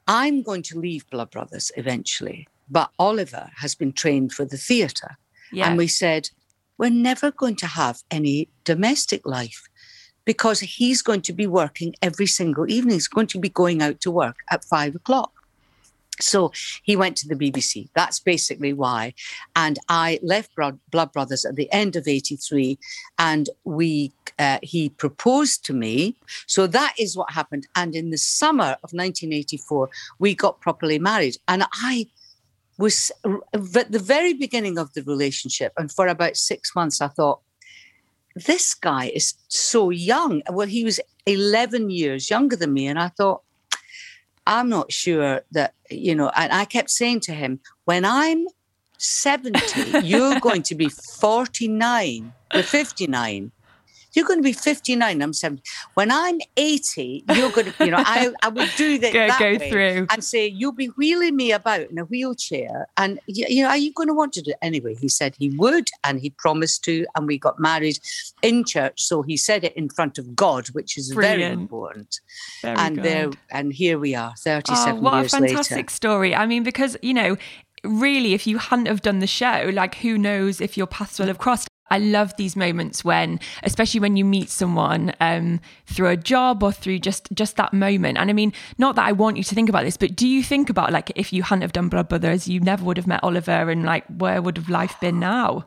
I'm 0.07 0.43
going 0.43 0.63
to 0.65 0.79
leave 0.79 1.09
Blood 1.11 1.31
Brothers 1.31 1.73
eventually. 1.77 2.49
But 2.71 2.91
Oliver 2.99 3.51
has 3.57 3.75
been 3.75 3.93
trained 3.93 4.33
for 4.33 4.45
the 4.45 4.57
theatre. 4.57 5.16
Yeah. 5.53 5.68
And 5.68 5.77
we 5.77 5.89
said, 5.89 6.31
we're 6.79 6.91
never 6.91 7.31
going 7.31 7.57
to 7.57 7.66
have 7.66 8.03
any 8.11 8.49
domestic 8.64 9.27
life. 9.27 9.68
because 10.25 10.61
he's 10.61 11.03
going 11.03 11.23
to 11.23 11.33
be 11.33 11.47
working 11.47 11.95
every 12.03 12.27
single 12.27 12.71
evening. 12.71 12.95
He's 12.95 13.09
going 13.09 13.27
to 13.29 13.39
be 13.41 13.49
going 13.49 13.83
out 13.83 14.01
to 14.03 14.11
work 14.11 14.37
at 14.51 14.64
five 14.64 14.95
o'clock. 14.95 15.33
So 16.21 16.53
he 16.83 16.97
went 16.97 17.16
to 17.18 17.29
the 17.29 17.35
BBC. 17.35 17.89
That's 17.95 18.21
basically 18.21 18.73
why. 18.73 19.14
And 19.57 19.79
I 19.89 20.21
left 20.23 20.55
Blood 20.55 21.12
Brothers 21.12 21.45
at 21.45 21.57
the 21.57 21.73
end 21.73 21.97
of 21.97 22.07
83 22.07 22.79
and 23.18 23.49
we 23.64 24.12
uh, 24.39 24.59
he 24.62 24.89
proposed 24.89 25.64
to 25.66 25.73
me. 25.73 26.16
So 26.47 26.66
that 26.66 26.95
is 26.99 27.16
what 27.16 27.31
happened. 27.33 27.66
And 27.75 27.95
in 27.95 28.11
the 28.11 28.18
summer 28.18 28.77
of 28.85 28.93
1984, 28.93 29.91
we 30.18 30.35
got 30.35 30.61
properly 30.61 30.99
married. 30.99 31.37
And 31.49 31.64
I 31.73 32.07
was 32.81 33.12
at 33.24 33.93
the 33.93 33.99
very 33.99 34.33
beginning 34.33 34.78
of 34.78 34.93
the 34.95 35.03
relationship, 35.03 35.72
and 35.76 35.93
for 35.93 36.07
about 36.09 36.37
six 36.37 36.74
months, 36.74 37.01
I 37.01 37.09
thought, 37.09 37.41
this 38.35 38.74
guy 38.74 39.11
is 39.14 39.35
so 39.49 39.91
young. 39.91 40.43
Well, 40.51 40.66
he 40.66 40.85
was 40.85 41.01
11 41.26 41.91
years 41.91 42.31
younger 42.31 42.57
than 42.57 42.72
me. 42.72 42.87
And 42.87 42.99
I 42.99 43.09
thought, 43.09 43.43
I'm 44.47 44.68
not 44.68 44.93
sure 44.93 45.43
that, 45.53 45.74
you 45.91 46.14
know, 46.14 46.31
and 46.35 46.53
I 46.53 46.64
kept 46.64 46.91
saying 46.91 47.20
to 47.20 47.33
him, 47.33 47.61
when 47.85 48.05
I'm 48.05 48.47
70, 48.99 50.01
you're 50.07 50.41
going 50.49 50.62
to 50.62 50.74
be 50.74 50.89
49 50.89 52.33
or 52.55 52.62
59. 52.62 53.53
You're 54.13 54.27
going 54.27 54.39
to 54.39 54.43
be 54.43 54.53
59. 54.53 55.23
I'm 55.23 55.33
70. 55.33 55.63
When 55.95 56.11
I'm 56.11 56.41
80, 56.57 57.25
you're 57.35 57.51
going 57.51 57.73
to, 57.73 57.85
you 57.85 57.91
know, 57.91 58.03
I, 58.05 58.31
I 58.43 58.49
would 58.49 58.71
do 58.77 58.99
that, 59.01 59.13
go, 59.13 59.29
that 59.29 59.39
go 59.39 59.59
through 59.59 60.07
and 60.11 60.23
say, 60.23 60.47
you'll 60.47 60.73
be 60.73 60.87
wheeling 60.89 61.37
me 61.37 61.53
about 61.53 61.83
in 61.83 61.99
a 61.99 62.05
wheelchair. 62.05 62.89
And, 62.97 63.21
you 63.27 63.63
know, 63.63 63.69
are 63.69 63.77
you 63.77 63.93
going 63.93 64.09
to 64.09 64.15
want 64.15 64.33
to 64.35 64.43
do 64.43 64.51
it? 64.51 64.59
Anyway, 64.63 64.95
he 64.95 65.09
said 65.09 65.35
he 65.39 65.51
would 65.51 65.89
and 66.05 66.21
he 66.21 66.31
promised 66.31 66.85
to. 66.85 67.07
And 67.17 67.27
we 67.27 67.39
got 67.39 67.59
married 67.59 67.99
in 68.43 68.65
church. 68.65 69.03
So 69.03 69.23
he 69.23 69.37
said 69.37 69.65
it 69.65 69.77
in 69.77 69.89
front 69.89 70.19
of 70.19 70.35
God, 70.35 70.69
which 70.69 70.97
is 70.97 71.13
Brilliant. 71.13 71.41
very 71.41 71.53
important. 71.53 72.21
Very 72.63 72.77
and 72.77 72.97
good. 72.97 73.05
there, 73.05 73.31
and 73.51 73.73
here 73.73 73.99
we 73.99 74.15
are, 74.15 74.35
37 74.37 74.99
oh, 74.99 75.01
what 75.01 75.15
years 75.15 75.35
a 75.35 75.39
fantastic 75.39 75.77
later. 75.77 75.91
story. 75.91 76.35
I 76.35 76.47
mean, 76.47 76.63
because, 76.63 76.97
you 77.03 77.15
know, 77.15 77.37
really, 77.85 78.35
if 78.35 78.47
you 78.47 78.59
hadn't 78.59 78.87
have 78.87 79.03
done 79.03 79.21
the 79.21 79.27
show, 79.27 79.71
like 79.73 79.97
who 79.97 80.19
knows 80.19 80.61
if 80.61 80.77
your 80.77 80.87
paths 80.87 81.19
will 81.19 81.27
have 81.27 81.39
crossed. 81.39 81.70
I 81.91 81.99
love 81.99 82.34
these 82.36 82.57
moments 82.57 83.05
when, 83.05 83.41
especially 83.62 84.01
when 84.01 84.16
you 84.16 84.24
meet 84.24 84.49
someone 84.51 85.12
um, 85.20 85.61
through 85.86 86.09
a 86.09 86.16
job 86.16 86.62
or 86.62 86.72
through 86.72 86.99
just 87.01 87.28
just 87.34 87.57
that 87.57 87.72
moment. 87.72 88.18
And 88.18 88.30
I 88.30 88.32
mean, 88.32 88.53
not 88.78 88.95
that 88.97 89.07
I 89.07 89.12
want 89.12 89.36
you 89.36 89.45
to 89.45 89.55
think 89.55 89.68
about 89.68 89.84
this, 89.84 89.97
but 89.97 90.14
do 90.16 90.26
you 90.26 90.43
think 90.43 90.70
about 90.70 90.93
like 90.93 91.11
if 91.16 91.32
you 91.32 91.43
hadn't 91.43 91.62
have 91.62 91.72
done 91.72 91.88
Blood 91.88 92.09
Brothers, 92.09 92.47
you 92.49 92.61
never 92.61 92.84
would 92.84 92.97
have 92.97 93.07
met 93.07 93.22
Oliver, 93.24 93.70
and 93.70 93.84
like 93.84 94.05
where 94.18 94.41
would 94.43 94.57
have 94.57 94.68
life 94.68 94.99
been 95.01 95.18
now? 95.20 95.66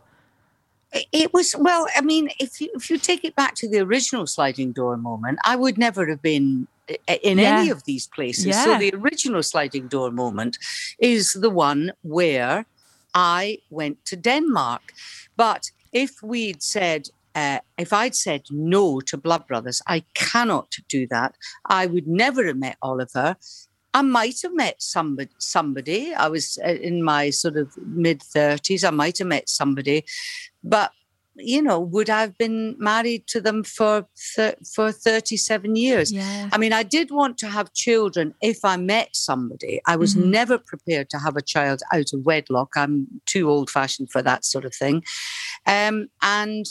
It 1.11 1.33
was 1.33 1.55
well. 1.57 1.87
I 1.95 2.01
mean, 2.01 2.29
if 2.39 2.61
you 2.61 2.69
if 2.75 2.89
you 2.89 2.97
take 2.99 3.23
it 3.25 3.35
back 3.35 3.55
to 3.55 3.67
the 3.69 3.79
original 3.79 4.27
sliding 4.27 4.73
door 4.73 4.95
moment, 4.97 5.39
I 5.43 5.55
would 5.55 5.77
never 5.77 6.07
have 6.07 6.21
been 6.21 6.67
in 7.23 7.39
Yeah. 7.39 7.59
any 7.59 7.71
of 7.71 7.83
these 7.83 8.07
places. 8.15 8.45
Yeah. 8.45 8.63
So 8.63 8.77
the 8.77 8.93
original 8.93 9.41
sliding 9.43 9.87
door 9.89 10.11
moment 10.11 10.57
is 10.99 11.33
the 11.33 11.49
one 11.49 11.91
where 12.03 12.65
I 13.15 13.57
went 13.69 14.05
to 14.05 14.15
Denmark. 14.15 14.93
But 15.35 15.71
if 15.93 16.21
we'd 16.21 16.61
said, 16.61 17.09
uh, 17.35 17.59
if 17.77 17.93
I'd 17.93 18.15
said 18.15 18.43
no 18.49 18.99
to 19.01 19.17
Blood 19.17 19.47
Brothers, 19.47 19.81
I 19.87 20.03
cannot 20.13 20.75
do 20.89 21.07
that. 21.07 21.35
I 21.65 21.85
would 21.85 22.07
never 22.07 22.45
have 22.45 22.57
met 22.57 22.77
Oliver. 22.81 23.37
I 23.93 24.01
might 24.01 24.41
have 24.41 24.53
met 24.53 24.81
somebody. 24.81 25.29
Somebody. 25.37 26.13
I 26.13 26.27
was 26.27 26.57
uh, 26.65 26.69
in 26.69 27.03
my 27.03 27.29
sort 27.29 27.57
of 27.57 27.77
mid 27.77 28.21
thirties. 28.21 28.83
I 28.83 28.89
might 28.89 29.19
have 29.19 29.27
met 29.27 29.47
somebody, 29.49 30.03
but 30.63 30.91
you 31.35 31.61
know, 31.61 31.79
would 31.79 32.09
I 32.09 32.21
have 32.21 32.37
been 32.37 32.75
married 32.77 33.25
to 33.27 33.41
them 33.41 33.63
for 33.63 34.07
for 34.75 34.91
thirty 34.91 35.37
seven 35.37 35.75
years? 35.75 36.11
Yeah. 36.11 36.49
I 36.51 36.57
mean, 36.57 36.73
I 36.73 36.83
did 36.83 37.09
want 37.11 37.37
to 37.39 37.47
have 37.47 37.73
children 37.73 38.33
if 38.41 38.63
I 38.63 38.77
met 38.77 39.15
somebody. 39.15 39.81
I 39.87 39.95
was 39.95 40.15
Mhm. 40.15 40.25
never 40.27 40.57
prepared 40.57 41.09
to 41.09 41.17
have 41.19 41.35
a 41.35 41.41
child 41.41 41.81
out 41.91 42.13
of 42.13 42.25
wedlock. 42.25 42.73
I'm 42.75 43.07
too 43.25 43.49
old 43.49 43.69
fashioned 43.69 44.11
for 44.11 44.21
that 44.21 44.45
sort 44.45 44.65
of 44.65 44.75
thing. 44.75 45.03
Um, 45.65 46.07
and 46.21 46.65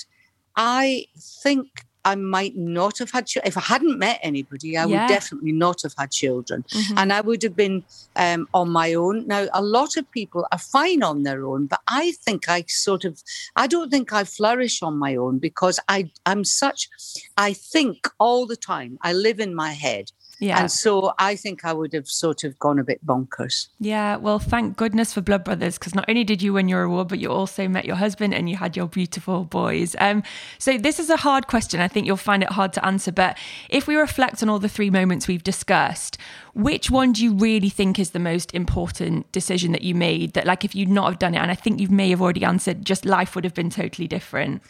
I 0.57 1.07
think 1.43 1.67
I 2.05 2.15
might 2.17 2.57
not 2.57 2.99
have 2.99 3.11
had 3.13 3.27
children. 3.27 3.49
If 3.49 3.57
I 3.57 3.61
hadn't 3.61 3.99
met 3.99 4.19
anybody, 4.23 4.77
I 4.77 4.87
Yeah. 4.87 4.87
would 4.87 5.09
definitely 5.09 5.53
not 5.53 5.83
have 5.83 5.95
had 5.97 6.11
children. 6.11 6.65
Mhm. 6.71 6.95
And 6.99 7.13
I 7.13 7.21
would 7.21 7.43
have 7.43 7.57
been 7.57 7.85
um, 8.17 8.47
on 8.53 8.69
my 8.71 8.93
own. 8.95 9.27
Now, 9.27 9.47
a 9.55 9.63
lot 9.63 9.97
of 9.97 10.11
people 10.11 10.47
are 10.53 10.59
fine 10.59 11.03
on 11.03 11.23
their 11.23 11.47
own, 11.47 11.67
but 11.67 11.81
I 11.89 12.13
think 12.25 12.49
I 12.49 12.65
sort 12.69 13.05
of, 13.05 13.23
I 13.57 13.67
don't 13.67 13.91
think 13.91 14.13
I 14.13 14.25
flourish 14.25 14.83
on 14.83 14.99
my 14.99 15.17
own 15.17 15.39
because 15.39 15.81
I, 15.89 16.11
I'm 16.27 16.45
such, 16.45 16.89
I 17.37 17.55
think 17.55 18.09
all 18.19 18.47
the 18.47 18.57
time. 18.57 18.99
I 19.01 19.13
live 19.13 19.41
in 19.41 19.55
my 19.55 19.73
head. 19.73 20.13
Yeah. 20.43 20.59
And 20.59 20.73
so 20.73 21.13
I 21.21 21.37
think 21.37 21.65
I 21.65 21.73
would 21.73 21.93
have 21.93 22.09
sort 22.09 22.43
of 22.43 22.59
gone 22.59 22.81
a 22.81 22.83
bit 22.83 23.05
bonkers. 23.07 23.69
Yeah, 23.79 24.17
well, 24.17 24.41
thank 24.41 24.77
goodness 24.77 25.13
for 25.15 25.21
Blood 25.21 25.45
Brothers 25.45 25.79
because 25.79 25.95
not 25.95 26.05
only 26.09 26.25
did 26.25 26.43
you 26.43 26.53
win 26.55 26.67
your 26.67 26.83
award, 26.83 27.07
but 27.07 27.21
you 27.21 27.31
also 27.31 27.69
met 27.69 27.85
your 27.85 27.95
husband 27.95 28.35
and 28.35 28.51
you 28.51 28.57
had 28.57 28.77
your 28.77 28.89
beautiful 28.89 29.45
boys. 29.45 29.95
Um, 30.01 30.25
so 30.59 30.79
this 30.79 30.99
is 30.99 31.11
a 31.11 31.17
hard 31.17 31.47
question. 31.47 31.81
I 31.81 31.87
think 31.87 32.09
you'll 32.09 32.17
find 32.17 32.43
it 32.43 32.49
hard 32.51 32.73
to 32.73 32.85
answer. 32.85 33.13
But 33.13 33.39
if 33.71 33.87
we 33.87 33.95
reflect 33.95 34.43
on 34.43 34.49
all 34.49 34.59
the 34.59 34.69
three 34.69 34.91
moments 34.91 35.29
we've 35.29 35.45
discussed, 35.45 36.19
which 36.55 36.91
one 36.91 37.13
do 37.13 37.23
you 37.23 37.35
really 37.35 37.71
think 37.71 38.01
is 38.01 38.11
the 38.11 38.19
most 38.19 38.53
important 38.53 39.31
decision 39.31 39.71
that 39.71 39.83
you 39.83 39.95
made? 39.95 40.33
That, 40.33 40.45
like, 40.45 40.65
if 40.65 40.75
you'd 40.75 40.89
not 40.89 41.09
have 41.09 41.21
done 41.21 41.37
it, 41.37 41.39
and 41.39 41.53
I 41.53 41.55
think 41.55 41.79
you 41.79 41.87
may 41.87 42.11
have 42.11 42.21
already 42.21 42.45
answered, 42.45 42.85
just 42.85 43.05
life 43.05 43.37
would 43.37 43.45
have 43.45 43.55
been 43.55 43.71
totally 43.71 44.09
different. 44.09 44.61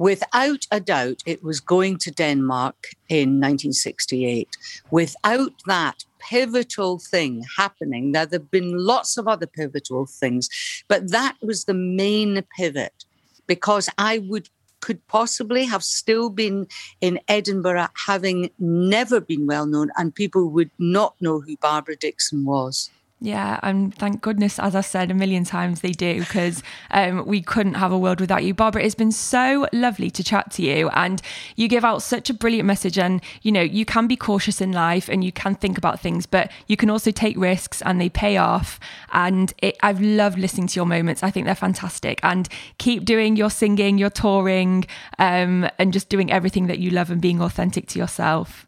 Without 0.00 0.66
a 0.70 0.80
doubt, 0.80 1.22
it 1.26 1.44
was 1.44 1.60
going 1.60 1.98
to 1.98 2.10
Denmark 2.10 2.94
in 3.10 3.38
1968. 3.38 4.56
Without 4.90 5.52
that 5.66 6.06
pivotal 6.18 6.98
thing 6.98 7.44
happening, 7.58 8.10
now 8.10 8.24
there 8.24 8.40
have 8.40 8.50
been 8.50 8.78
lots 8.78 9.18
of 9.18 9.28
other 9.28 9.46
pivotal 9.46 10.06
things, 10.06 10.48
but 10.88 11.10
that 11.10 11.36
was 11.42 11.66
the 11.66 11.74
main 11.74 12.42
pivot 12.56 13.04
because 13.46 13.90
I 13.98 14.20
would 14.20 14.48
could 14.80 15.06
possibly 15.06 15.66
have 15.66 15.84
still 15.84 16.30
been 16.30 16.66
in 17.02 17.20
Edinburgh 17.28 17.88
having 18.06 18.48
never 18.58 19.20
been 19.20 19.46
well 19.46 19.66
known 19.66 19.90
and 19.98 20.14
people 20.14 20.48
would 20.48 20.70
not 20.78 21.14
know 21.20 21.40
who 21.40 21.58
Barbara 21.58 21.96
Dickson 21.96 22.46
was. 22.46 22.88
Yeah, 23.22 23.60
and 23.62 23.94
thank 23.94 24.22
goodness, 24.22 24.58
as 24.58 24.74
I 24.74 24.80
said 24.80 25.10
a 25.10 25.14
million 25.14 25.44
times, 25.44 25.82
they 25.82 25.90
do 25.90 26.20
because 26.20 26.62
um, 26.90 27.26
we 27.26 27.42
couldn't 27.42 27.74
have 27.74 27.92
a 27.92 27.98
world 27.98 28.18
without 28.18 28.44
you. 28.44 28.54
Barbara, 28.54 28.82
it's 28.82 28.94
been 28.94 29.12
so 29.12 29.68
lovely 29.74 30.10
to 30.12 30.24
chat 30.24 30.50
to 30.52 30.62
you, 30.62 30.88
and 30.90 31.20
you 31.54 31.68
give 31.68 31.84
out 31.84 32.00
such 32.00 32.30
a 32.30 32.34
brilliant 32.34 32.66
message. 32.66 32.98
And 32.98 33.20
you 33.42 33.52
know, 33.52 33.60
you 33.60 33.84
can 33.84 34.06
be 34.06 34.16
cautious 34.16 34.62
in 34.62 34.72
life 34.72 35.10
and 35.10 35.22
you 35.22 35.32
can 35.32 35.54
think 35.54 35.76
about 35.76 36.00
things, 36.00 36.24
but 36.24 36.50
you 36.66 36.78
can 36.78 36.88
also 36.88 37.10
take 37.10 37.36
risks 37.36 37.82
and 37.82 38.00
they 38.00 38.08
pay 38.08 38.38
off. 38.38 38.80
And 39.12 39.52
it, 39.58 39.76
I've 39.82 40.00
loved 40.00 40.38
listening 40.38 40.68
to 40.68 40.76
your 40.76 40.86
moments. 40.86 41.22
I 41.22 41.30
think 41.30 41.44
they're 41.44 41.54
fantastic. 41.54 42.20
And 42.22 42.48
keep 42.78 43.04
doing 43.04 43.36
your 43.36 43.50
singing, 43.50 43.98
your 43.98 44.10
touring, 44.10 44.86
um, 45.18 45.68
and 45.78 45.92
just 45.92 46.08
doing 46.08 46.32
everything 46.32 46.68
that 46.68 46.78
you 46.78 46.90
love 46.90 47.10
and 47.10 47.20
being 47.20 47.42
authentic 47.42 47.86
to 47.88 47.98
yourself. 47.98 48.66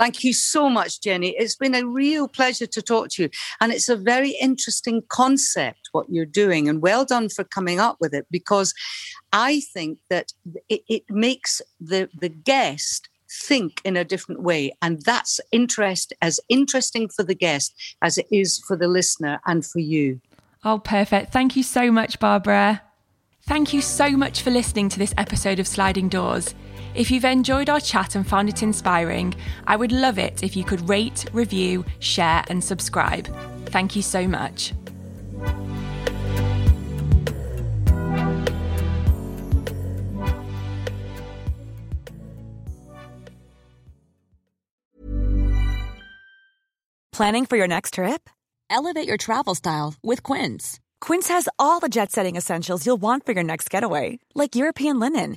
Thank 0.00 0.24
you 0.24 0.32
so 0.32 0.70
much, 0.70 1.02
Jenny. 1.02 1.36
It's 1.36 1.56
been 1.56 1.74
a 1.74 1.84
real 1.84 2.26
pleasure 2.26 2.66
to 2.66 2.80
talk 2.80 3.10
to 3.10 3.24
you. 3.24 3.30
And 3.60 3.70
it's 3.70 3.90
a 3.90 3.96
very 3.96 4.30
interesting 4.40 5.02
concept, 5.10 5.90
what 5.92 6.06
you're 6.08 6.24
doing. 6.24 6.70
And 6.70 6.80
well 6.80 7.04
done 7.04 7.28
for 7.28 7.44
coming 7.44 7.80
up 7.80 7.98
with 8.00 8.14
it, 8.14 8.26
because 8.30 8.72
I 9.34 9.60
think 9.74 9.98
that 10.08 10.32
it, 10.70 10.80
it 10.88 11.02
makes 11.10 11.60
the, 11.78 12.08
the 12.18 12.30
guest 12.30 13.10
think 13.30 13.82
in 13.84 13.94
a 13.98 14.02
different 14.02 14.40
way. 14.40 14.72
And 14.80 15.02
that's 15.02 15.38
interest 15.52 16.14
as 16.22 16.40
interesting 16.48 17.10
for 17.10 17.22
the 17.22 17.34
guest 17.34 17.74
as 18.00 18.16
it 18.16 18.26
is 18.30 18.58
for 18.66 18.76
the 18.78 18.88
listener 18.88 19.38
and 19.44 19.66
for 19.66 19.80
you. 19.80 20.22
Oh, 20.64 20.78
perfect. 20.78 21.30
Thank 21.30 21.56
you 21.56 21.62
so 21.62 21.92
much, 21.92 22.18
Barbara. 22.18 22.80
Thank 23.42 23.74
you 23.74 23.82
so 23.82 24.12
much 24.12 24.40
for 24.40 24.50
listening 24.50 24.88
to 24.88 24.98
this 24.98 25.12
episode 25.18 25.58
of 25.58 25.68
Sliding 25.68 26.08
Doors. 26.08 26.54
If 26.94 27.10
you've 27.10 27.24
enjoyed 27.24 27.68
our 27.68 27.80
chat 27.80 28.16
and 28.16 28.26
found 28.26 28.48
it 28.48 28.62
inspiring, 28.62 29.34
I 29.66 29.76
would 29.76 29.92
love 29.92 30.18
it 30.18 30.42
if 30.42 30.56
you 30.56 30.64
could 30.64 30.88
rate, 30.88 31.24
review, 31.32 31.84
share, 32.00 32.44
and 32.48 32.62
subscribe. 32.62 33.28
Thank 33.66 33.94
you 33.94 34.02
so 34.02 34.26
much. 34.26 34.72
Planning 47.12 47.44
for 47.44 47.58
your 47.58 47.68
next 47.68 47.94
trip? 47.94 48.30
Elevate 48.70 49.06
your 49.06 49.18
travel 49.18 49.54
style 49.54 49.94
with 50.02 50.22
Quince. 50.22 50.80
Quince 51.02 51.28
has 51.28 51.48
all 51.58 51.78
the 51.78 51.88
jet 51.90 52.10
setting 52.10 52.34
essentials 52.36 52.86
you'll 52.86 52.96
want 52.96 53.26
for 53.26 53.32
your 53.32 53.42
next 53.42 53.68
getaway, 53.68 54.18
like 54.34 54.56
European 54.56 54.98
linen, 54.98 55.36